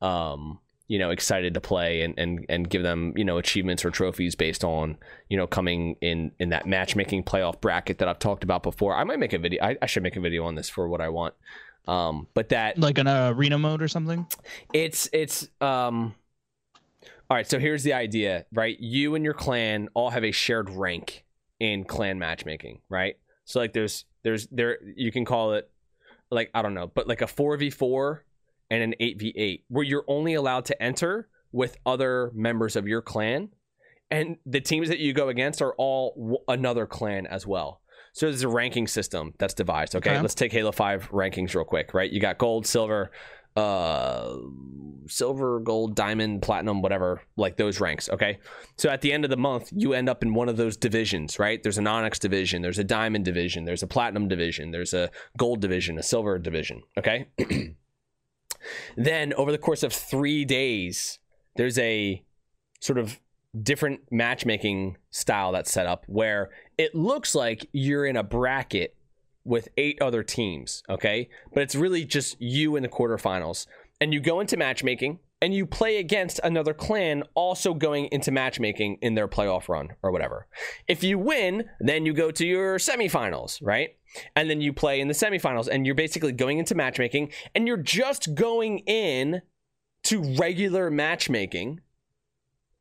[0.00, 0.58] um
[0.88, 4.34] you know excited to play and and and give them you know achievements or trophies
[4.34, 4.96] based on
[5.28, 8.96] you know coming in in that matchmaking playoff bracket that I've talked about before.
[8.96, 9.62] I might make a video.
[9.62, 11.34] I, I should make a video on this for what I want.
[11.86, 14.26] Um, but that Like an arena mode or something.
[14.72, 16.14] it's it's um.
[17.30, 18.78] All right, so here's the idea, right?
[18.80, 21.26] You and your clan all have a shared rank
[21.60, 23.18] in clan matchmaking, right?
[23.44, 25.70] So like there's there's there you can call it
[26.30, 28.20] like I don't know, but like a 4v4
[28.70, 33.48] and an 8v8 where you're only allowed to enter with other members of your clan
[34.10, 37.80] and the teams that you go against are all w- another clan as well.
[38.12, 39.94] So there's a ranking system that's devised.
[39.94, 40.12] Okay?
[40.12, 40.20] Okay.
[40.20, 42.10] let's take Halo 5 rankings real quick, right?
[42.10, 43.10] You got gold, silver,
[43.56, 44.36] uh
[45.08, 48.38] silver, gold, diamond, platinum, whatever, like those ranks, okay?
[48.76, 51.38] So at the end of the month, you end up in one of those divisions,
[51.38, 51.62] right?
[51.62, 55.60] There's an onyx division, there's a diamond division, there's a platinum division, there's a gold
[55.60, 57.28] division, a silver division, okay?
[58.96, 61.18] then over the course of 3 days,
[61.56, 62.22] there's a
[62.80, 63.20] sort of
[63.60, 68.94] different matchmaking style that's set up where it looks like you're in a bracket
[69.44, 71.28] with eight other teams, okay?
[71.54, 73.66] But it's really just you in the quarterfinals.
[74.00, 78.98] And you go into matchmaking and you play against another clan also going into matchmaking
[79.00, 80.46] in their playoff run or whatever.
[80.86, 83.96] If you win, then you go to your semifinals, right?
[84.34, 87.76] And then you play in the semifinals and you're basically going into matchmaking and you're
[87.76, 89.42] just going in
[90.04, 91.80] to regular matchmaking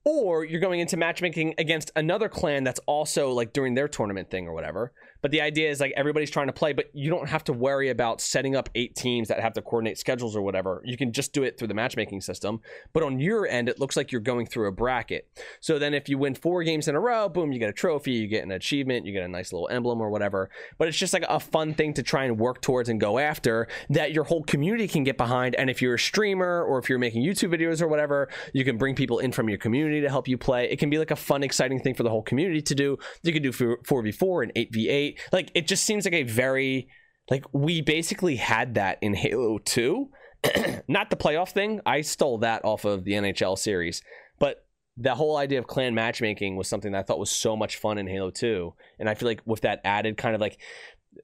[0.05, 4.47] or you're going into matchmaking against another clan that's also like doing their tournament thing
[4.47, 4.93] or whatever.
[5.27, 7.89] But the idea is like everybody's trying to play, but you don't have to worry
[7.89, 10.81] about setting up eight teams that have to coordinate schedules or whatever.
[10.85, 12.61] You can just do it through the matchmaking system.
[12.93, 15.27] But on your end, it looks like you're going through a bracket.
[15.59, 18.13] So then if you win four games in a row, boom, you get a trophy,
[18.13, 20.49] you get an achievement, you get a nice little emblem or whatever.
[20.77, 23.67] But it's just like a fun thing to try and work towards and go after
[23.89, 25.55] that your whole community can get behind.
[25.55, 28.77] And if you're a streamer or if you're making YouTube videos or whatever, you can
[28.77, 30.71] bring people in from your community to help you play.
[30.71, 32.97] It can be like a fun, exciting thing for the whole community to do.
[33.23, 35.16] You can do 4v4 and 8v8.
[35.31, 36.87] Like it just seems like a very
[37.29, 40.09] like we basically had that in Halo 2.
[40.87, 41.81] Not the playoff thing.
[41.85, 44.01] I stole that off of the NHL series.
[44.39, 44.65] But
[44.95, 47.97] the whole idea of clan matchmaking was something that I thought was so much fun
[47.97, 48.73] in Halo 2.
[48.99, 50.57] And I feel like with that added kind of like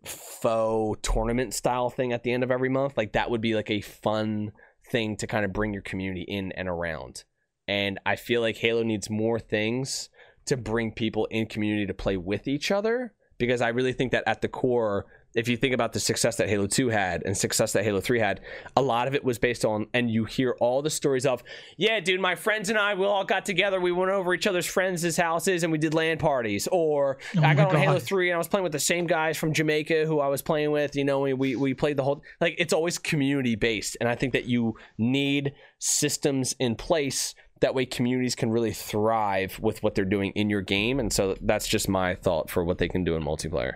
[0.03, 3.71] faux tournament style thing at the end of every month, like that would be like
[3.71, 4.51] a fun
[4.91, 7.23] thing to kind of bring your community in and around.
[7.67, 10.09] And I feel like Halo needs more things
[10.45, 14.23] to bring people in community to play with each other because I really think that
[14.27, 15.05] at the core,
[15.35, 18.19] if you think about the success that Halo 2 had and success that Halo 3
[18.19, 18.41] had,
[18.77, 21.43] a lot of it was based on, and you hear all the stories of,
[21.77, 24.67] yeah, dude, my friends and I, we all got together, we went over each other's
[24.67, 26.67] friends' houses and we did LAN parties.
[26.71, 29.37] Or Oh I got on Halo 3 and I was playing with the same guys
[29.37, 32.21] from Jamaica who I was playing with, you know, we, we, we played the whole,
[32.39, 33.97] like, it's always community based.
[33.99, 37.33] And I think that you need systems in place
[37.63, 41.35] that way communities can really thrive with what they're doing in your game and so
[41.41, 43.75] that's just my thought for what they can do in multiplayer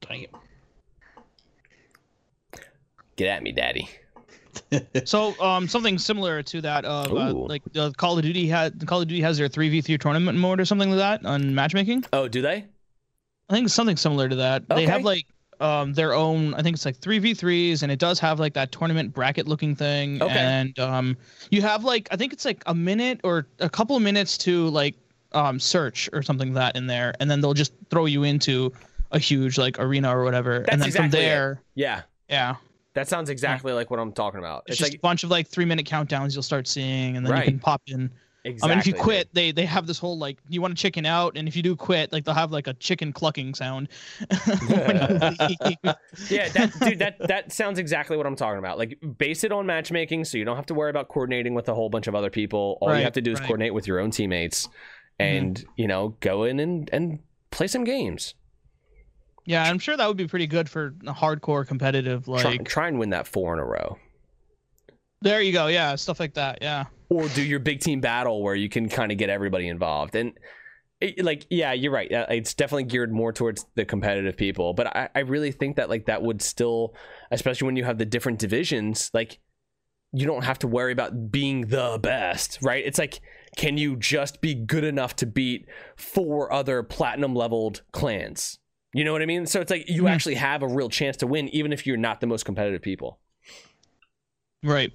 [0.00, 0.30] Dang it.
[3.16, 3.88] get at me daddy
[5.04, 9.02] So um something similar to that of uh, like uh, Call of Duty had Call
[9.02, 12.04] of Duty has their 3v3 tournament mode or something like that on matchmaking.
[12.12, 12.66] oh do they
[13.50, 14.68] I think something similar to that.
[14.68, 15.26] They have like
[15.60, 19.12] um their own I think it's like 3v3s and it does have like that tournament
[19.12, 20.34] bracket looking thing Okay.
[20.38, 21.16] and um
[21.50, 24.68] you have like I think it's like a minute or a couple of minutes to
[24.68, 24.94] like
[25.32, 28.72] um search or something like that in there and then they'll just throw you into
[29.12, 31.22] a huge like arena or whatever That's and then exactly from it.
[31.22, 32.56] there yeah yeah
[32.94, 35.30] that sounds exactly like what i'm talking about it's, it's, just like a bunch of
[35.30, 37.44] like 3 minute countdowns you'll start seeing and then Right.
[37.46, 38.10] you can pop in
[38.44, 38.70] exactly.
[38.70, 41.06] I mean, if you quit, they they have this whole like you want to chicken
[41.06, 43.88] out, and if you do quit, like they'll have like a chicken clucking sound.
[44.68, 45.76] when you leave.
[46.28, 48.78] Yeah, that dude, that that sounds exactly what I'm talking about.
[48.78, 51.74] Like base it on matchmaking so you don't have to worry about coordinating with a
[51.74, 52.78] whole bunch of other people.
[52.80, 53.46] All you have to do is right.
[53.46, 55.22] coordinate with your own teammates mm-hmm.
[55.22, 58.34] and, you know, go in and and play some games.
[59.44, 62.24] yeah, I'm sure that would be pretty good for a hardcore competitive.
[62.24, 63.96] Try, Like try and win that four in a row.
[65.22, 66.58] There you go, yeah, stuff like that.
[66.62, 70.14] Yeah, or do your big team battle where you can kind of get everybody involved.
[70.14, 70.32] And
[71.00, 72.12] it, like yeah you're right.
[72.12, 74.74] Uh, it's definitely geared more towards the competitive people.
[74.74, 76.94] But I, I really think that like that would still
[77.30, 79.38] especially when you have the different divisions like
[80.12, 82.84] you don't have to worry about being the best right?
[82.84, 83.20] It's like
[83.56, 85.66] can you just be good enough to beat
[85.96, 88.58] four other platinum leveled clans?
[88.92, 89.46] You know what i mean?
[89.46, 90.10] So it's like you Mhm.
[90.10, 93.18] actually have a real chance to win even if you're not the most competitive people.
[94.62, 94.92] Right.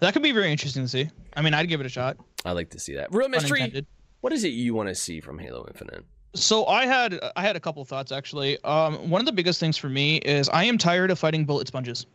[0.00, 1.08] That could be very interesting to see.
[1.36, 2.16] I mean, I'd give it a shot.
[2.44, 3.86] i like to see that real mystery Unintended.
[4.20, 6.04] what is it you want to see from halo infinite
[6.34, 8.58] So I had I had a couple thoughts actually.
[8.64, 11.68] Um, one of the biggest things for me is I am tired of fighting bullet
[11.68, 12.06] sponges.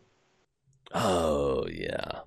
[0.93, 2.19] Oh yeah.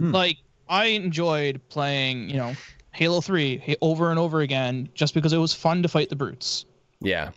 [0.00, 0.12] Hmm.
[0.12, 0.36] Like
[0.68, 2.54] I enjoyed playing, you know,
[2.92, 6.66] Halo Three over and over again just because it was fun to fight the brutes.
[7.00, 7.30] Yeah.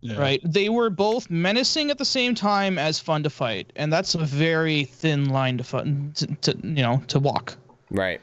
[0.00, 0.18] Yeah.
[0.18, 0.40] Right?
[0.44, 4.18] They were both menacing at the same time as fun to fight, and that's a
[4.18, 7.56] very thin line to fun to, to you know to walk.
[7.90, 8.20] Right.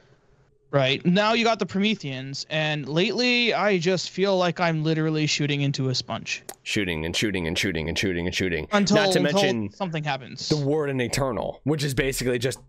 [0.71, 5.61] Right now, you got the Prometheans, and lately I just feel like I'm literally shooting
[5.61, 8.67] into a sponge Shooting and shooting and shooting and shooting and shooting.
[8.71, 10.49] until, Not to until mention something happens.
[10.49, 12.59] the Warden Eternal, which is basically just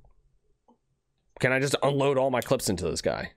[1.41, 3.33] can I just unload all my clips into this guy?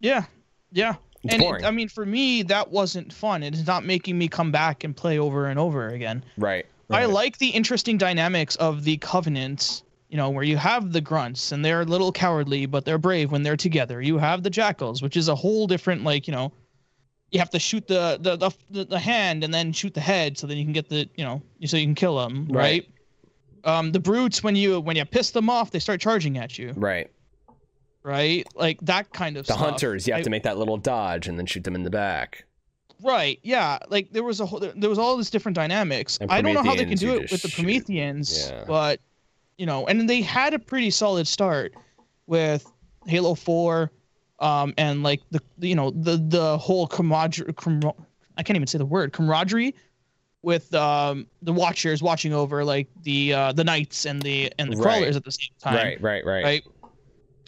[0.00, 0.24] Yeah,
[0.70, 0.94] yeah.
[1.24, 1.42] It's and.
[1.42, 3.42] It, I mean, for me, that wasn't fun.
[3.42, 6.24] It's not making me come back and play over and over again.
[6.36, 6.66] right.
[6.90, 9.82] I like the interesting dynamics of the Covenant.
[10.10, 13.32] You know, where you have the grunts and they're a little cowardly, but they're brave
[13.32, 14.02] when they're together.
[14.02, 16.52] You have the jackals, which is a whole different, like you know,
[17.30, 20.36] you have to shoot the the the, the, the hand and then shoot the head,
[20.36, 22.86] so then you can get the you know, so you can kill them, Right.
[23.64, 23.74] right?
[23.78, 26.74] Um, the brutes when you when you piss them off, they start charging at you,
[26.76, 27.10] Right.
[28.02, 28.46] Right?
[28.54, 29.56] Like that kind of stuff.
[29.58, 29.70] The stuff.
[29.72, 31.90] hunters, you have I- to make that little dodge and then shoot them in the
[31.90, 32.44] back.
[33.02, 33.40] Right.
[33.42, 33.78] Yeah.
[33.88, 36.18] Like there was a whole, there was all this different dynamics.
[36.28, 37.48] I don't know how they can do it with the.
[37.48, 38.64] Prometheans, Yeah.
[38.66, 39.00] but
[39.58, 41.74] you know, and they had a pretty solid start
[42.26, 42.70] with
[43.06, 43.90] Halo 4
[44.38, 47.94] um and like the the, you know the the whole camaraderie camar-
[48.36, 49.74] I can't even say the word camaraderie
[50.42, 54.76] with um the watchers watching over like the uh the knights and the and the
[54.76, 54.98] Right.
[54.98, 56.44] crawlers at the same time Right, right, right.
[56.44, 56.64] right?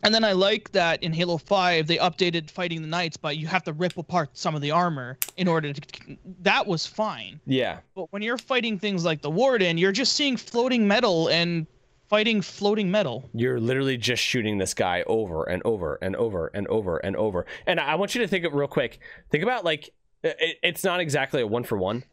[0.05, 3.47] And then I like that in Halo 5 they updated fighting the knights, but you
[3.47, 6.17] have to rip apart some of the armor in order to.
[6.43, 7.79] That was fine, Yeah.
[7.95, 11.67] but when you're fighting things like the Warden, you're just seeing floating metal and
[12.09, 13.29] fighting floating metal.
[13.33, 17.47] You're literally just shooting this guy over and over and over and over and over.
[17.67, 19.01] And I want you to think of real quick.
[19.31, 19.89] Think about like
[20.23, 22.05] it, it's not exactly a one for one,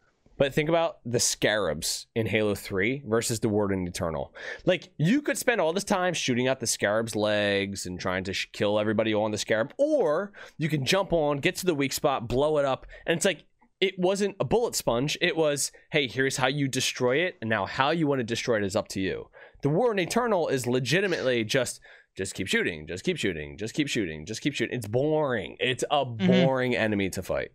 [0.42, 4.34] but think about the scarabs in Halo 3 versus the Warden Eternal.
[4.64, 8.32] Like you could spend all this time shooting out the scarab's legs and trying to
[8.32, 11.92] sh- kill everybody on the scarab, or you can jump on, get to the weak
[11.92, 13.44] spot, blow it up, and it's like
[13.80, 15.16] it wasn't a bullet sponge.
[15.20, 18.56] It was, hey, here's how you destroy it, and now how you want to destroy
[18.56, 19.28] it is up to you.
[19.62, 21.80] The Warden Eternal is legitimately just
[22.16, 24.76] just keep shooting, just keep shooting, just keep shooting, just keep shooting.
[24.76, 25.56] It's boring.
[25.60, 26.26] It's a mm-hmm.
[26.26, 27.52] boring enemy to fight.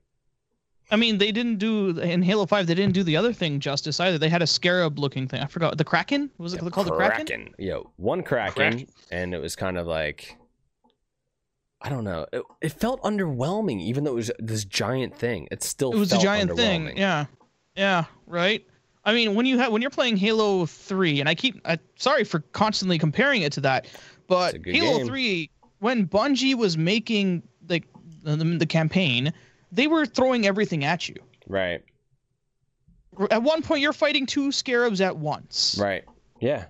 [0.89, 2.65] I mean, they didn't do in Halo 5.
[2.65, 4.17] They didn't do the other thing justice either.
[4.17, 5.41] They had a scarab-looking thing.
[5.41, 6.31] I forgot the Kraken.
[6.37, 7.53] Was it called the Kraken?
[7.57, 8.87] Yeah, one Kraken, Kraken.
[9.11, 10.37] and it was kind of like
[11.81, 12.25] I don't know.
[12.33, 15.47] It, it felt underwhelming, even though it was this giant thing.
[15.51, 16.97] It still It was a giant thing.
[16.97, 17.25] Yeah,
[17.75, 18.65] yeah, right.
[19.05, 22.23] I mean, when you have when you're playing Halo Three, and I keep I, sorry
[22.23, 23.87] for constantly comparing it to that,
[24.27, 25.07] but It's a good Halo game.
[25.07, 25.49] Three,
[25.79, 27.85] when Bungie was making like
[28.23, 29.31] the, the campaign,
[29.77, 31.15] they were throwing everything at you.
[31.47, 31.83] Right.
[33.31, 36.03] At one point, you're fighting two scarabs at once, Right.
[36.41, 36.65] Yeah.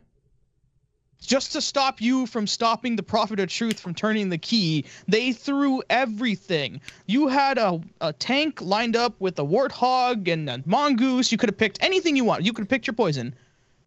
[1.22, 4.86] just to stop you from stopping the Prophet of Truth from turning the key.
[5.08, 6.80] They threw everything.
[7.06, 11.32] You had a, a tank lined up with a warthog and a mongoose.
[11.32, 12.44] You could have picked anything you want.
[12.46, 13.34] You could have picked your poison.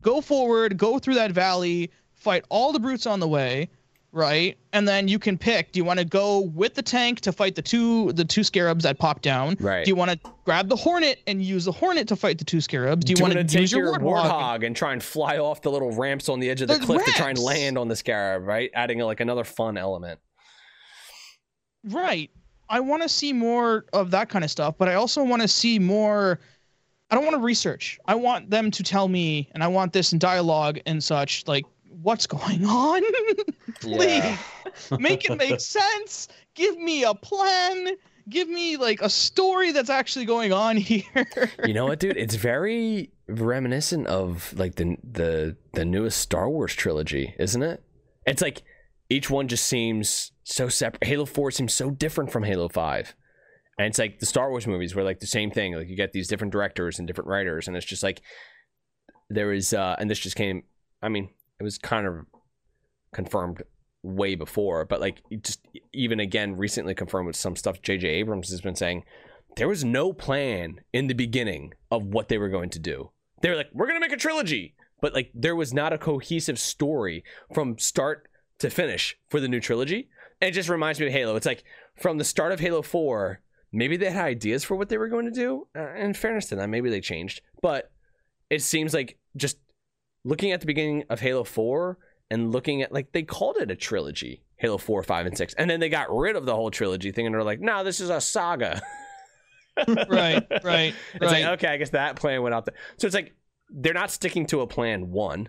[0.02, 3.68] Go forward, go through that valley, fight all the brutes on the way,
[4.12, 4.59] right?
[4.73, 5.73] And then you can pick.
[5.73, 8.85] Do you want to go with the tank to fight the two the two scarabs
[8.85, 9.57] that pop down?
[9.61, 9.85] Right.
[9.85, 12.61] Do you want to grab the hornet and use the hornet to fight the two
[12.61, 13.05] scarabs?
[13.05, 14.31] Do you, want to take use your, your warthog?
[14.31, 16.87] warthog and try and fly off the little ramps on the edge of the, The
[16.87, 18.47] cliff to try and land on the scarab?
[18.47, 20.20] Right, adding like another fun element.
[21.85, 22.31] Right.
[22.69, 25.49] I want to see more of that kind of stuff, but I also want to
[25.49, 26.39] see more.
[27.11, 27.99] I don't want to research.
[28.07, 31.65] I want them to tell me, and I want this in dialogue and such, like
[32.02, 33.02] what's going on.
[33.81, 34.39] Please.
[34.98, 36.28] make it make sense.
[36.55, 37.89] Give me a plan.
[38.28, 41.02] Give me like a story that's actually going on here.
[41.64, 42.16] you know what, dude?
[42.16, 47.82] It's very reminiscent of like the the the newest Star Wars trilogy, isn't it?
[48.27, 48.62] It's like
[49.09, 51.05] each one just seems so separate.
[51.05, 53.14] Halo Four seems so different from Halo Five,
[53.78, 55.74] and it's like the Star Wars movies were like the same thing.
[55.74, 58.22] Like you get these different directors and different writers, and it's just like
[59.28, 60.64] there is, uh, and this just came.
[61.02, 61.31] I mean,
[61.61, 62.27] it was kind of
[63.12, 63.62] confirmed
[64.03, 68.09] way before, but like just even again recently confirmed with some stuff J.J.
[68.09, 69.05] Abrams has been saying.
[69.57, 73.11] There was no plan in the beginning of what they were going to do.
[73.43, 76.59] They were like, "We're gonna make a trilogy," but like there was not a cohesive
[76.59, 78.28] story from start
[78.61, 80.09] to finish for the new trilogy.
[80.41, 81.37] And it just reminds me of Halo.
[81.37, 81.65] It's like
[81.97, 83.41] from the start of Halo 4,
[83.73, 85.66] maybe they had ideas for what they were going to do.
[85.77, 87.43] Uh, in fairness to them, maybe they changed.
[87.61, 87.91] But
[88.49, 89.59] it seems like just
[90.24, 91.98] looking at the beginning of Halo 4
[92.30, 95.55] and looking at like they called it a trilogy Halo 4, 5, and 6.
[95.55, 98.01] And then they got rid of the whole trilogy thing and they're like, no, this
[98.01, 98.80] is a saga.
[100.09, 101.44] right, right, It's right.
[101.44, 102.74] like, okay, I guess that plan went out there.
[102.98, 103.34] So it's like
[103.70, 105.48] they're not sticking to a plan one.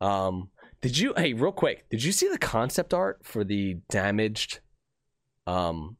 [0.00, 0.50] Um,
[0.80, 4.60] did you hey, real quick, did you see the concept art for the damaged
[5.46, 5.96] um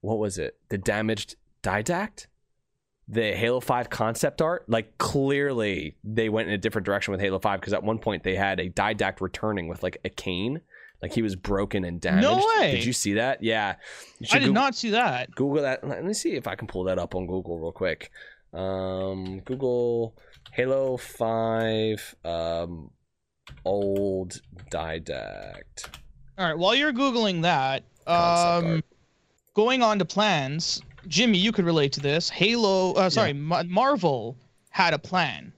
[0.00, 0.56] what was it?
[0.68, 2.26] The damaged didact?
[3.08, 4.64] The Halo 5 concept art?
[4.68, 8.24] Like clearly they went in a different direction with Halo 5 because at one point
[8.24, 10.60] they had a didact returning with like a cane.
[11.02, 12.22] Like he was broken and damaged.
[12.26, 12.72] No way.
[12.72, 13.42] Did you see that?
[13.42, 13.76] Yeah.
[14.32, 15.30] I did Goog- not see that.
[15.34, 15.86] Google that.
[15.86, 18.10] Let me see if I can pull that up on Google real quick.
[18.52, 20.16] Um, Google
[20.52, 22.90] Halo Five um,
[23.64, 25.90] old didact.
[26.38, 28.82] All right, while you're googling that, um,
[29.54, 32.28] going on to plans, Jimmy, you could relate to this.
[32.28, 34.36] Halo, uh, sorry, Ma- Marvel
[34.70, 35.52] had a plan,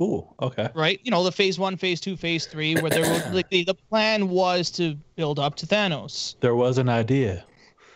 [0.00, 0.70] Ooh, okay.
[0.74, 1.00] right?
[1.04, 3.74] You know, the phase one, phase two, phase three, where there was like the, the
[3.74, 6.36] plan was to build up to Thanos.
[6.40, 7.44] There was an idea.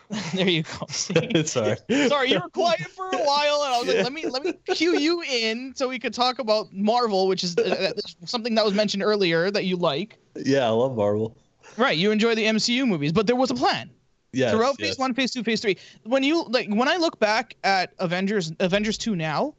[0.33, 0.85] there you go.
[0.89, 1.29] Sorry.
[2.07, 4.53] Sorry, you were quiet for a while, and I was like, let me let me
[4.73, 7.91] cue you in so we could talk about Marvel, which is uh,
[8.25, 10.17] something that was mentioned earlier that you like.
[10.35, 11.37] Yeah, I love Marvel.
[11.77, 13.91] Right, you enjoy the MCU movies, but there was a plan.
[14.31, 14.51] Yeah.
[14.51, 15.77] throughout phase one, phase two, phase three.
[16.03, 19.55] When you like, when I look back at Avengers, Avengers two now,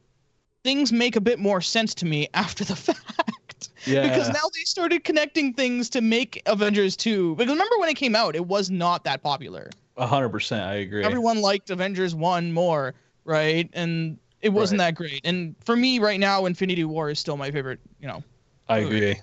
[0.63, 3.69] things make a bit more sense to me after the fact.
[3.85, 4.07] Yeah.
[4.07, 7.35] Because now they started connecting things to make Avengers two.
[7.35, 9.69] Because remember when it came out, it was not that popular.
[9.97, 11.03] A hundred percent, I agree.
[11.03, 12.93] Everyone liked Avengers one more,
[13.25, 13.69] right?
[13.73, 15.21] And it wasn't that great.
[15.23, 17.79] And for me, right now, Infinity War is still my favorite.
[17.99, 18.23] You know,
[18.69, 19.19] I agree.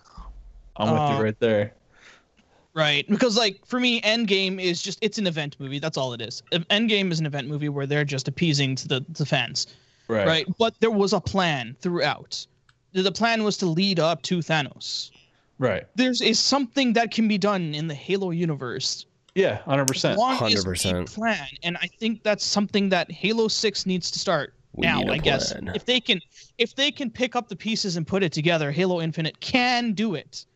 [0.76, 1.72] I'm with Uh, you right there.
[2.78, 5.80] Right, because like for me, Endgame is just it's an event movie.
[5.80, 6.44] That's all it is.
[6.52, 9.66] Endgame is an event movie where they're just appeasing to the, the fans,
[10.06, 10.26] Right.
[10.28, 10.46] right.
[10.58, 12.46] But there was a plan throughout.
[12.92, 15.10] The the plan was to lead up to Thanos.
[15.58, 15.86] Right.
[15.96, 20.18] There's is something that can be done in the Halo universe Yeah, hundred as percent.
[20.18, 21.12] long as we 100%.
[21.12, 25.00] plan, and I think that's something that Halo Six needs to start We now.
[25.00, 26.20] I a I guess if they can
[26.58, 30.14] if they can pick up the pieces and put it together, Halo Infinite can do
[30.14, 30.46] it.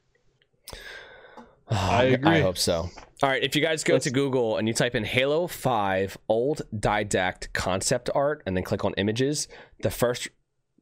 [1.72, 2.40] I I agree.
[2.40, 2.88] hope so.
[3.22, 6.18] All right, if you guys go to Let's- Google and you type in Halo 5
[6.28, 9.46] old didact concept art and then click on images,
[9.82, 10.28] the first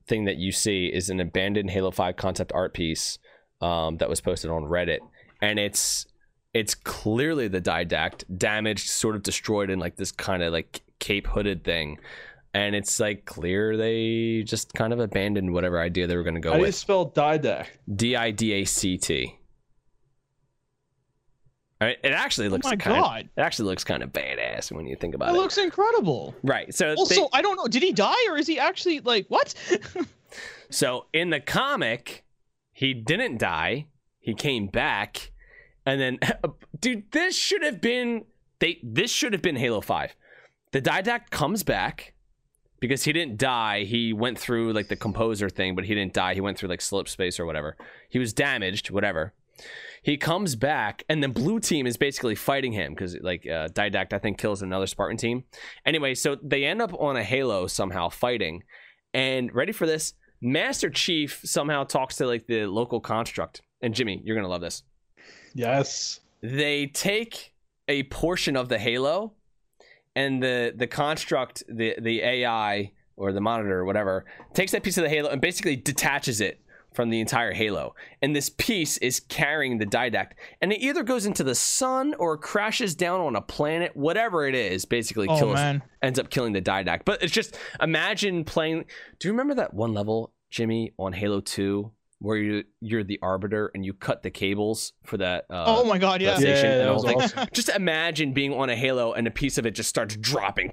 [0.07, 3.19] thing that you see is an abandoned Halo 5 concept art piece
[3.61, 5.01] um, that was posted on Reddit.
[5.43, 6.07] And it's
[6.53, 11.27] it's clearly the didact damaged, sort of destroyed in like this kind of like cape
[11.29, 11.99] hooded thing.
[12.53, 16.41] And it's like clear they just kind of abandoned whatever idea they were going to
[16.41, 16.57] go with.
[16.59, 17.67] How do you spell didact?
[17.95, 19.37] D I D A C T.
[21.81, 24.87] It actually Oh looks my kind of god, it actually looks kind of badass when
[24.87, 25.35] you think about it.
[25.37, 25.39] it.
[25.39, 26.35] looks incredible.
[26.43, 26.73] right.
[26.75, 27.67] So Also, they- I don't know.
[27.69, 29.55] Did he die or is he actually like what?
[30.71, 32.25] so in the comic,
[32.73, 33.87] he didn't die.
[34.19, 35.33] He came back,
[35.87, 36.19] and then,
[36.81, 38.25] dude, this should have been
[38.59, 38.79] they.
[38.83, 40.15] This should have been Halo Five.
[40.73, 42.13] The Didact comes back
[42.79, 43.85] because he didn't die.
[43.85, 46.35] He went through like the composer thing, but he didn't die.
[46.35, 47.77] He went through like slip space or whatever.
[48.11, 49.33] He was damaged, whatever.
[50.03, 54.13] He comes back, and then blue team is basically fighting him because like uh, Didact
[54.13, 55.45] I think kills another Spartan team.
[55.85, 58.63] Anyway, so they end up on a Halo somehow fighting,
[59.13, 60.15] and ready for this?
[60.41, 63.63] Master Chief somehow talks to like the local construct.
[63.83, 64.83] And Jimmy, you're gonna love this.
[65.55, 66.21] Yes.
[66.43, 67.53] They take
[67.89, 69.35] a portion of the Halo,
[70.17, 74.25] and the the construct, the the AI or the monitor or whatever,
[74.55, 76.60] takes that piece of the Halo and basically detaches it
[76.93, 77.95] from the entire Halo.
[78.23, 82.37] And this piece is carrying the didact, and it either goes into the sun or
[82.37, 84.85] crashes down on a planet, whatever it is.
[84.85, 87.03] Basically, oh kills man, ends up killing the didact.
[87.05, 88.85] But it's just imagine playing.
[89.19, 93.71] Do you remember that one level, Jimmy, on Halo Two, where you you're the arbiter
[93.75, 95.47] and you cut the cables for that.
[95.51, 96.37] Uh, oh my god, yeah.
[96.37, 97.23] PlayStation Yeah, and that was whole thing.
[97.23, 97.49] awesome.
[97.53, 100.73] Just imagine being on a Halo and a piece of it just starts dropping.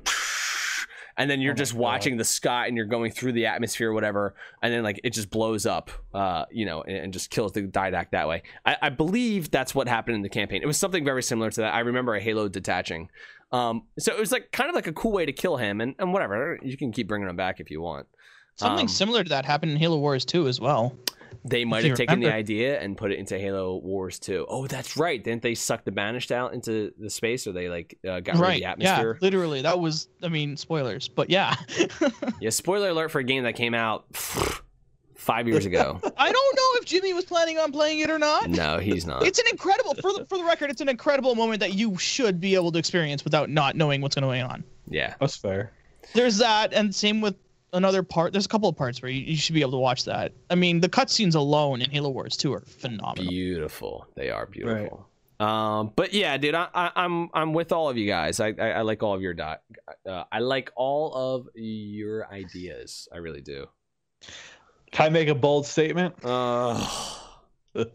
[1.17, 1.79] And then you're Oh my just God.
[1.81, 4.35] watching the sky and you're going through the atmosphere or whatever.
[4.61, 7.63] And then like it just blows up, uh, you know, and, and just kills the
[7.63, 8.43] didact that way.
[8.65, 10.61] I, I believe that's what happened in the campaign.
[10.61, 11.73] It was something very similar to that.
[11.73, 13.09] I remember a Halo detaching.
[13.51, 15.95] Um, so it was like kind of like a cool way to kill him and,
[15.99, 16.59] and whatever.
[16.61, 18.05] You can keep bringing him back if you want.
[18.55, 20.95] Something Um, similar to that happened in Halo Wars 2 as well.
[21.49, 24.45] They might have taken the idea and put it into Halo Wars 2.
[24.49, 25.23] Oh, that's right.
[25.23, 28.49] Didn't they suck the banished out into the space, or they like uh, got rid
[28.49, 28.77] of the atmosphere?
[28.79, 29.17] Yeah, atmosphere?
[29.21, 29.61] literally.
[29.61, 31.55] That was I mean, spoilers, but yeah.
[32.39, 32.49] Yeah.
[32.49, 34.05] Spoiler alert for a game that came out
[35.15, 35.99] five years ago.
[36.17, 38.49] I don't know if Jimmy was planning on playing it or not.
[38.49, 39.25] no, he's not.
[39.25, 42.39] It's an incredible for the, for the record, it's an incredible moment that you should
[42.39, 44.63] be able to experience without not knowing what's going on.
[44.87, 45.15] Yeah.
[45.19, 45.71] That's fair.
[46.13, 47.35] There's that, and same with
[47.73, 48.33] another part.
[48.33, 50.33] There's a couple of parts where you, you should be able to watch that.
[50.49, 53.29] I mean, the cutscenes alone in Halo Wars 2 are phenomenal.
[53.29, 54.07] Beautiful.
[54.15, 55.07] They are beautiful.
[55.39, 58.39] Um, but yeah, dude, I, I, I'm I'm with all of you guys.
[58.39, 59.61] I I, I like all of your dot.
[60.03, 63.07] Uh, I like all of your ideas.
[63.13, 63.67] I really do.
[64.91, 66.15] Can I make a bold statement?
[66.23, 66.83] Uh,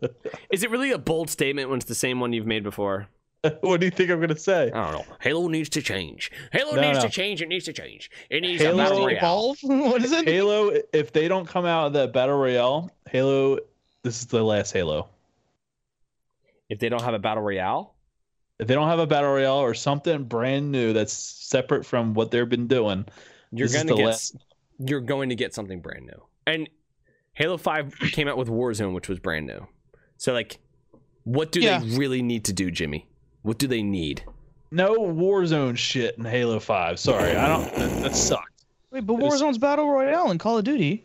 [0.51, 3.09] is it really a bold statement when it's the same one you've made before?
[3.61, 4.71] what do you think I'm gonna say?
[4.73, 5.15] I don't know.
[5.21, 6.31] Halo needs to change.
[6.53, 7.05] Halo No, needs no.
[7.05, 7.43] to change.
[7.43, 8.11] It needs to change.
[8.31, 9.17] It needs Halo- a battle to royale.
[9.19, 9.59] evolve?
[9.63, 10.29] what is it?
[10.29, 13.59] Halo, if they don't come out of that battle royale, Halo,
[14.05, 15.09] this is the last Halo.
[16.69, 17.95] If they don't have a battle royale,
[18.59, 22.31] If they don't have a battle royale or something brand new that's separate from what
[22.31, 23.05] they've been doing,
[23.51, 24.37] you're gonna get last-
[24.79, 26.23] you're going to get something brand new.
[26.47, 26.69] And
[27.35, 29.67] Halo 5 came out with Warzone which was brand new.
[30.17, 30.59] So like
[31.25, 31.79] what do Yeah.
[31.81, 33.07] they really need to do, Jimmy?
[33.43, 34.25] What do they need?
[34.71, 36.99] no Warzone shit in Halo Five.
[36.99, 37.75] Sorry, I don't.
[37.75, 38.65] That, that sucked.
[38.91, 41.05] Wait, but It's- Warzone's Battle Royale in Call of Duty.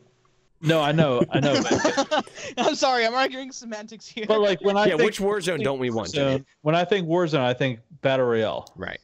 [0.61, 1.61] No, I know, I know.
[1.61, 2.25] But,
[2.57, 4.25] I'm sorry, I'm arguing semantics here.
[4.27, 6.39] but like when I yeah, think which Warzone don't we want, Jimmy?
[6.39, 8.71] Warzone, when I think Warzone, I think battle royale.
[8.75, 8.99] Right.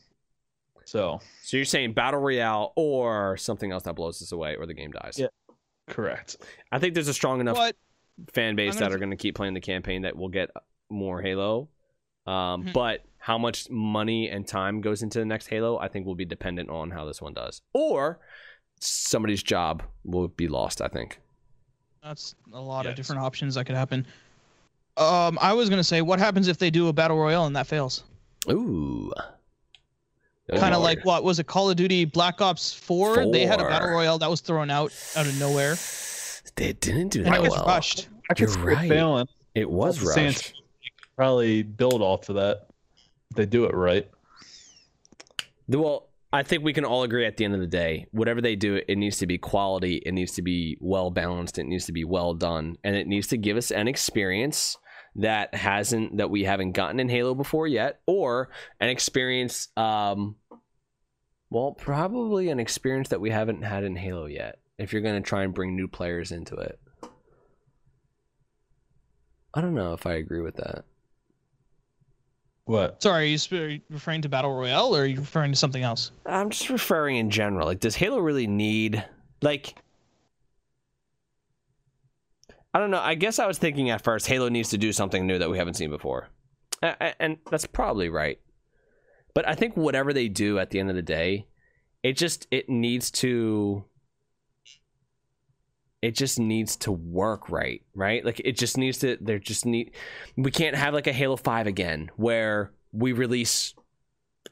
[0.86, 4.74] So So you're saying battle royale or something else that blows us away or the
[4.74, 5.18] game dies.
[5.20, 5.28] Yeah.
[5.88, 6.38] correct.
[6.72, 7.76] I think there's a strong enough But
[8.32, 10.50] fan base I'm that are going to keep playing the campaign that will get
[10.90, 11.68] more Halo.
[12.26, 12.74] Um, Mhm.
[12.74, 16.26] But how much money and time goes into the next Halo, I think will be
[16.26, 18.20] dependent on how this one does, or
[18.80, 20.82] somebody's job will be lost.
[20.82, 21.20] I think.
[22.04, 24.06] that's a lot of different options that could happen.
[24.98, 27.66] Um, I was gonna say, what happens if they do a battle royale and that
[27.66, 28.04] fails?
[28.52, 29.10] Ooh.
[30.54, 31.48] Kind of like what was it?
[31.48, 33.32] Call of Duty Black Ops 4?
[33.32, 35.76] They had a battle royale that was thrown out out of nowhere,
[36.56, 37.66] They didn't do and that it was well.
[37.68, 38.10] rushed.
[38.30, 38.90] I could You're it right.
[38.90, 39.28] failing.
[39.56, 40.62] It was All the rushed.
[41.16, 42.68] Probably build off of that.
[43.36, 44.10] They do it right.
[45.68, 48.56] Well, I think we can all agree at the end of the day, whatever they
[48.56, 49.98] do, it needs to be quality.
[49.98, 51.60] It needs to be well balanced.
[51.60, 54.78] It needs to be well done, and it needs to give us an experience
[55.18, 58.50] that hasn't that we haven't gotten in Halo before yet, or
[58.80, 59.68] an experience.
[59.78, 60.38] Um,
[61.52, 64.58] well, probably an experience that we haven't had in Halo yet.
[64.80, 66.80] If you're going to try and bring new players into it,
[69.54, 70.86] I don't know if I agree with that.
[72.66, 73.04] What?
[73.04, 75.58] Sorry, are you, sp- are you referring to battle royale or are you referring to
[75.58, 76.12] something else?
[76.26, 77.68] I'm just referring in general.
[77.68, 79.04] Like, does Halo really need
[79.42, 79.76] like?
[82.74, 83.00] I don't know.
[83.02, 85.58] I guess I was thinking at first Halo needs to do something new that we
[85.58, 86.30] haven't seen before,
[86.82, 88.40] A- a- and that's probably right.
[89.36, 91.46] But I think whatever they do at the end of the day,
[92.02, 93.84] it just it needs to.
[96.04, 98.26] It just needs to work right, right?
[98.26, 99.18] Like it just needs to.
[99.22, 99.92] There just need.
[100.36, 103.74] We can't have like a Halo Five again where we release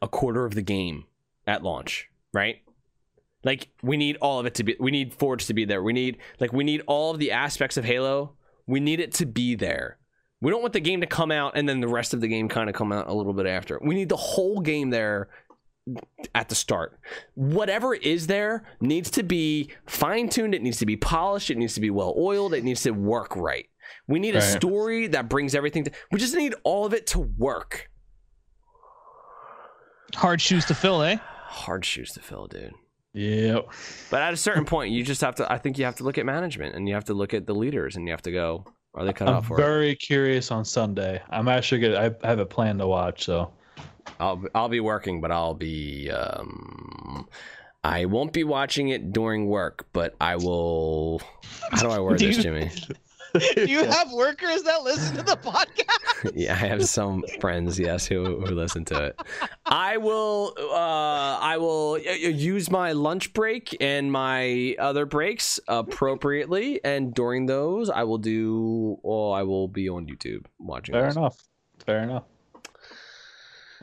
[0.02, 1.04] a quarter of the game
[1.46, 2.62] at launch, right?
[3.44, 5.84] Like we need all of it to be we need Forge to be there.
[5.84, 8.32] We need like we need all of the aspects of Halo.
[8.66, 9.98] We need it to be there.
[10.40, 12.48] We don't want the game to come out and then the rest of the game
[12.48, 13.78] kind of come out a little bit after.
[13.84, 15.28] We need the whole game there
[16.36, 17.00] at the start.
[17.36, 21.82] Whatever is there needs to be fine-tuned, it needs to be polished, it needs to
[21.82, 23.68] be well oiled, it needs to work right.
[24.08, 27.20] We need a story that brings everything to we just need all of it to
[27.20, 27.90] work.
[30.16, 31.18] Hard shoes to fill, eh?
[31.46, 32.74] Hard shoes to fill, dude.
[33.14, 33.68] Yep.
[34.10, 35.52] But at a certain point, you just have to.
[35.52, 37.54] I think you have to look at management and you have to look at the
[37.54, 38.66] leaders and you have to go.
[38.94, 39.32] Are they cut off?
[39.32, 39.64] I'm out for it?
[39.64, 41.22] very curious on Sunday.
[41.30, 41.96] I'm actually good.
[41.96, 43.24] I have a plan to watch.
[43.26, 43.54] So
[44.20, 46.10] I'll I'll be working, but I'll be.
[46.10, 47.28] Um,
[47.84, 51.22] I won't be watching it during work, but I will.
[51.72, 52.72] How do I word Do this, you- Jimmy?
[53.56, 56.32] Do you have workers that listen to the podcast?
[56.36, 59.22] yeah, I have some friends, yes, who, who listen to it.
[59.66, 65.62] I will, uh, I will y- y- use my lunch break and my other breaks
[65.70, 69.00] appropriately, and during those, I will do.
[69.04, 70.92] Oh, I will be on YouTube watching.
[70.94, 71.16] Fair this.
[71.16, 71.42] enough.
[71.86, 72.24] Fair enough.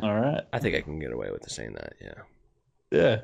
[0.02, 0.42] All right.
[0.52, 1.94] I think I can get away with saying that.
[2.00, 2.12] Yeah.
[2.90, 3.20] Yeah.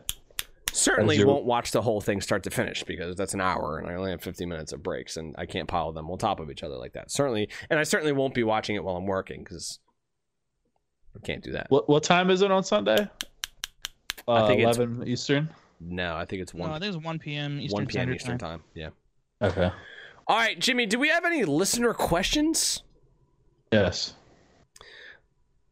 [0.73, 3.79] Certainly As your- won't watch the whole thing start to finish because that's an hour
[3.79, 6.41] and I only have 50 minutes of breaks and I can't pile them on top
[6.41, 7.11] of each other like that.
[7.13, 9.79] Certainly, and I certainly won't be watching it while I'm working because
[11.17, 11.67] I can't do that.
[11.71, 13.09] What what time is it on Sunday?
[14.27, 15.49] Uh, I think it's- eleven Eastern.
[15.81, 17.61] No, I think it's No, 1, I think it's 1 p.m.
[17.61, 18.15] Eastern 1 p.m.
[18.15, 18.59] Eastern Time.
[18.61, 18.65] time.
[18.75, 18.89] Yeah.
[19.43, 19.71] Okay.
[20.27, 22.83] All right, Jimmy, do we have any listener questions?
[23.71, 24.15] Yes.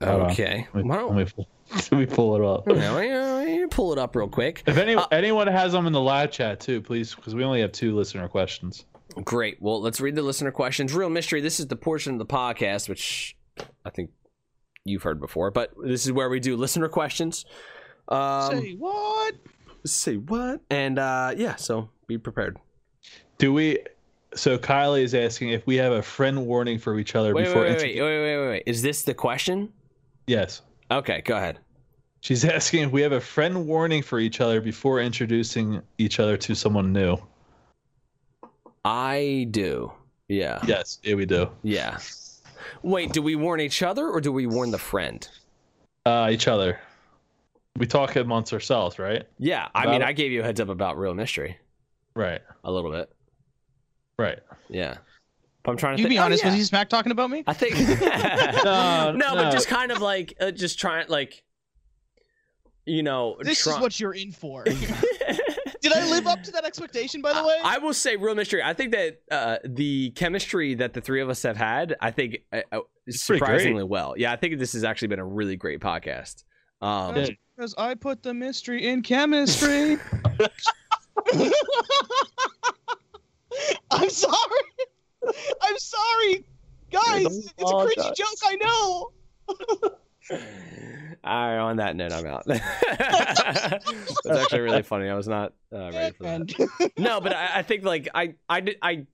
[0.05, 0.31] Hold on.
[0.31, 0.67] Okay.
[0.75, 2.67] Let me, let me, pull, let me pull it up.
[2.77, 4.63] Yeah, well, pull it up real quick?
[4.67, 7.61] If any Uh, anyone has them in the live chat too, please, because we only
[7.61, 8.87] have two listener questions.
[9.25, 9.61] Great.
[9.61, 10.95] Well, let's read the listener questions.
[10.95, 11.41] Real mystery.
[11.41, 13.37] This is the portion of the podcast which
[13.85, 14.11] I think
[14.85, 17.45] you've heard before, but this is where we do listener questions.
[18.09, 19.35] Um, Say what?
[19.85, 20.61] say what?
[20.71, 22.59] And uh, yeah, so be prepared.
[23.39, 23.79] Do we?
[24.35, 27.49] So Kylie is asking if we have a friend warning for each other Wait, wait,
[27.49, 27.63] before.
[27.63, 28.63] wait, intro- wait, wait, wait, wait, wait.
[28.67, 29.71] Is this the question?
[30.27, 30.63] Yes.
[30.91, 31.59] Okay, go ahead.
[32.21, 36.37] She's asking if we have a friend warning for each other before introducing each other
[36.37, 37.17] to someone new.
[38.85, 39.93] I do.
[40.29, 40.61] Yeah.
[40.67, 41.51] Yes, yeah, we do.
[41.63, 41.99] Yeah.
[42.83, 45.27] Wait, do we warn each other or do we warn the friend?
[46.07, 46.81] Uh, each other.
[47.77, 49.25] We talk amongst ourselves, right?
[49.39, 50.07] Yeah, I About mean, it?
[50.07, 51.59] I gave you a heads up about real mystery
[52.15, 52.41] Right.
[52.65, 53.11] a little bit.
[54.19, 54.41] Right.
[54.69, 54.99] Yeah.
[55.63, 56.15] But I'm trying to You think.
[56.17, 56.51] be oh, honest, yeah.
[56.51, 57.45] was he smack talking about me?
[57.47, 57.75] I think
[58.65, 61.45] No, no, but just kind of like uh, just trying like
[62.85, 64.65] you know This try- is what you're in for.
[65.83, 67.57] Did I live up to that expectation, by the way?
[67.65, 68.63] I will say real mystery.
[68.63, 72.39] I think that uh, the chemistry that the three of us have had, I think
[72.53, 74.15] uh, uh, It's pretty surprisingly well.
[74.17, 76.45] Yeah, I think this has actually been a really great podcast.
[76.81, 77.15] Um,
[77.57, 79.99] because I put the mystery in chemistry.
[83.91, 84.61] I'm sorry.
[85.63, 86.45] I'm sorry,
[86.91, 87.53] guys.
[87.59, 88.39] It's a cringy joke.
[88.45, 89.13] I know.
[91.25, 92.45] all right, on that note, I'm out.
[92.47, 95.09] That's actually really funny.
[95.09, 96.93] I was not uh, ready for that.
[96.99, 99.07] No, but I, I think like I I did I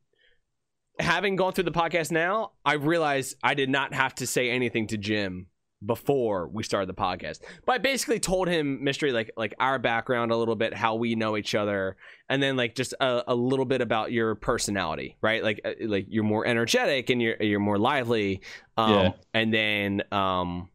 [0.99, 4.89] having gone through the podcast now, I realize I did not have to say anything
[4.89, 5.47] to Jim
[5.85, 7.41] before we started the podcast.
[7.65, 11.15] But I basically told him mystery like like our background a little bit, how we
[11.15, 11.97] know each other,
[12.29, 15.43] and then like just a, a little bit about your personality, right?
[15.43, 18.41] Like uh, like you're more energetic and you're you're more lively.
[18.77, 19.13] Um Yeah.
[19.35, 20.69] and then um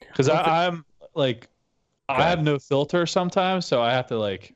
[0.00, 1.48] Because Well, I'm like,
[2.08, 4.54] I have no filter sometimes, so I have to like,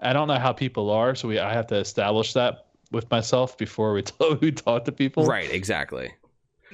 [0.00, 3.56] I don't know how people are, so we I have to establish that with myself
[3.56, 4.02] before we
[4.40, 5.24] we talk to people.
[5.26, 6.10] right, exactly.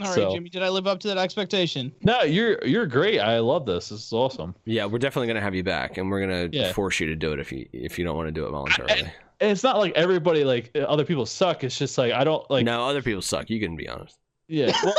[0.01, 0.49] All right, So- Jimmy.
[0.49, 1.93] Did I live up to that expectation?
[2.03, 3.21] No, you're you're great.
[3.21, 3.91] I love this.
[3.91, 4.55] This is awesome.
[4.65, 6.73] Yeah, we're definitely gonna have you back, and we're gonna Yeah.
[6.73, 9.11] force you to do it if you if you don't want to do it voluntarily.
[9.41, 11.65] And it's not like everybody like uh, other people suck.
[11.65, 12.65] It's just like I don't like.
[12.65, 13.51] no, other people suck.
[13.51, 14.17] You can be honest.
[14.49, 14.73] Yeah.
[14.85, 14.95] Well,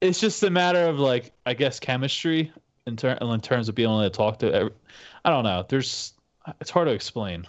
[0.00, 2.52] it's just a matter of like I guess chemistry
[2.86, 4.52] in, ter- in terms of being able to talk to.
[4.52, 4.72] Every-
[5.24, 5.64] I don't know.
[5.68, 6.12] There's
[6.60, 7.46] it's hard to explain.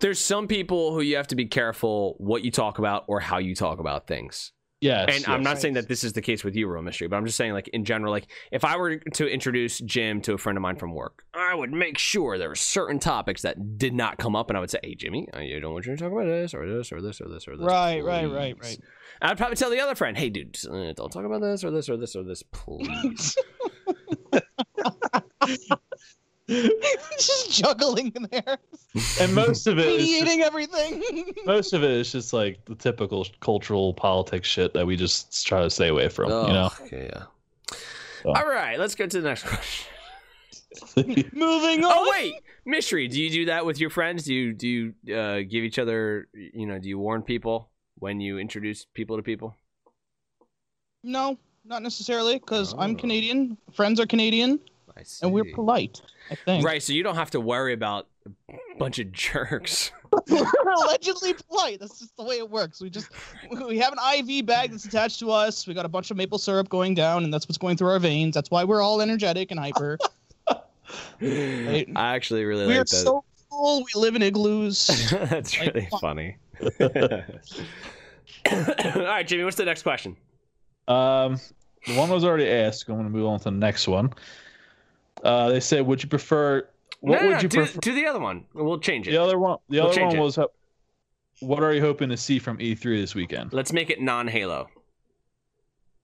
[0.00, 3.38] There's some people who you have to be careful what you talk about or how
[3.38, 4.50] you talk about things.
[4.82, 5.16] Yes.
[5.16, 5.44] And I'm yes.
[5.44, 7.52] not saying that this is the case with you, Real Mystery, but I'm just saying,
[7.52, 10.74] like in general, like if I were to introduce Jim to a friend of mine
[10.76, 14.50] from work, I would make sure there were certain topics that did not come up,
[14.50, 16.66] and I would say, "Hey, Jimmy, I don't want you to talk about this or
[16.66, 18.78] this or this or this or this." Right, right, right, right.
[19.20, 21.70] And I'd probably tell the other friend, "Hey, dude, uh, don't talk about this or
[21.70, 23.36] this or this or this, please."
[26.48, 28.58] Just juggling in there,
[29.20, 31.32] And most of it is just, everything.
[31.46, 35.62] most of it is just like the typical cultural politics shit that we just try
[35.62, 36.30] to stay away from.
[36.30, 36.70] You know.
[36.82, 37.24] Okay, yeah.
[38.22, 38.30] So.
[38.34, 39.86] All right, let's go to the next question.
[41.32, 41.92] Moving on.
[41.94, 43.06] Oh wait, mystery.
[43.08, 44.24] Do you do that with your friends?
[44.24, 46.28] Do you do you uh, give each other?
[46.34, 49.54] You know, do you warn people when you introduce people to people?
[51.04, 52.78] No, not necessarily, because Oh.
[52.78, 53.58] I'm Canadian.
[53.72, 54.71] Friends are Canadian, I see.
[55.22, 56.00] And we're polite.
[56.30, 56.64] I think.
[56.64, 56.82] right.
[56.82, 59.90] So you don't have to worry about a bunch of jerks.
[60.30, 60.46] we're
[60.76, 61.80] allegedly polite.
[61.80, 62.80] That's just the way it works.
[62.80, 63.10] We just
[63.50, 63.98] we have an
[64.28, 65.66] IV bag that's attached to us.
[65.66, 67.98] We got a bunch of maple syrup going down, and that's what's going through our
[67.98, 68.34] veins.
[68.34, 69.98] That's why we're all energetic and hyper.
[71.20, 72.96] I actually really we're like that.
[72.96, 73.84] so cool.
[73.84, 74.86] We live in igloos.
[75.10, 76.00] That's like, really fuck.
[76.00, 76.36] funny.
[78.50, 79.44] All right, Jimmy.
[79.44, 80.16] What's the next question?
[80.88, 81.38] Um,
[81.86, 82.88] the one was already asked.
[82.88, 84.12] I'm going to move on to the next one.
[85.22, 86.68] Uh, they said, "Would you prefer?
[87.00, 88.44] What no, no, would no, you do, prefer?" do the other one.
[88.54, 89.12] We'll change it.
[89.12, 89.58] The other one.
[89.68, 90.20] The We'll other one it.
[90.20, 90.38] was.
[91.40, 93.52] what are you hoping to see from E3 this weekend?
[93.52, 94.68] Let's make it non-Halo.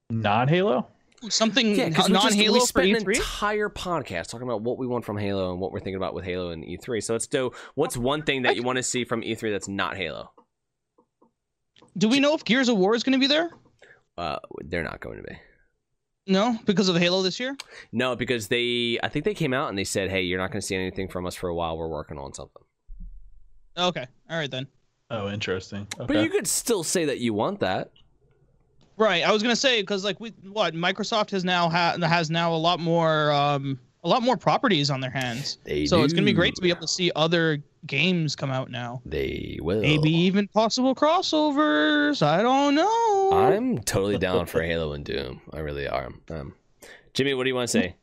[0.09, 0.87] Non Halo?
[1.29, 3.15] Something Yeah, because we, just- non-Halo we for spent an E3.
[3.17, 6.23] entire podcast talking about what we want from Halo and what we're thinking about with
[6.23, 7.03] Halo and E3.
[7.03, 7.51] So let's do.
[7.75, 10.31] What's one thing that you want to see from E3 that's not Halo?
[11.97, 13.49] Do we know if Gears of War is going to be there?
[14.17, 15.37] Uh, they're not going to be.
[16.29, 17.57] No, because of Halo this year.
[17.91, 18.99] No, because they.
[19.01, 21.09] I think they came out and they said, "Hey, you're not going to see anything
[21.09, 21.77] from us for a while.
[21.77, 22.61] We're working on something."
[23.75, 24.67] Okay, all right then.
[25.09, 25.87] Oh, interesting.
[25.97, 27.91] But you could still say that you want that.
[28.95, 32.53] Right, I was gonna say because like we what Microsoft has now ha- has now
[32.53, 35.57] a lot more um a lot more properties on their hands.
[35.63, 38.71] They so it's gonna be great to be able to see other games come out
[38.71, 39.01] now.
[39.05, 39.81] They will.
[39.81, 42.21] Maybe even possible crossovers.
[42.21, 43.31] I don't know.
[43.33, 45.41] I'm totally down for Halo and Doom.
[45.53, 46.09] I really are.
[46.29, 46.53] Um,
[47.13, 47.95] Jimmy, what do you want to say?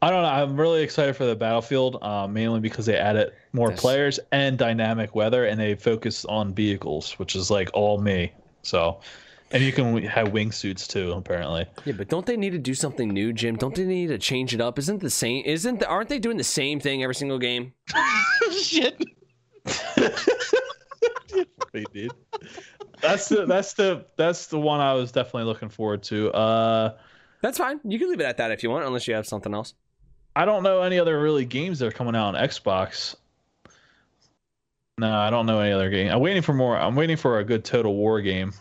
[0.00, 0.28] I don't know.
[0.28, 3.80] I'm really excited for the Battlefield, uh, mainly because they added more Yes.
[3.80, 8.32] players and dynamic weather, and they focus on vehicles, which is like all me.
[8.62, 9.00] So,
[9.50, 11.66] and you can have wingsuits too, apparently.
[11.84, 13.56] Yeah, but don't they need to do something new, Jim?
[13.56, 14.78] Don't they need to change it up?
[14.78, 15.44] Isn't the same?
[15.44, 17.72] Isn't the, aren't they doing the same thing every single game?
[18.60, 19.02] Shit.
[21.74, 22.12] Wait, dude.
[23.00, 26.32] That's the that's the that's the one I was definitely looking forward to.
[26.32, 26.96] Uh,
[27.42, 27.80] That's fine.
[27.84, 29.74] You can leave it at that if you want, unless you have something else.
[30.34, 33.14] I don't know any other really games that are coming out on Xbox.
[34.98, 36.10] No, I don't know any other game.
[36.10, 36.76] I'm waiting for more.
[36.76, 38.52] I'm waiting for a good Total War game,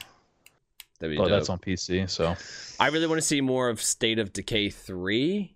[0.99, 1.31] That'd be but dope.
[1.31, 2.09] that's on PC.
[2.09, 2.35] So
[2.79, 5.53] I really want to see more of State of Decay 3.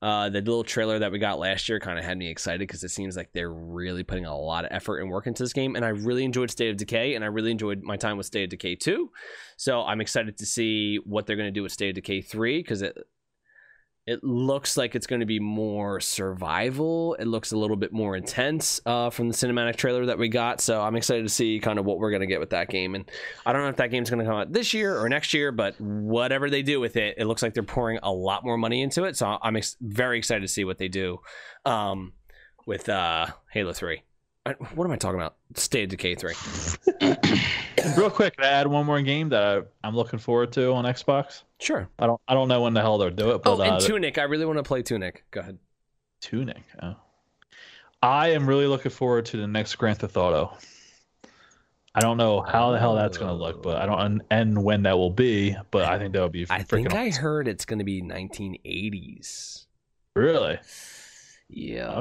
[0.00, 2.82] Uh, the little trailer that we got last year kind of had me excited because
[2.82, 5.76] it seems like they're really putting a lot of effort and work into this game.
[5.76, 8.44] And I really enjoyed State of Decay, and I really enjoyed my time with State
[8.44, 9.08] of Decay 2.
[9.56, 12.58] So I'm excited to see what they're going to do with State of Decay 3
[12.58, 12.98] because it
[14.06, 17.14] it looks like it's going to be more survival.
[17.20, 20.60] It looks a little bit more intense uh, from the cinematic trailer that we got.
[20.60, 22.96] So I'm excited to see kind of what we're going to get with that game.
[22.96, 23.08] And
[23.46, 25.52] I don't know if that game's going to come out this year or next year,
[25.52, 28.82] but whatever they do with it, it looks like they're pouring a lot more money
[28.82, 29.16] into it.
[29.16, 31.20] So I'm ex- very excited to see what they do
[31.64, 32.12] um,
[32.66, 34.02] with uh, Halo 3.
[34.44, 35.36] I- What am I talking about?
[35.54, 36.34] State of Decay 3.
[37.96, 40.84] real quick, can I add one more game that I, I'm looking forward to on
[40.84, 41.42] Xbox.
[41.60, 41.88] Sure.
[41.98, 43.80] I don't I don't know when the hell they'll do it, but Oh, and uh,
[43.80, 44.18] Tunic.
[44.18, 45.24] I really want to play Tunic.
[45.30, 45.58] Go ahead.
[46.20, 46.62] Tunic.
[46.82, 46.96] Oh.
[48.02, 50.56] I am really looking forward to the next Grand Theft Auto.
[51.94, 54.84] I don't know how the hell that's going to look, but I don't and, when
[54.84, 55.54] that will be.
[55.70, 56.46] But I think that would be.
[56.48, 59.66] I think I heard it's going to be 1980s.
[60.16, 60.58] really.
[61.48, 62.00] Yeah.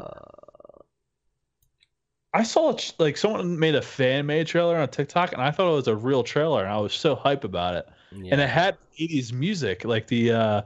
[2.33, 5.75] I saw like someone made a fan made trailer on TikTok, and I thought it
[5.75, 7.87] was a real trailer, and I was so hype about it.
[8.11, 8.31] yeah.
[8.31, 10.61] And it had 80s music, like the uh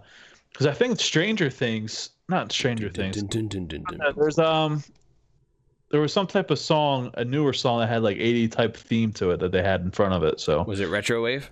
[0.52, 3.18] because I think Stranger Things, not Stranger Things.
[3.18, 4.12] Dun, dun, dun, dun, dun, Uh.
[4.16, 4.84] There's um,
[5.90, 9.12] there was some type of song, a newer song that had like 80 type theme
[9.14, 10.40] to it that they had in front of it.
[10.40, 11.50] So Was it Retro Wave?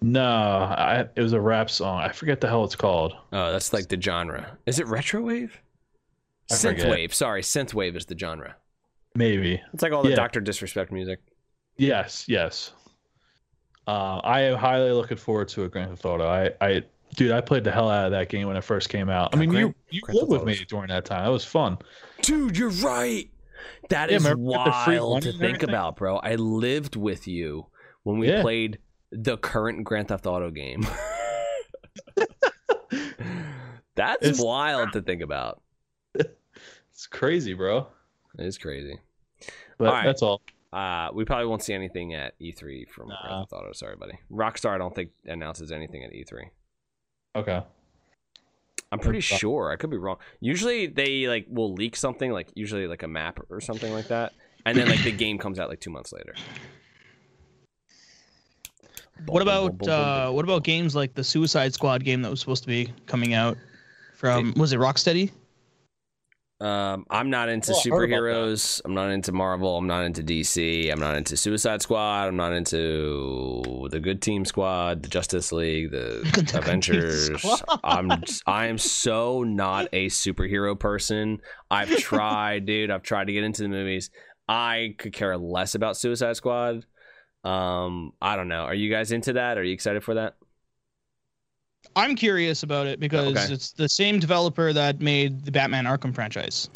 [0.00, 2.00] no, I, it was a rap song.
[2.00, 3.14] I forget the hell it's called.
[3.32, 4.58] Oh, that's like the genre.
[4.66, 5.60] Is it retro wave?
[6.50, 6.86] I forget.
[6.86, 7.12] Synthwave.
[7.14, 8.56] Sorry, synthwave is the genre.
[9.14, 9.60] Maybe.
[9.72, 10.16] It's like all the Yeah.
[10.16, 11.20] Doctor Disrespect music.
[11.76, 12.72] Yes, yes.
[13.86, 16.26] Uh, I am highly looking forward to a Grand Theft Auto.
[16.26, 16.82] I, I,
[17.16, 19.34] dude, I played the hell out of that game when it first came out.
[19.34, 21.24] I mean, Grand- you you Grand lived with me during that time.
[21.24, 21.78] That was fun.
[22.22, 23.28] Dude, you're right.
[23.90, 26.16] That Yeah, is remember we got the free wild to think about, bro.
[26.18, 27.66] I lived with you
[28.04, 28.42] when we Yeah.
[28.42, 28.78] played
[29.10, 30.86] the current Grand Theft Auto game.
[33.94, 35.60] That's It's- wild to think about.
[36.94, 37.86] It's crazy, bro.
[38.38, 38.98] It is crazy.
[39.78, 40.04] But All right.
[40.06, 40.40] that's all.
[40.72, 43.16] Uh, we probably won't see anything at E3 from Nah.
[43.22, 43.72] Grand Theft Auto.
[43.72, 44.18] Sorry, buddy.
[44.30, 46.44] Rockstar, I don't think announces anything at E3.
[47.36, 47.62] Okay.
[48.90, 49.70] I'm pretty sure.
[49.70, 50.18] I could be wrong.
[50.40, 54.34] Usually they like will leak something, like usually like a map or something like that,
[54.66, 56.34] and then like the game comes out like two months later.
[59.26, 62.68] What about uh, what about games like the Suicide Squad game that was supposed to
[62.68, 63.56] be coming out
[64.14, 65.30] from was it Rocksteady?
[66.62, 68.80] Um, I'm not into about superheroes.
[68.84, 69.76] I'm not into Marvel.
[69.76, 70.92] I'm not into DC.
[70.92, 72.28] I'm not into Suicide Squad.
[72.28, 77.30] I'm not into the Good Team Squad, the Justice League, the Team Avengers.
[77.82, 78.12] I'm
[78.46, 81.40] I am so not a superhero person.
[81.68, 82.92] I've tried, dude.
[82.92, 84.10] I've tried to get into the movies.
[84.46, 86.86] I could care less about Suicide Squad.
[87.42, 88.62] Um, I don't know.
[88.62, 89.58] Are you guys into that?
[89.58, 90.36] Are you excited for that?
[91.96, 93.52] I'm curious about it because Okay.
[93.52, 96.68] it's the same developer that made the Batman Arkham franchise,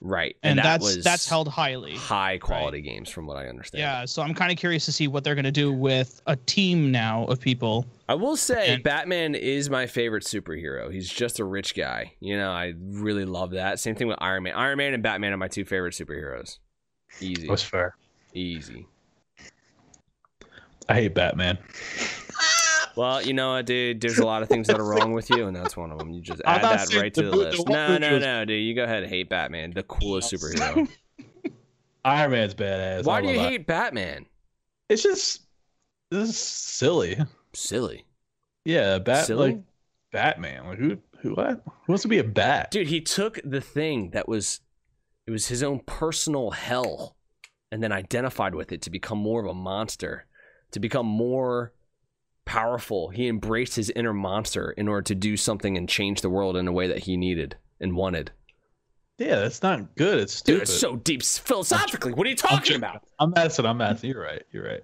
[0.00, 1.94] Right, and, that that's was that's held highly.
[1.96, 3.80] high quality games from what I understand.
[3.80, 6.36] Yeah, so I'm kind of curious to see what they're going to do with a
[6.36, 7.86] team now of people.
[8.08, 10.92] I will say And- Batman is my favorite superhero.
[10.92, 12.12] He's just a rich guy.
[12.20, 13.80] You know, I really love that.
[13.80, 14.54] Same thing with Iron Man.
[14.54, 16.58] Iron Man and Batman are my two favorite superheroes.
[17.20, 17.46] Easy.
[17.48, 17.96] That's fair.
[18.34, 18.86] Easy.
[20.88, 21.58] I hate Batman.
[22.96, 24.00] Well, you know what, dude?
[24.00, 26.10] There's a lot of things that are wrong with you, and that's one of them.
[26.10, 27.68] You just add that saying right to the the boot- the list.
[27.68, 28.62] No, no, was- no, dude.
[28.64, 30.88] You go ahead and hate Batman, the coolest superhero.
[32.04, 33.04] Iron Man's badass.
[33.04, 34.26] Why do you love hate Batman?
[34.88, 35.42] It's just
[36.10, 37.18] this is silly.
[37.52, 38.04] Silly,
[38.64, 39.52] Yeah, bat Silly?
[39.52, 39.62] like
[40.12, 40.66] Batman.
[40.66, 41.62] Like who who what?
[41.64, 42.70] Who wants to be a bat?
[42.70, 42.86] dude.
[42.86, 44.60] He took the thing that was,
[45.26, 47.16] it was his own personal hell,
[47.72, 50.26] and then identified with it to become more of a monster,
[50.72, 51.72] to become more
[52.46, 53.10] powerful.
[53.10, 56.66] He embraced his inner monster in order to do something and change the world in
[56.66, 58.30] a way that he needed and wanted.
[59.18, 60.18] Yeah, that's not good.
[60.18, 62.12] It's Dude, it's so deep philosophically.
[62.12, 62.76] What are you talking joking.
[62.76, 63.02] about?
[63.18, 63.66] I'm messing.
[63.66, 64.10] I'm messing.
[64.10, 64.42] You're right.
[64.52, 64.82] You're right.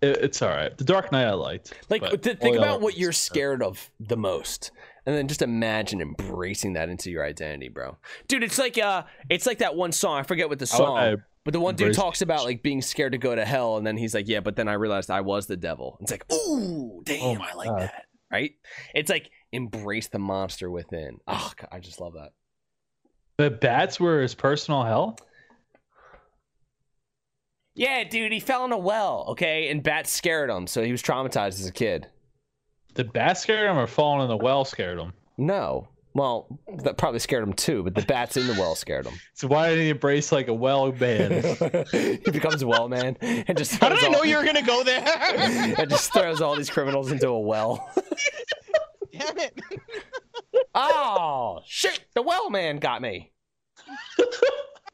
[0.00, 0.76] It, it's all right.
[0.76, 1.74] The Dark Knight I liked.
[1.88, 4.70] Like, th- think about what you're scared of the most,
[5.06, 7.96] and then just imagine embracing that into your identity, bro.
[8.28, 10.18] Dude, it's like uh, it's like that one song.
[10.18, 11.16] I forget what the I- song, I
[11.48, 13.96] but the one dude talks about like being scared to go to hell, and then
[13.96, 17.40] he's like, "Yeah, but then I realized I was the devil." It's like, ooh, damn,
[17.40, 17.80] Oh I like God.
[17.80, 18.04] that.
[18.30, 18.50] Right?
[18.94, 21.16] It's like embrace the monster within.
[21.26, 22.32] Oh, God, I just love that.
[23.38, 25.16] But bats were his personal hell.
[27.74, 29.24] Yeah, dude, he fell in a well.
[29.28, 32.08] Okay, and bats scared him, so he was traumatized as a kid.
[32.92, 35.14] The bat scared him, or falling in the well scared him.
[35.38, 35.88] No.
[36.18, 39.14] Well, that probably scared him too, but the bats in the well scared him.
[39.34, 41.30] So why didn't he embrace like a well man?
[41.92, 44.44] he becomes a well man and just How throws did I all, know you were
[44.44, 45.00] gonna go there?
[45.06, 47.88] and just throws all these criminals into a well.
[49.12, 49.60] Damn it!
[50.74, 52.00] oh shit!
[52.14, 53.30] The well man got me.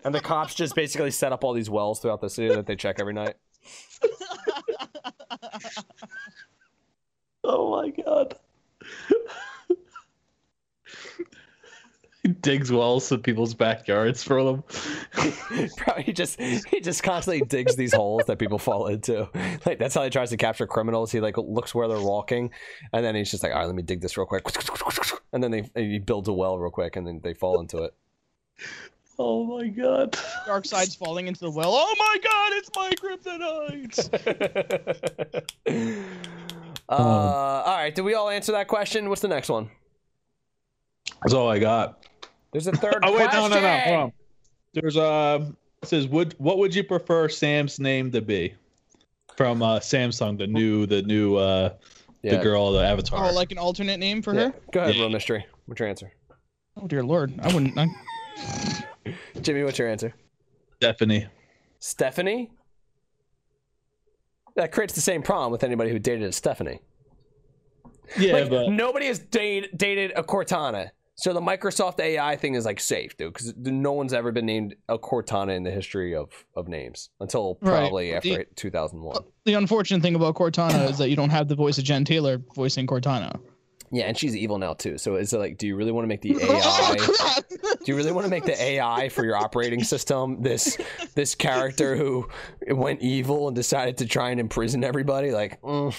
[0.04, 2.76] And the cops just basically set up all these wells throughout the city that they
[2.76, 3.36] check every night.
[7.44, 8.38] oh my god.
[12.24, 14.64] He digs wells in people's backyards for them.
[15.84, 19.28] Bro, he just he just constantly digs these holes that people fall into.
[19.64, 21.12] Like that's how he tries to capture criminals.
[21.12, 22.50] He like looks where they're walking,
[22.92, 24.44] and then he's just like, all right, let me dig this real quick.
[25.32, 27.92] And then they he builds a well real quick, and then they fall into it.
[29.18, 30.16] Oh my god.
[30.46, 31.72] Dark side's falling into the well.
[31.74, 33.98] Oh my god, it's my kryptonite!
[36.88, 39.08] uh, all right, did we all answer that question?
[39.08, 39.70] What's the next one?
[41.22, 42.04] That's all I got.
[42.54, 43.50] There's a third Oh wait, question.
[43.50, 43.78] no, no, no.
[43.80, 44.12] Hold on.
[44.72, 45.50] There's uh
[45.82, 48.54] it says would what would you prefer Sam's name to be?
[49.36, 51.74] From uh Samsung, the new the new uh
[52.22, 52.36] Yeah.
[52.36, 53.28] the girl, the avatar.
[53.28, 54.40] Oh, like an alternate name for Yeah.
[54.50, 54.54] her?
[54.72, 55.02] Go ahead, Yeah.
[55.02, 55.44] real mystery.
[55.66, 56.12] What's your answer?
[56.76, 57.76] Oh dear lord, I wouldn't.
[57.76, 57.86] I...
[59.42, 60.14] Jimmy, what's your answer?
[60.76, 61.26] Stephanie.
[61.80, 62.50] Stephanie?
[64.56, 66.78] That creates the same problem with anybody who dated a Stephanie.
[68.16, 70.90] Yeah, like, but nobody has date, dated a Cortana.
[71.16, 74.74] So the Microsoft AI thing is like safe, dude, because no one's ever been named
[74.88, 77.70] a Cortana in the history of, of names until Right.
[77.80, 79.18] probably after The- 2001.
[79.44, 82.42] The unfortunate thing about Cortana is that you don't have the voice of Jen Taylor
[82.56, 83.38] voicing Cortana.
[83.92, 84.98] Yeah, and she's evil now too.
[84.98, 86.96] So is it like, do you really want to make the Oh AI?
[86.98, 87.48] crap!
[87.48, 90.76] do you really want to make the AI for your operating system this
[91.14, 92.26] this character who
[92.70, 95.30] went evil and decided to try and imprison everybody?
[95.30, 95.94] Like, mm.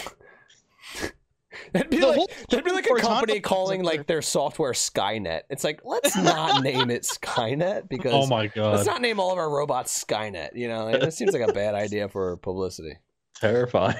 [1.74, 4.74] that'd be The like that'd be like a company thing calling like- like their software
[4.74, 5.42] Skynet.
[5.50, 9.32] It's like let's not name it Skynet because oh my god, let's not name all
[9.32, 10.56] of our robots Skynet.
[10.56, 12.98] You know, it seems like a bad idea for publicity.
[13.36, 13.98] Terrifying.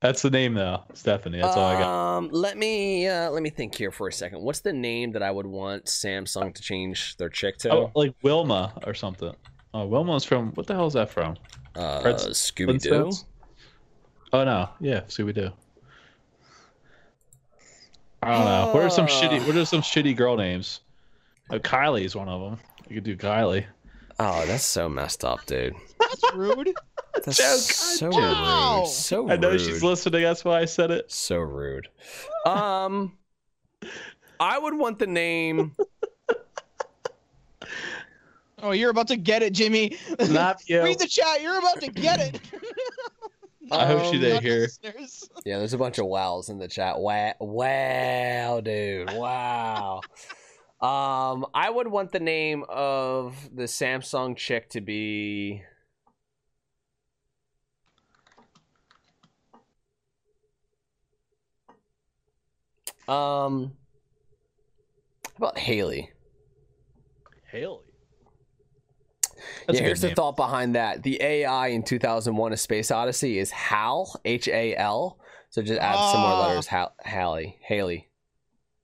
[0.00, 0.84] That's the name though.
[0.94, 1.40] Stephanie.
[1.40, 2.16] That's all I got.
[2.18, 4.40] Um, let me uh, let me think here for a second.
[4.42, 7.72] What's the name that I would want Samsung to change their chick to?
[7.72, 9.34] Oh, like Wilma or something.
[9.74, 11.36] Oh, Wilma's from what the hell is that from?
[11.74, 13.10] Uh, Scooby Doo.
[14.32, 14.40] Flintstones?
[14.40, 15.50] Oh no, yeah, Scooby Doo.
[18.22, 18.70] I don't know.
[18.74, 19.46] What are some shitty?
[19.46, 20.80] What are some shitty girl names?
[21.50, 22.58] Uh, Kylie is one of them.
[22.88, 23.64] You could do Kylie.
[24.18, 25.74] Oh, that's so messed up, dude.
[26.00, 26.70] That's rude.
[27.24, 28.78] That's Joke, so Wow.
[28.80, 28.88] rude.
[28.88, 29.60] So I know rude.
[29.60, 30.22] she's listening.
[30.22, 31.10] That's why I said it.
[31.10, 31.88] so rude.
[32.46, 33.16] Um,
[34.38, 35.74] I would want the name.
[38.62, 39.96] Oh, you're about to get it, Jimmy.
[40.30, 40.82] Not you.
[40.82, 41.40] Read the chat.
[41.42, 42.40] You're about to get it.
[43.70, 44.60] I hope she Um, didn't Not hear.
[44.60, 45.28] listeners.
[45.44, 46.98] Yeah, there's a bunch of wows in the chat.
[46.98, 50.04] Wow, wow, dude, wow.
[50.80, 55.62] Um, I would want the name of the Samsung chick to be.
[63.08, 63.76] Um,
[65.24, 66.12] how about Haley?
[67.50, 67.87] Haley.
[69.68, 71.02] Yeah, here's the thought behind that.
[71.02, 75.18] The AI in 2001: A Space Odyssey is Hal, H A L.
[75.50, 76.46] So just add some more Ah.
[76.48, 76.66] letters.
[76.66, 78.08] Hal, Hallie, Haley.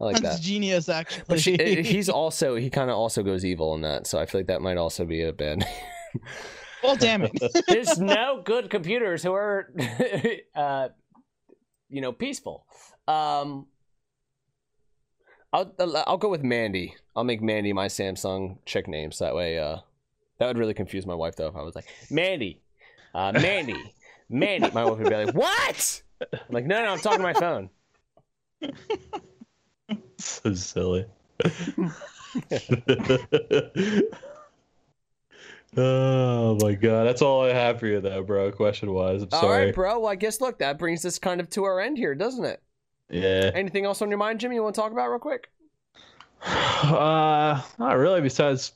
[0.00, 0.42] I like That's that.
[0.42, 1.24] genius, actually.
[1.28, 4.26] But she, uh, he's also he kind of also goes evil in that, so I
[4.26, 5.64] feel like that might also be a bad.
[6.82, 7.32] Well, damn it.
[7.68, 9.72] There's no good computers who are,
[10.54, 10.88] uh,
[11.88, 12.66] you know, peaceful.
[13.08, 13.66] Um,
[15.52, 15.72] I'll
[16.06, 16.96] I'll go with Mandy.
[17.14, 19.78] I'll make Mandy my Samsung chick name, so that way, uh,
[20.44, 22.60] that would really confuse my wife though if I was like Mandy,
[23.14, 23.82] uh, Mandy,
[24.28, 24.70] Mandy.
[24.72, 27.70] My wife would be like, "What?" I'm like, "No, no, I'm talking to my phone."
[30.18, 31.06] so silly.
[35.76, 38.52] oh my god, that's all I have for you, though, bro.
[38.52, 39.66] Question wise, I'm All sorry.
[39.66, 40.00] right, bro.
[40.00, 42.60] Well, I guess look, that brings us kind of to our end here, doesn't it?
[43.08, 43.50] Yeah.
[43.54, 44.56] Anything else on your mind, Jimmy?
[44.56, 45.48] You want to talk about real quick?
[46.84, 48.20] Uh, not really.
[48.20, 48.72] Besides,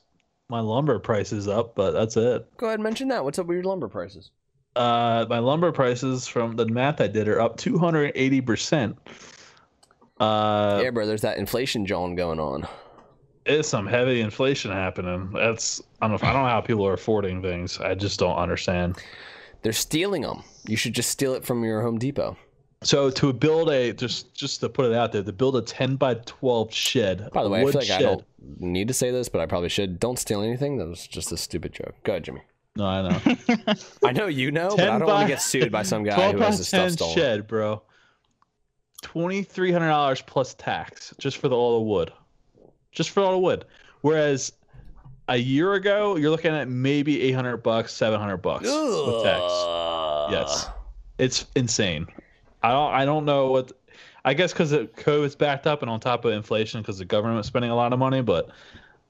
[0.49, 2.45] my lumber price is up, but that's it.
[2.57, 3.23] Go ahead and mention that.
[3.23, 4.31] What's up with your lumber prices?
[4.75, 8.97] Uh, my lumber prices from the math I did are up 280 percent.
[10.19, 11.05] Uh, yeah, bro.
[11.05, 12.67] There's that inflation John going on.
[13.45, 15.31] is some heavy inflation happening.
[15.33, 16.15] That's I don't know.
[16.15, 17.79] If, I don't know how people are affording things.
[17.79, 18.97] I just don't understand.
[19.61, 20.43] They're stealing them.
[20.67, 22.37] You should just steal it from your Home Depot.
[22.81, 25.97] So to build a just just to put it out there, to build a 10
[25.97, 27.29] by 12 shed.
[27.33, 28.25] By the way, I feel like I don't
[28.59, 29.99] need to say this, but I probably should.
[29.99, 30.77] Don't steal anything.
[30.77, 31.95] That was just a stupid joke.
[32.03, 32.41] Go ahead, Jimmy.
[32.77, 33.35] No, I know.
[34.05, 36.37] I know you know, but I don't want to get sued by some guy who
[36.39, 37.15] has his stuff 10 stolen.
[37.15, 37.81] shed, bro.
[39.01, 42.11] Twenty three hundred dollars plus tax just for the all the wood,
[42.91, 43.65] just for all the wood.
[44.01, 44.51] Whereas
[45.27, 49.41] a year ago, you're looking at maybe eight hundred bucks, seven hundred bucks with tax.
[50.31, 50.67] Yes,
[51.17, 52.07] it's insane.
[52.61, 52.93] I don't.
[52.93, 53.71] I don't know what.
[54.25, 57.47] I guess because the COVID's backed up and on top of inflation because the government's
[57.47, 58.49] spending a lot of money, but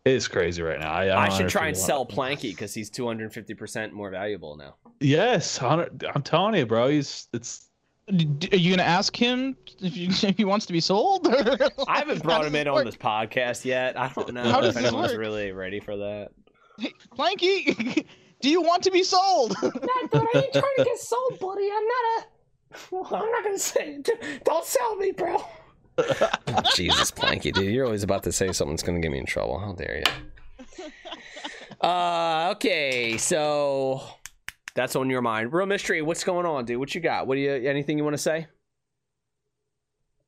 [0.05, 0.91] it's crazy right now.
[0.91, 2.35] I, I, I should try and sell why.
[2.35, 4.75] Planky because he's 250% more valuable now.
[4.99, 5.89] Yes, I'm
[6.23, 6.89] telling you, bro.
[6.89, 7.69] He's it's
[8.09, 11.27] Are you gonna ask him if, you, if he wants to be sold?
[11.87, 13.99] I haven't brought him in on this podcast yet.
[13.99, 15.19] I don't know How if does this anyone's work?
[15.19, 16.29] really ready for that.
[17.17, 18.05] Planky,
[18.41, 19.55] do you want to be sold?
[19.61, 21.69] No, dude, I ain't trying to get sold, buddy.
[21.71, 22.25] I'm not a.
[22.91, 24.43] I'm not gonna say it.
[24.43, 25.43] Don't sell me, bro.
[26.75, 29.59] Jesus, Planky, dude, you're always about to say something's gonna get me in trouble.
[29.59, 30.85] How dare you?
[31.81, 34.03] Uh, okay, so
[34.75, 35.53] that's on your mind.
[35.53, 36.77] Real mystery, what's going on, dude?
[36.77, 37.25] What you got?
[37.25, 37.51] What do you?
[37.53, 38.47] Anything you want to say?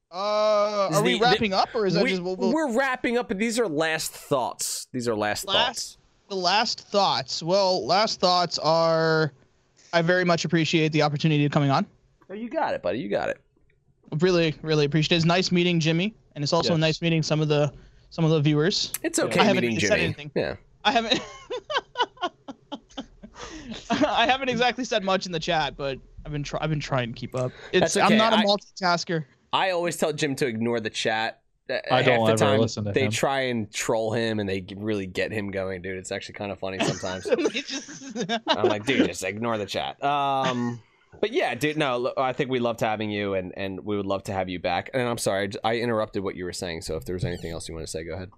[0.09, 2.57] Uh, Is are we the- the- wrapping up, or is that we, just we'll, we'll-
[2.57, 4.87] are wrapping up, but these are last thoughts.
[4.93, 5.55] These are last, thoughts.
[5.57, 5.97] Last-
[6.29, 7.43] the last thoughts?
[7.43, 9.33] Well, last thoughts are,
[9.91, 11.85] I very much appreciate the opportunity of coming on.
[12.31, 12.97] Oh, you got it, buddy.
[12.99, 13.41] You got it.
[14.19, 15.17] Really, really appreciate it.
[15.17, 16.79] It's nice meeting Jimmy, and it's also Yes.
[16.79, 17.71] nice meeting some of the
[18.09, 18.91] some of the viewers.
[19.03, 19.25] It's Yeah.
[19.25, 20.31] okay I haven't meeting even said anything.
[20.35, 20.55] Yeah.
[20.85, 21.19] I haven't.
[23.89, 27.13] I haven't exactly said much in the chat, but I've been try- I've been trying
[27.13, 27.51] to keep up.
[27.71, 28.05] It's okay.
[28.05, 29.25] I'm not a multitasker.
[29.53, 31.41] I always tell Jim to ignore the chat.
[31.69, 33.11] Uh, I don't the ever time, listen to they him.
[33.11, 35.97] try and troll him, and they really get him going, dude.
[35.97, 37.25] It's actually kind of funny sometimes.
[37.53, 38.17] Just-
[38.47, 40.01] I'm like, dude, just ignore the chat.
[40.03, 40.81] Um,
[41.19, 44.23] but yeah, dude, no, I think we loved having you, and and we would love
[44.23, 44.89] to have you back.
[44.93, 46.81] And I'm sorry, I interrupted what you were saying.
[46.81, 48.29] So if there was anything else you want to say, go ahead.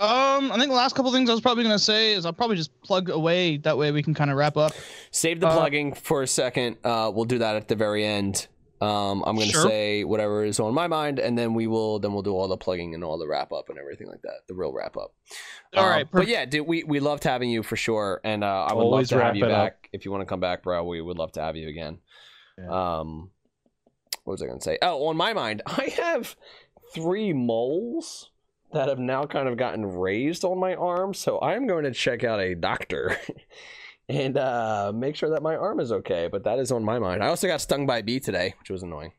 [0.00, 2.54] Um, I think the last couple things I was probably gonna say is I'll probably
[2.56, 3.56] just plug away.
[3.56, 4.72] That way we can kind of wrap up.
[5.10, 6.76] Save the Uh, plugging for a second.
[6.84, 8.46] Uh, we'll do that at the very end.
[8.80, 9.62] Um, I'm gonna Sure.
[9.68, 12.56] say whatever is on my mind, and then we will then we'll do all the
[12.56, 14.40] plugging and all the wrap up and everything like that.
[14.46, 15.14] The real wrap up.
[15.76, 18.66] All Um, right, but yeah, dude, we we loved having you for sure, and uh,
[18.70, 19.64] I would Always love to have you it up.
[19.72, 20.84] back if you want to come back, bro.
[20.84, 21.98] We would love to have you again.
[22.56, 22.98] Yeah.
[23.00, 23.30] Um,
[24.24, 24.78] what was I gonna say?
[24.82, 26.36] Oh, on my mind, I have
[26.94, 28.30] three moles
[28.72, 32.22] that have now kind of gotten raised on my arm, so I'm going to check
[32.22, 33.16] out a doctor.
[34.08, 37.22] And uh, make sure that my arm is okay, but that is on my mind.
[37.22, 39.12] I also got stung by a bee today, which was annoying.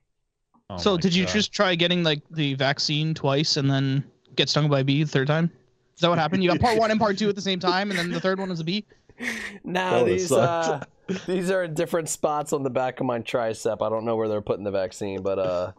[0.72, 1.34] Oh so my did you God.
[1.34, 4.04] just try getting like the vaccine twice and then
[4.36, 5.52] get stung by a bee the third time?
[5.96, 6.44] Is that what happened?
[6.44, 8.40] You got part one and part two at the same time, and then the third
[8.40, 8.86] one was a bee.
[9.66, 10.86] No, That these uh,
[11.28, 13.86] these are different spots on the back of my tricep.
[13.86, 15.72] I don't know where they're putting the vaccine, but uh,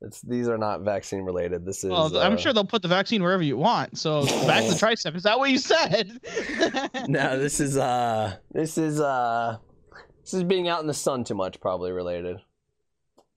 [0.00, 1.64] it's these are not vaccine related.
[1.66, 1.90] This is.
[1.90, 3.98] Well, I'm uh, sure they'll put the vaccine wherever you want.
[3.98, 5.16] So back to the tricep.
[5.16, 6.20] Is that what you said?
[7.08, 9.56] No, this is uh, this is uh,
[10.22, 12.36] this is being out in the sun too much, probably related.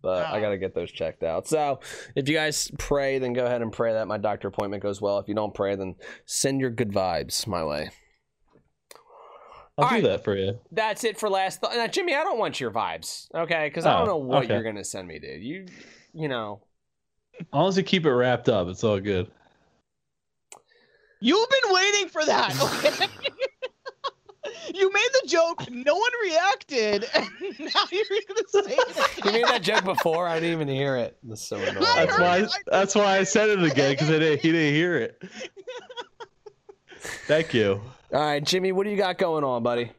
[0.02, 1.48] But I gotta get those checked out.
[1.48, 1.80] So
[2.16, 5.20] if you guys pray, then go ahead and pray that my doctor appointment goes well.
[5.20, 7.92] If you don't pray, then send your good vibes my way.
[9.78, 10.04] I'll All do right.
[10.04, 10.60] that for you.
[10.72, 11.62] That's it for last.
[11.62, 13.68] Th- now, Jimmy, I don't want your vibes, okay?
[13.70, 14.54] Because I don't Oh, know what okay.
[14.54, 15.44] you're gonna send me, dude.
[15.44, 15.66] You,
[16.14, 16.62] you know.
[17.40, 19.30] As long as you keep it wrapped up, it's all good.
[21.20, 22.56] You've been waiting for that.
[24.44, 24.80] Okay.
[24.80, 25.70] you made the joke.
[25.70, 27.28] No one reacted, and
[27.60, 29.26] now you're gonna say it.
[29.26, 30.28] You made that joke before.
[30.28, 31.18] I didn't even hear it.
[31.24, 31.78] That's so annoying.
[31.80, 32.38] That's why.
[32.40, 32.50] it.
[32.68, 35.22] That's why I said it again because he didn't hear it.
[37.28, 37.82] Thank you.
[38.14, 39.92] All right, Jimmy, what do you got going on, buddy?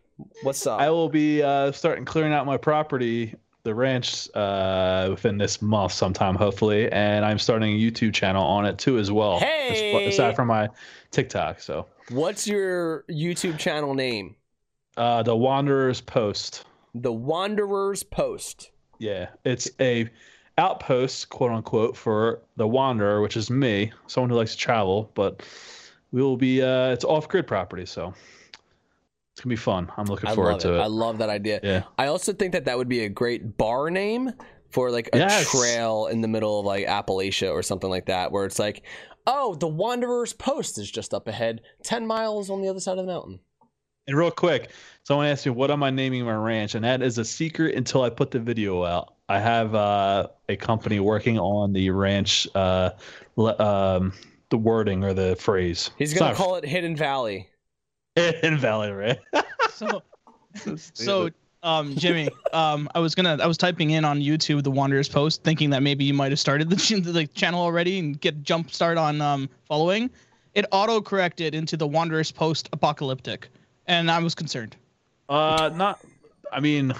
[0.43, 0.81] What's up?
[0.81, 3.35] I will be uh, starting clearing out my property,
[3.65, 6.91] the ranch, uh, within this month sometime, hopefully.
[6.91, 9.39] And I'm starting a YouTube channel on it too, as well.
[9.39, 10.09] Hey!
[10.09, 10.69] aside from my
[11.11, 14.37] TikTok, so What's your YouTube channel name?
[14.97, 16.65] uh, the Wanderers Post.
[16.95, 18.71] The Wanderers Post.
[18.99, 20.09] Yeah, it's a
[20.59, 25.11] outpost, quote unquote, for the wanderer, which is me, someone who likes to travel.
[25.15, 25.43] But
[26.11, 26.63] we will be.
[26.63, 28.13] Uh, it's off grid property, so
[29.33, 29.91] it's gonna be fun.
[29.97, 30.77] I'm looking I forward to it.
[30.77, 30.81] it.
[30.81, 31.61] I love that idea.
[31.63, 34.31] yeah, I also think that that would be a great bar name
[34.71, 35.51] for like a Yes.
[35.51, 38.83] trail in the middle of like Appalachia or something like that, where it's like,
[39.27, 43.07] oh, the Wanderers Post is just up ahead, ten miles on the other side of
[43.07, 43.41] the mountain.
[44.09, 44.71] and real quick,
[45.05, 48.03] someone asked me what am I naming my ranch, and that is a secret until
[48.03, 49.15] I put the video out.
[49.29, 52.91] I have uh, a company working on the ranch, uh,
[53.39, 54.13] um,
[54.51, 55.91] the wording or the phrase.
[55.97, 57.49] He's gonna call it Hidden Valley.
[58.43, 59.19] in Valley Ranch.
[59.75, 60.03] So,
[60.93, 61.31] so
[61.63, 65.43] um, Jimmy, um, I was gonna, I was typing in on YouTube the Wanderers post,
[65.43, 68.71] thinking that maybe you might have started the, ch- the channel already and get jump
[68.71, 70.09] start on um, following.
[70.55, 73.49] It auto corrected into the Wanderers post apocalyptic,
[73.87, 74.77] and I was concerned.
[75.29, 76.01] uh, not.
[76.53, 76.93] I mean,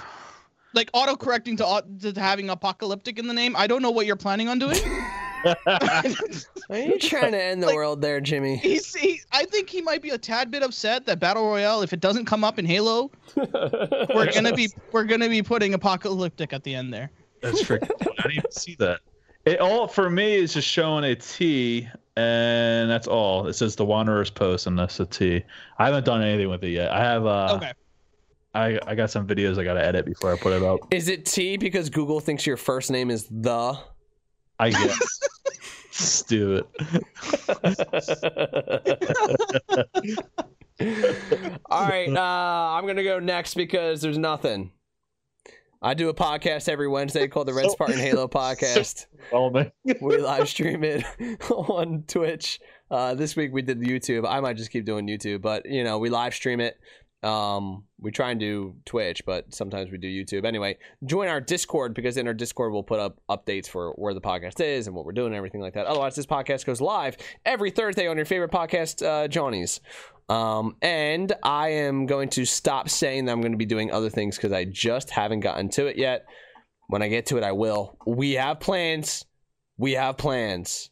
[0.73, 3.55] Like auto correcting to, au- to having apocalyptic in the name.
[3.55, 4.79] I don't know what you're planning on doing.
[6.69, 8.55] Are you trying to end the Like- world there, Jimmy?
[8.57, 11.93] He's, he, I think he might be a tad bit upset that battle royale, if
[11.93, 16.63] it doesn't come up in Halo, we're gonna be we're gonna be putting apocalyptic at
[16.63, 17.11] the end there.
[17.41, 17.89] That's freaking.
[18.19, 19.01] I didn't even see that.
[19.45, 23.47] It all for me is just showing a T, and that's all.
[23.47, 25.43] It says the Wanderers post, and that's a T.
[25.77, 26.91] I haven't done anything with it yet.
[26.91, 27.25] I have.
[27.25, 27.73] Uh, okay.
[28.55, 30.79] I I got some videos I got to edit before I put it up.
[30.91, 33.77] Is it T because Google thinks your first name is the?
[34.59, 35.19] I guess.
[35.91, 36.65] Stupid.
[41.69, 44.71] All right, uh, I'm gonna go next because there's nothing.
[45.81, 49.05] I do a podcast every Wednesday called the Red So- Spartan Halo Podcast.
[49.31, 49.71] Oh man.
[50.01, 51.03] we live stream it
[51.51, 52.59] on Twitch.
[52.89, 54.27] Uh, this week we did YouTube.
[54.27, 56.77] I might just keep doing YouTube, but you know, we live stream it.
[57.23, 60.45] Um, we try and do Twitch, but sometimes we do YouTube.
[60.45, 64.21] Anyway, join our Discord because in our Discord we'll put up updates for where the
[64.21, 65.85] podcast is and what we're doing and everything like that.
[65.85, 69.79] Otherwise, this podcast goes live every Thursday on your favorite podcast, uh, Johnny's.
[70.29, 74.09] Um, and I am going to stop saying that I'm going to be doing other
[74.09, 76.25] things because I just haven't gotten to it yet.
[76.87, 77.97] When I get to it, I will.
[78.05, 79.25] We have plans.
[79.77, 80.89] We have plans.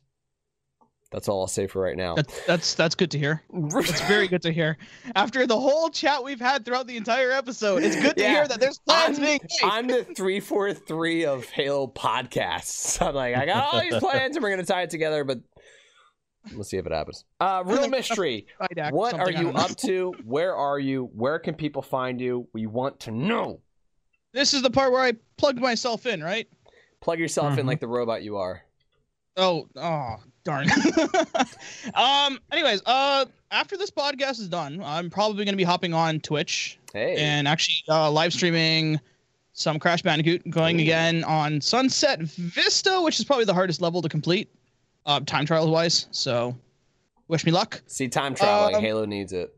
[1.11, 2.15] That's all I'll say for right now.
[2.15, 3.43] That's that's that's good to hear.
[3.53, 4.77] It's very good to hear.
[5.15, 8.29] After the whole chat we've had throughout the entire episode, it's good to Yeah.
[8.31, 9.69] hear that there's plans I'm, being made.
[9.69, 13.01] I'm the three four three of Halo podcasts.
[13.05, 15.39] I'm like, I got all these plans and we're gonna tie it together, but
[16.53, 17.25] we'll see if it happens.
[17.41, 18.47] Uh, real mystery.
[18.91, 20.13] What are you up to?
[20.23, 21.09] Where are you?
[21.13, 22.47] Where can people find you?
[22.53, 23.59] We want to know.
[24.33, 26.47] This is the part where I plugged myself in, right?
[27.01, 27.67] Plug yourself in Mhm.
[27.67, 28.61] like the robot you are.
[29.35, 30.67] Oh, oh, darn.
[31.93, 32.39] um.
[32.51, 37.15] Anyways, uh, after this podcast is done, I'm probably gonna be hopping on Twitch Hey.
[37.17, 38.99] and actually uh, live streaming
[39.53, 40.83] some Crash Bandicoot, going Ooh.
[40.83, 44.49] again on Sunset Vista, which is probably the hardest level to complete,
[45.05, 46.07] uh, time trial wise.
[46.11, 46.55] So,
[47.27, 47.81] wish me luck.
[47.87, 48.75] see time traveling.
[48.75, 49.53] um, Halo needs it.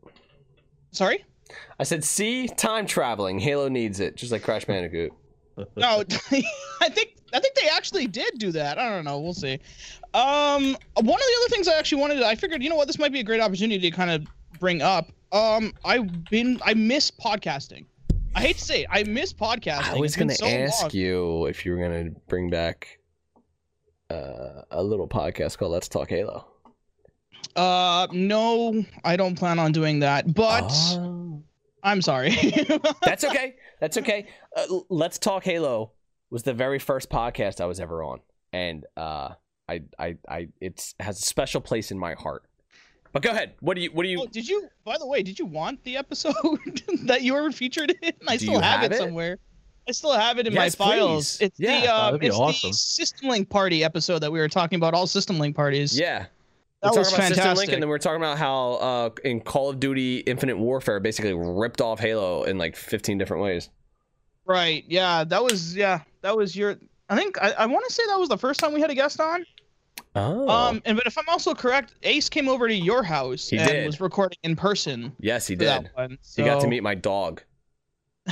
[0.90, 1.24] Sorry.
[1.78, 3.38] I said, see time traveling.
[3.38, 5.12] Halo needs it, just like Crash Bandicoot.
[5.76, 6.02] No,
[6.80, 8.76] I think I think they actually did do that.
[8.76, 9.20] I don't know.
[9.20, 9.60] We'll see.
[10.14, 11.12] Um, one of the
[11.42, 13.24] other things I actually wanted, to, I figured, you know what, this might be a
[13.24, 14.24] great opportunity to kind of
[14.60, 15.10] bring up.
[15.32, 17.86] Um, I've been, I miss podcasting.
[18.36, 19.94] I hate to say, it, I miss podcasting.
[19.96, 20.90] I was gonna so ask long.
[20.92, 22.98] you if you were gonna bring back
[24.10, 26.46] uh, a little podcast called Let's Talk Halo.
[27.56, 30.32] Uh, no, I don't plan on doing that.
[30.34, 31.42] But Oh.
[31.82, 32.30] I'm sorry.
[33.02, 33.54] that's okay.
[33.80, 34.26] That's okay.
[34.56, 35.92] Uh, Let's Talk Halo
[36.30, 38.20] was the very first podcast I was ever on,
[38.52, 39.30] and uh,
[39.68, 42.42] I, I, I, it's has a special place in my heart.
[43.12, 43.54] But go ahead.
[43.60, 43.90] What do you?
[43.92, 44.22] What do you?
[44.22, 44.68] Oh, did you?
[44.84, 46.34] By the way, did you want the episode
[47.04, 48.12] that you were featured in?
[48.26, 48.98] I Do still have, have it it?
[48.98, 49.38] somewhere.
[49.88, 51.36] I still have it in Yes, my files.
[51.38, 51.46] please.
[51.46, 52.70] It's Yeah, the uh, that'd it's awesome.
[52.70, 54.94] the System Link party episode that we were talking about.
[54.94, 55.96] All System Link parties.
[55.98, 56.26] yeah.
[56.82, 57.72] that we're was talking about System Link, fantastic.
[57.74, 61.80] and then we're talking about how uh, in Call of Duty Infinite Warfare basically ripped
[61.80, 63.68] off Halo in like 15 different ways.
[64.46, 64.84] Right.
[64.88, 65.24] Yeah.
[65.24, 65.76] That was.
[65.76, 66.00] Yeah.
[66.22, 66.76] That was your.
[67.08, 68.94] I think I, I want to say that was the first time we had a
[68.94, 69.44] guest on.
[70.16, 70.48] Oh.
[70.48, 70.80] Um.
[70.84, 73.86] And but if I'm also correct, Ace came over to your house He and did.
[73.86, 75.12] was recording in person.
[75.18, 75.66] yes, he did.
[75.68, 76.18] That one.
[76.36, 77.42] He got to meet my dog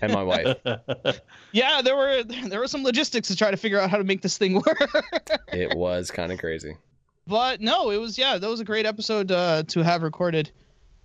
[0.00, 0.56] and my wife.
[1.52, 1.80] yeah.
[1.82, 4.36] There were there were some logistics to try to figure out how to make this
[4.36, 4.90] thing work.
[5.52, 6.76] it was kind of crazy.
[7.26, 8.36] but no, it was yeah.
[8.38, 10.50] That was a great episode uh, to have recorded.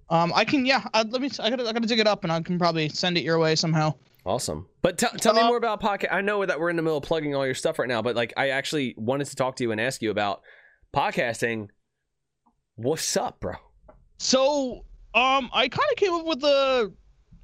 [0.10, 0.84] Um, I can yeah.
[0.94, 1.30] Uh, let me.
[1.39, 3.56] I gotta I gotta dig it up and I can probably send it your way
[3.56, 3.94] somehow.
[4.27, 4.67] Awesome.
[4.81, 6.11] But t- tell me Uh, more about podcast.
[6.11, 8.13] I know that we're in the middle of plugging all your stuff right now, but
[8.15, 10.41] like I actually wanted to talk to you and ask you about
[10.93, 11.69] podcasting.
[12.75, 13.53] What's up, bro?
[14.19, 16.91] So um, I kind of came up with a.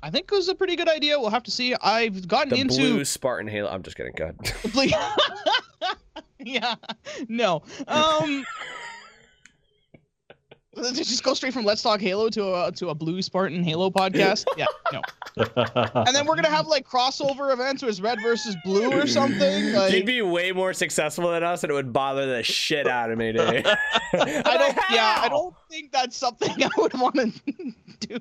[0.03, 1.18] I think it was a pretty good idea.
[1.18, 1.73] We'll have to see.
[1.76, 3.69] I've gotten The into blue Spartan Halo.
[3.69, 4.14] I'm just kidding.
[4.18, 4.31] Go
[6.39, 6.76] yeah.
[7.30, 7.64] No.
[7.88, 8.45] Um.
[10.76, 13.90] Let's just go straight from Let's Talk Halo to a to a Blue Spartan Halo
[13.90, 14.45] podcast.
[14.58, 14.66] Yeah.
[14.91, 15.02] No.
[15.95, 19.66] And then we're gonna have like crossover events where it's red versus blue or something.
[19.91, 23.18] You'd be way more successful than us, and it would bother the shit out of
[23.18, 23.44] me, dude.
[24.14, 24.78] I don't.
[24.91, 25.20] Yeah.
[25.22, 27.32] I don't think that's something I would want to
[28.00, 28.18] do.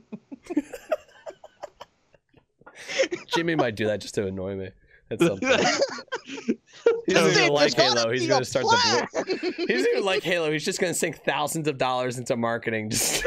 [3.35, 4.70] Jimmy might do that just to annoy me.
[5.18, 5.48] That's something.
[7.06, 8.10] He There's doesn't even like Halo.
[8.10, 9.06] He's gonna a start the.
[9.24, 9.52] Blue- plan.
[9.56, 10.51] He doesn't even like Halo.
[10.52, 12.90] He's just gonna sink thousands of dollars into marketing.
[12.94, 13.24] Just.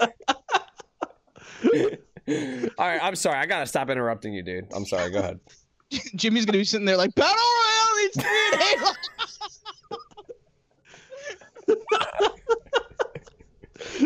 [0.00, 0.06] All
[2.26, 3.38] right, I'm sorry.
[3.38, 4.66] I gotta stop interrupting you, dude.
[4.74, 5.10] I'm sorry.
[5.10, 5.40] Go ahead.
[6.16, 8.92] Jimmy's gonna be sitting there like Battle Royale needs to be in Halo.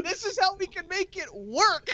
[0.02, 1.90] this is how we can make it work.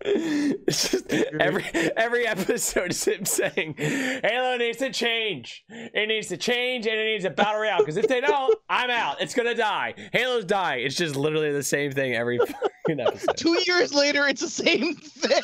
[0.00, 1.64] It's just every
[1.96, 5.64] every episode is him saying, "Halo needs to change.
[5.68, 7.78] It needs to change, and it needs a battle royale.
[7.78, 9.20] Because if they don't, I'm out.
[9.20, 9.94] It's gonna die.
[10.12, 10.76] Halos die.
[10.76, 12.38] It's just literally the same thing every
[12.88, 13.36] episode.
[13.36, 15.42] Two years later, it's the same thing.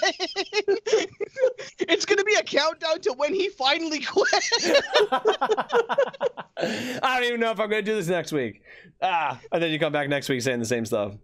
[1.81, 4.51] it's gonna be a countdown to when he finally quit.
[6.57, 8.63] I don't even know if I'm gonna do this next week.
[9.03, 11.15] Ah, and then you come back next week saying the same stuff.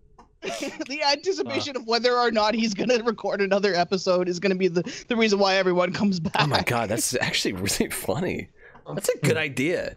[0.88, 4.82] the anticipation of whether or not he's gonna record another episode is gonna be the,
[5.08, 6.32] the reason why everyone comes back.
[6.38, 8.48] Oh my god, that's actually really funny.
[8.94, 9.96] That's a good idea.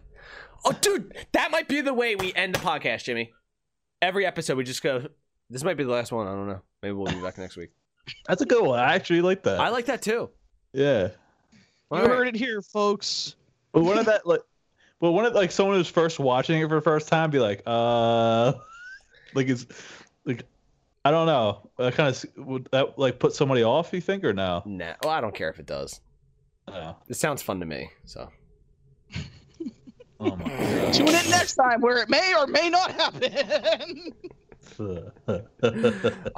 [0.64, 3.32] Oh, dude, that might be the way we end the podcast, Jimmy.
[4.00, 5.06] Every episode, we just go.
[5.50, 6.26] This might be the last one.
[6.26, 6.60] I don't know.
[6.82, 7.70] Maybe we'll be back next week.
[8.28, 8.78] That's a good one.
[8.78, 9.60] I actually like that.
[9.60, 10.30] I like that too.
[10.72, 11.08] yeah.
[11.92, 12.10] You All right.
[12.10, 13.36] heard it here, folks.
[13.72, 14.40] But one of that like,
[15.00, 17.62] but one of like someone who's first watching it for the first time be like,
[17.66, 18.52] uh,
[19.34, 19.66] like it's
[20.24, 20.44] like,
[21.04, 21.70] I don't know.
[21.78, 23.92] That kind of would that like put somebody off?
[23.92, 24.62] You think or no?
[24.64, 24.94] Nah.
[25.02, 26.00] Well, I don't care if it does.
[26.68, 26.96] No.
[27.08, 27.90] It sounds fun to me.
[28.04, 28.30] So.
[30.20, 30.94] Oh my god.
[30.94, 34.12] Tune in next time where it may or may not happen.
[34.80, 35.42] All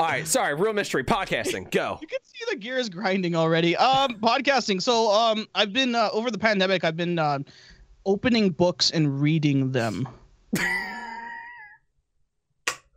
[0.00, 0.26] right.
[0.26, 0.54] Sorry.
[0.54, 1.70] Real mystery podcasting.
[1.70, 1.98] Go.
[2.02, 3.76] You can see the gears grinding already.
[3.76, 4.82] Um, podcasting.
[4.82, 6.84] So, um, I've been uh, over the pandemic.
[6.84, 7.38] I've been uh,
[8.04, 10.08] opening books and reading them.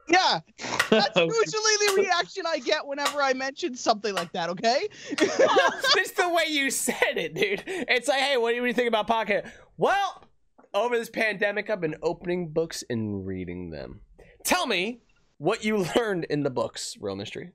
[0.10, 0.40] Yeah,
[0.90, 4.50] that's usually the reaction I get whenever I mention something like that.
[4.50, 4.88] Okay.
[5.12, 7.64] it's the way you said it, dude.
[7.66, 9.50] It's like, hey, what do you think about podcast?
[9.78, 10.24] Well,
[10.74, 14.02] over this pandemic, I've been opening books and reading them.
[14.44, 15.02] Tell me
[15.38, 17.52] what you learned in the books, Real Mystery.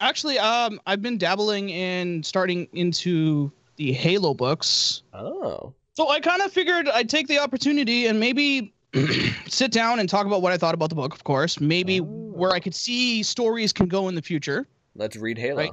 [0.00, 5.02] Actually, um, I've been dabbling in starting into the Halo books.
[5.12, 5.74] Oh.
[5.94, 8.74] So I kind of figured I'd take the opportunity and maybe
[9.46, 11.60] sit down and talk about what I thought about the book, of course.
[11.60, 12.04] Maybe Oh.
[12.04, 14.66] where I could see stories can go in the future.
[14.94, 15.56] Let's read Halo.
[15.56, 15.72] Right.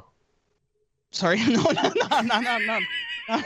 [1.12, 2.80] Sorry, no, no, no, no, no, no.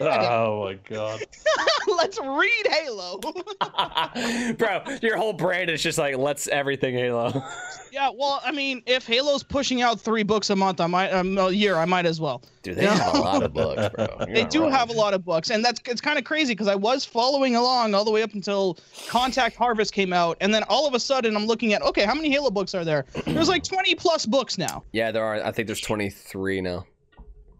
[0.00, 1.22] oh my god.
[1.88, 3.18] Let's read Halo.
[4.58, 7.42] Bro, your whole brand is just like, let's everything Halo.
[7.92, 11.36] yeah, well, I mean, if Halo's pushing out three books a month, I might, um,
[11.38, 12.42] a year, I might as well.
[12.62, 14.06] Dude, they have a lot of books, bro.
[14.26, 14.70] You're They do wrong.
[14.72, 17.56] have a lot of books, and that's it's kind of crazy because I was following
[17.56, 18.76] along all the way up until
[19.08, 22.14] Contact Harvest came out, and then all of a sudden I'm looking at okay, how
[22.14, 23.06] many Halo books are there?
[23.24, 25.42] There's like 20 plus books now, Yeah, there are.
[25.42, 26.84] I think there's 23 now.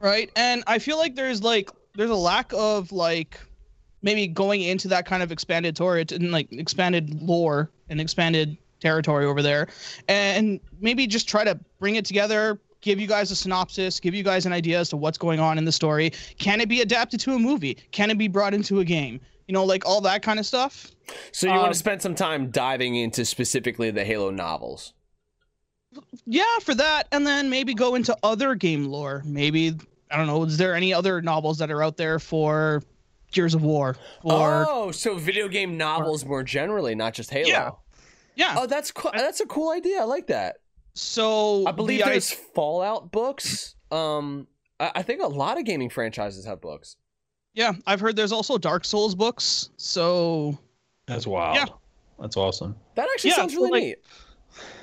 [0.01, 0.31] right?
[0.37, 3.41] And I feel like there's like there's a lack of like
[4.03, 9.27] maybe going into that kind of expanded story and like expanded lore and expanded territory
[9.27, 9.69] over there,
[10.09, 12.61] and maybe just try to bring it together.
[12.81, 15.59] Give you guys a synopsis, give you guys an idea as to what's going on
[15.59, 16.13] in the story.
[16.39, 17.77] Can it be adapted to a movie?
[17.91, 19.21] Can it be brought into a game?
[19.49, 20.93] You know, like all that kind of stuff.
[21.33, 24.93] So you want Um, to spend some time diving into specifically the Halo novels?
[26.25, 29.23] Yeah, for that, and then maybe go into other game lore.
[29.27, 29.75] Maybe
[30.11, 30.45] I don't know.
[30.45, 32.83] Is there any other novels that are out there for
[33.33, 33.97] Gears of War?
[34.23, 37.49] Or oh, so video game novels more generally, not just Halo.
[37.49, 37.71] Yeah.
[38.37, 39.11] yeah, Oh, that's cool.
[39.15, 40.01] That's a cool idea.
[40.01, 40.57] I like that.
[40.95, 43.75] so I believe the i- there's Fallout books.
[43.91, 44.47] Um,
[44.81, 46.97] I, I think a lot of gaming franchises have books.
[47.55, 49.71] yeah, I've heard there's also Dark Souls books.
[49.77, 50.59] So
[51.07, 51.57] That's wild.
[51.57, 51.67] Yeah.
[52.21, 52.75] That's awesome.
[52.97, 53.99] That actually Yeah, sounds really like- neat.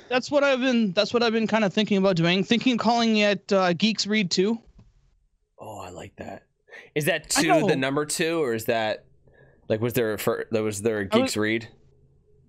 [0.08, 0.92] that's what I've been.
[0.92, 2.44] That's what I've been kind of thinking about doing.
[2.44, 4.58] Thinking of calling it uh, Geeks Read Two.
[5.58, 6.44] Oh, I like that.
[6.94, 9.04] Is that two the number two, or is that
[9.68, 11.68] like was there for there was there a I was- Geeks Read?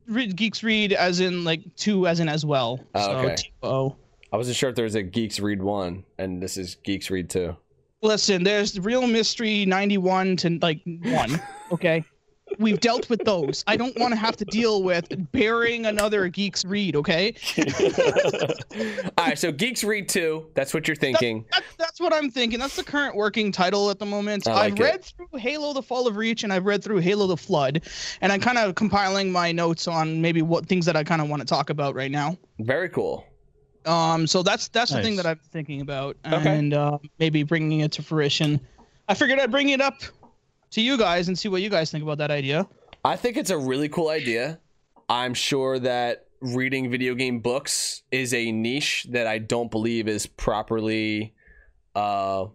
[0.07, 2.79] read Geeks Read as in like two as in as well.
[2.95, 3.35] Oh, so okay.
[3.35, 3.95] T-O.
[4.31, 7.29] I wasn't sure if there was a Geeks Read one, and this is Geeks Read
[7.29, 7.55] two.
[8.01, 11.41] Listen, there's Real Mystery 91 to like 1.
[11.71, 12.01] Okay.
[12.59, 13.63] We've dealt with those.
[13.67, 17.35] I don't want to have to deal with bearing another Geeks Read, okay?
[19.17, 20.47] All right, so Geeks Read two.
[20.53, 21.45] That's what you're thinking.
[21.51, 22.59] That, that's what I'm thinking.
[22.59, 24.47] That's the current working title at the moment.
[24.47, 24.83] I like I've it.
[24.83, 27.83] read through Halo: The Fall of Reach and I've read through Halo: The Flood,
[28.21, 31.29] and I'm kind of compiling my notes on maybe what things that I kind of
[31.29, 32.37] want to talk about right now.
[32.59, 33.25] Very cool.
[33.85, 36.57] Um, so that's that's the thing that I'm thinking about, Okay.
[36.57, 38.59] and uh, maybe bringing it to fruition.
[39.09, 40.01] I figured I'd bring it up
[40.71, 42.67] to you guys and see what you guys think about that idea.
[43.03, 44.59] I think it's a really cool idea.
[45.09, 50.27] I'm sure that reading video game books is a niche that I don't believe is
[50.27, 51.33] properly
[51.95, 52.45] uh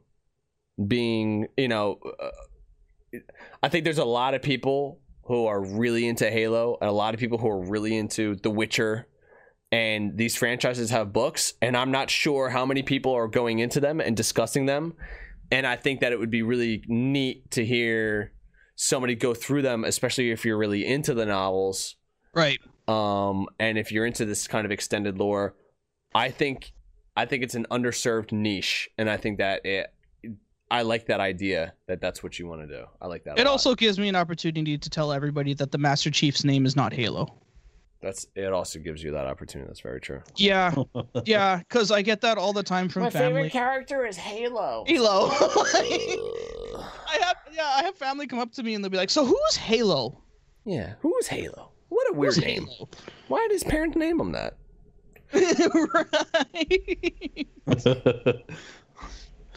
[0.86, 3.18] being, you know, uh,
[3.62, 7.14] I think there's a lot of people who are really into Halo and a lot
[7.14, 9.06] of people who are really into The Witcher
[9.70, 13.80] and these franchises have books and I'm not sure how many people are going into
[13.80, 14.94] them and discussing them
[15.52, 18.32] and I think that it would be really neat to hear
[18.74, 21.96] somebody go through them, especially if you're really into the novels.
[22.34, 22.58] Right.
[22.88, 25.54] Um, and if you're into this kind of extended lore,
[26.14, 26.72] I think
[27.14, 29.92] I think it's an underserved niche, and I think that it.
[30.70, 32.86] I like that idea that that's what you want to do.
[32.98, 33.38] I like that.
[33.38, 36.74] It also gives me an opportunity to tell everybody that the Master Chief's name is
[36.74, 37.41] not Halo.
[38.02, 38.52] That's it.
[38.52, 39.68] Also gives you that opportunity.
[39.68, 40.22] That's very true.
[40.36, 40.74] Yeah,
[41.24, 43.28] yeah, because I get that all the time from family.
[43.28, 44.84] My favorite character is Halo.
[44.86, 45.28] Halo.
[45.30, 49.24] I have yeah, I have family come up to me and they'll be like, "So
[49.24, 50.22] who's Halo?"
[50.64, 51.70] yeah, who is Halo?
[51.88, 52.66] What a weird Who's name.
[52.66, 52.88] Halo?
[53.28, 54.56] Why did his parents name him that?
[55.34, 57.46] right.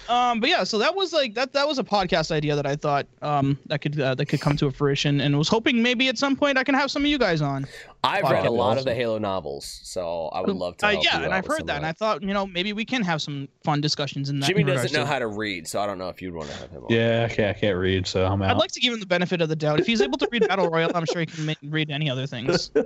[0.08, 1.54] Um, but yeah, so that was like that.
[1.54, 4.56] That was a podcast idea that I thought um that could uh, that could come
[4.58, 7.08] to a fruition, and was hoping maybe at some point I can have some of
[7.08, 7.66] you guys on.
[8.04, 10.88] I've Fuck, read a that'd lot of the Halo novels, so I would love to.
[10.88, 13.22] Uh, yeah, and I've heard that, and I thought you know maybe we can have
[13.22, 14.48] some fun discussions in that.
[14.48, 16.34] Jimmy in regards doesn't know to- how to read, so I don't know if you'd
[16.36, 16.88] want to have him on.
[16.90, 18.52] yeah, okay, I can't read, so I'm out.
[18.52, 19.80] I'd like to give him the benefit of the doubt.
[19.80, 22.28] If he's able to read Battle Royale, I'm sure he can ma- read any other
[22.28, 22.70] things.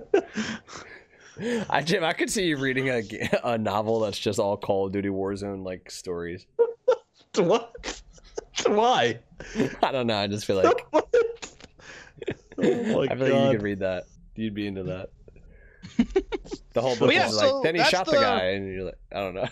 [1.69, 3.01] I Jim, I could see you reading a,
[3.43, 6.45] a novel that's just all Call of Duty Warzone like stories.
[7.43, 8.01] what?
[8.65, 9.19] Why?
[9.83, 10.17] I don't know.
[10.17, 14.05] I just feel like oh my I feel like you could read that.
[14.35, 15.09] You'd be into that.
[16.73, 18.11] The whole book But yeah, is so like then he shot the...
[18.13, 19.47] the- guy, and you're like, I don't know.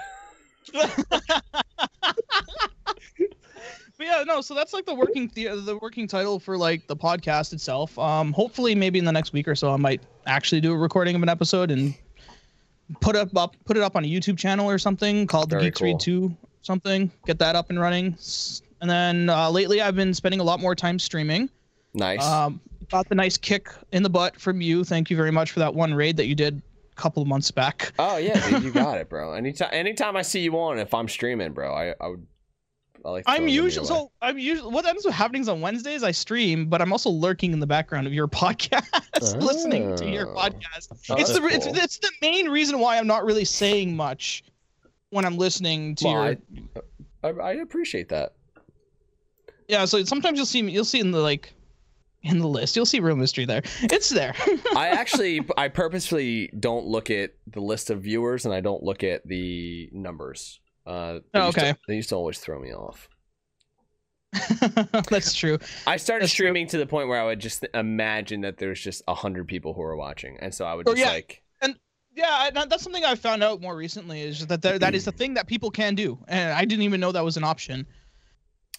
[3.98, 4.42] But yeah, no.
[4.42, 7.98] So that's like the working the, the working title for like the podcast itself.
[7.98, 11.16] Um, hopefully, maybe in the next week or so, I might actually do a recording
[11.16, 11.96] of an episode and
[13.02, 15.66] put up up put it up on a YouTube channel or something called the Very
[15.66, 15.88] Geeks cool.
[15.88, 16.38] Read Two
[16.68, 17.10] something.
[17.26, 18.16] Get that up and running.
[18.82, 21.50] And then uh, lately, I've been spending a lot more time streaming.
[21.96, 22.24] Nice.
[22.24, 22.62] Um,
[22.92, 24.84] got the nice kick in the butt from you.
[24.84, 26.62] Thank you very much for that one raid that you did
[26.92, 27.92] a couple of months back.
[27.98, 29.34] oh yeah, dude, you got it, bro.
[29.34, 32.28] Anytime, anytime I see you on, if I'm streaming, bro, I, I would.
[33.06, 33.24] I like.
[33.28, 36.04] I'm throwing them your usually so I'm usually what ends up happening is on Wednesdays
[36.04, 40.28] I stream, but I'm also lurking in the background of your podcast, listening to your
[40.30, 40.36] Oh.
[40.36, 40.90] podcast.
[41.10, 44.44] Oh, it's the that's it's, it's the main reason why I'm not really saying much
[45.10, 46.38] when I'm listening to Well, your
[47.24, 48.34] I, I, I appreciate that.
[49.68, 49.86] yeah.
[49.86, 51.54] So sometimes you'll see you'll see in the like
[52.24, 53.62] in the list, you'll see real mystery there.
[53.84, 54.34] It's there.
[54.76, 59.04] I actually, I purposefully don't look at the list of viewers and I don't look
[59.04, 60.60] at the numbers.
[60.86, 61.80] Uh, they Oh, used to- okay.
[61.88, 63.08] they used to always throw me off.
[65.10, 65.58] That's true.
[65.86, 66.46] I started That's true.
[66.48, 69.74] streaming to the point where I would just imagine that there's just a hundred people
[69.74, 71.12] who are watching, and so I would Oh, just yeah.
[71.12, 71.42] like,
[72.18, 75.12] Yeah, I, that's something I found out more recently is that there, that is the
[75.12, 77.86] thing that people can do, and I didn't even know that was an option.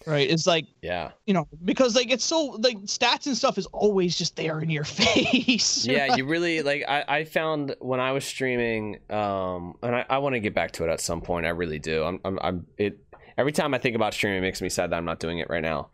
[0.05, 0.29] Right?
[0.29, 4.17] It's like yeah, you know because like it's so like stats and stuff is always
[4.17, 5.85] just there in your face.
[5.85, 6.17] yeah.
[6.17, 6.83] You really like.
[6.85, 10.71] I I found when I was streaming, um, and I, I want to get back
[10.73, 11.45] to it at some point.
[11.45, 12.03] I really do.
[12.03, 12.99] I'm I'm, I'm it.
[13.37, 15.49] Every time I think about streaming, it makes me sad that I'm not doing it
[15.49, 15.91] right now.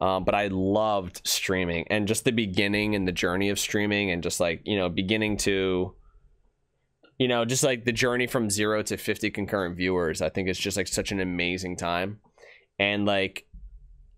[0.00, 4.20] Um, but I loved streaming and just the beginning and the journey of streaming and
[4.20, 5.94] just like you know beginning to
[7.18, 10.58] you know just like the journey from zero to 50 concurrent viewers i think it's
[10.58, 12.20] just like such an amazing time.
[12.78, 13.44] And like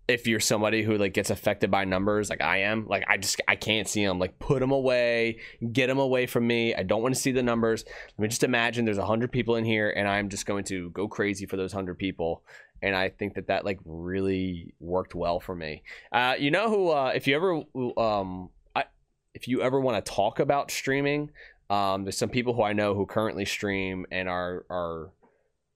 [0.07, 3.39] if you're somebody who like gets affected by numbers like i am like i just
[3.47, 5.39] i can't see them like put them away
[5.71, 6.75] get them away from me.
[6.75, 7.85] I don't want to see the numbers.
[7.85, 11.07] Let me just imagine there's 100 people in here and i'm just going to go
[11.07, 12.43] crazy for those 100 people.
[12.81, 15.83] And i think that that like really worked well for me.
[16.11, 17.63] Uh you know who uh if you ever
[17.99, 18.85] um I,
[19.33, 21.31] if you ever want to talk about streaming
[21.71, 25.13] um, there's some people who I know who currently stream and are are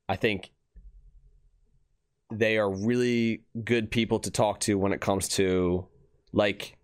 [0.10, 0.52] I think
[2.32, 5.88] they are really good people to talk to when it comes to
[6.34, 6.78] like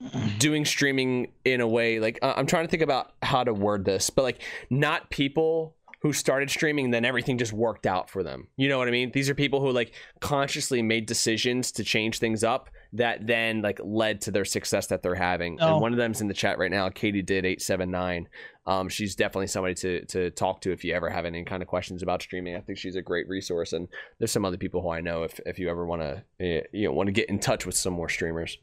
[0.38, 4.08] doing streaming in a way like I'm trying to think about how to word this,
[4.08, 4.40] but like
[4.70, 8.48] not people who started streaming and then everything just worked out for them.
[8.56, 9.10] You know what I mean?
[9.12, 13.80] These are people who like consciously made decisions to change things up that then like
[13.82, 15.58] led to their success that they're having.
[15.60, 15.74] Oh.
[15.74, 18.28] And one of them's in the chat right now, Katie did 879.
[18.66, 21.68] Um, she's definitely somebody to to talk to if you ever have any kind of
[21.68, 22.56] questions about streaming.
[22.56, 23.88] I think she's a great resource and
[24.18, 26.92] there's some other people who I know if if you ever want to you know
[26.92, 28.56] want to get in touch with some more streamers.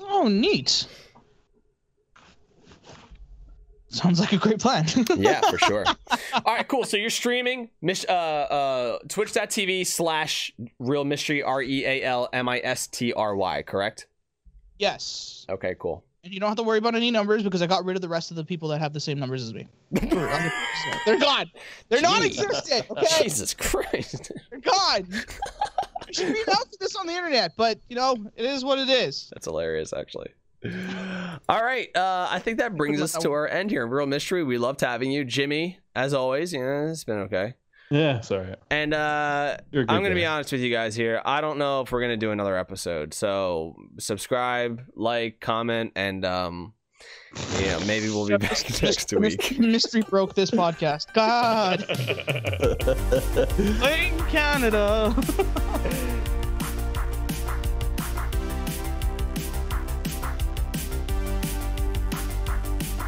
[0.00, 0.86] Oh, neat.
[3.96, 4.84] Sounds like a great plan.
[5.16, 5.84] yeah, for sure.
[6.44, 6.84] All right, cool.
[6.84, 7.70] So you're streaming
[8.08, 13.34] uh, uh, twitch.tv slash real mystery, R E A L M I S T R
[13.34, 14.06] Y, correct?
[14.78, 15.46] yes.
[15.48, 16.04] Okay, cool.
[16.24, 18.08] And you don't have to worry about any numbers because I got rid of the
[18.08, 19.68] rest of the people that have the same numbers as me.
[19.92, 21.50] They're gone.
[21.88, 22.42] They're not Jeez.
[22.42, 22.90] existent.
[22.90, 24.32] Okay, Jesus Christ.
[24.50, 25.06] they're gone.
[26.08, 28.88] I should be announcing this on the internet, but you know, it is what it
[28.88, 29.30] is.
[29.32, 30.30] That's hilarious, actually.
[31.48, 33.86] All right, uh, I think that brings us to our end here.
[33.86, 34.42] Real mystery.
[34.42, 35.78] We loved having you, Jimmy.
[35.94, 37.54] As always, yeah, it's been okay.
[37.90, 38.56] Yeah, sorry.
[38.68, 40.20] And uh, You're a good I'm gonna guy.
[40.20, 41.22] be honest with you guys here.
[41.24, 43.14] I don't know if we're gonna do another episode.
[43.14, 46.72] So subscribe, like, comment, and um,
[47.60, 49.58] you know maybe we'll be back next week.
[49.60, 51.12] Mystery broke this podcast.
[51.12, 51.84] God.
[53.88, 55.14] in Canada.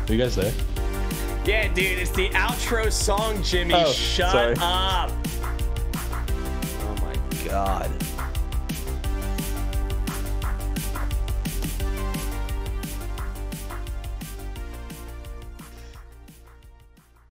[0.09, 0.53] Are you guys there?
[1.45, 3.75] Yeah, dude, it's the outro song, Jimmy.
[3.75, 4.55] Oh, Shut sorry.
[4.59, 5.11] up.
[6.81, 7.91] Oh my god.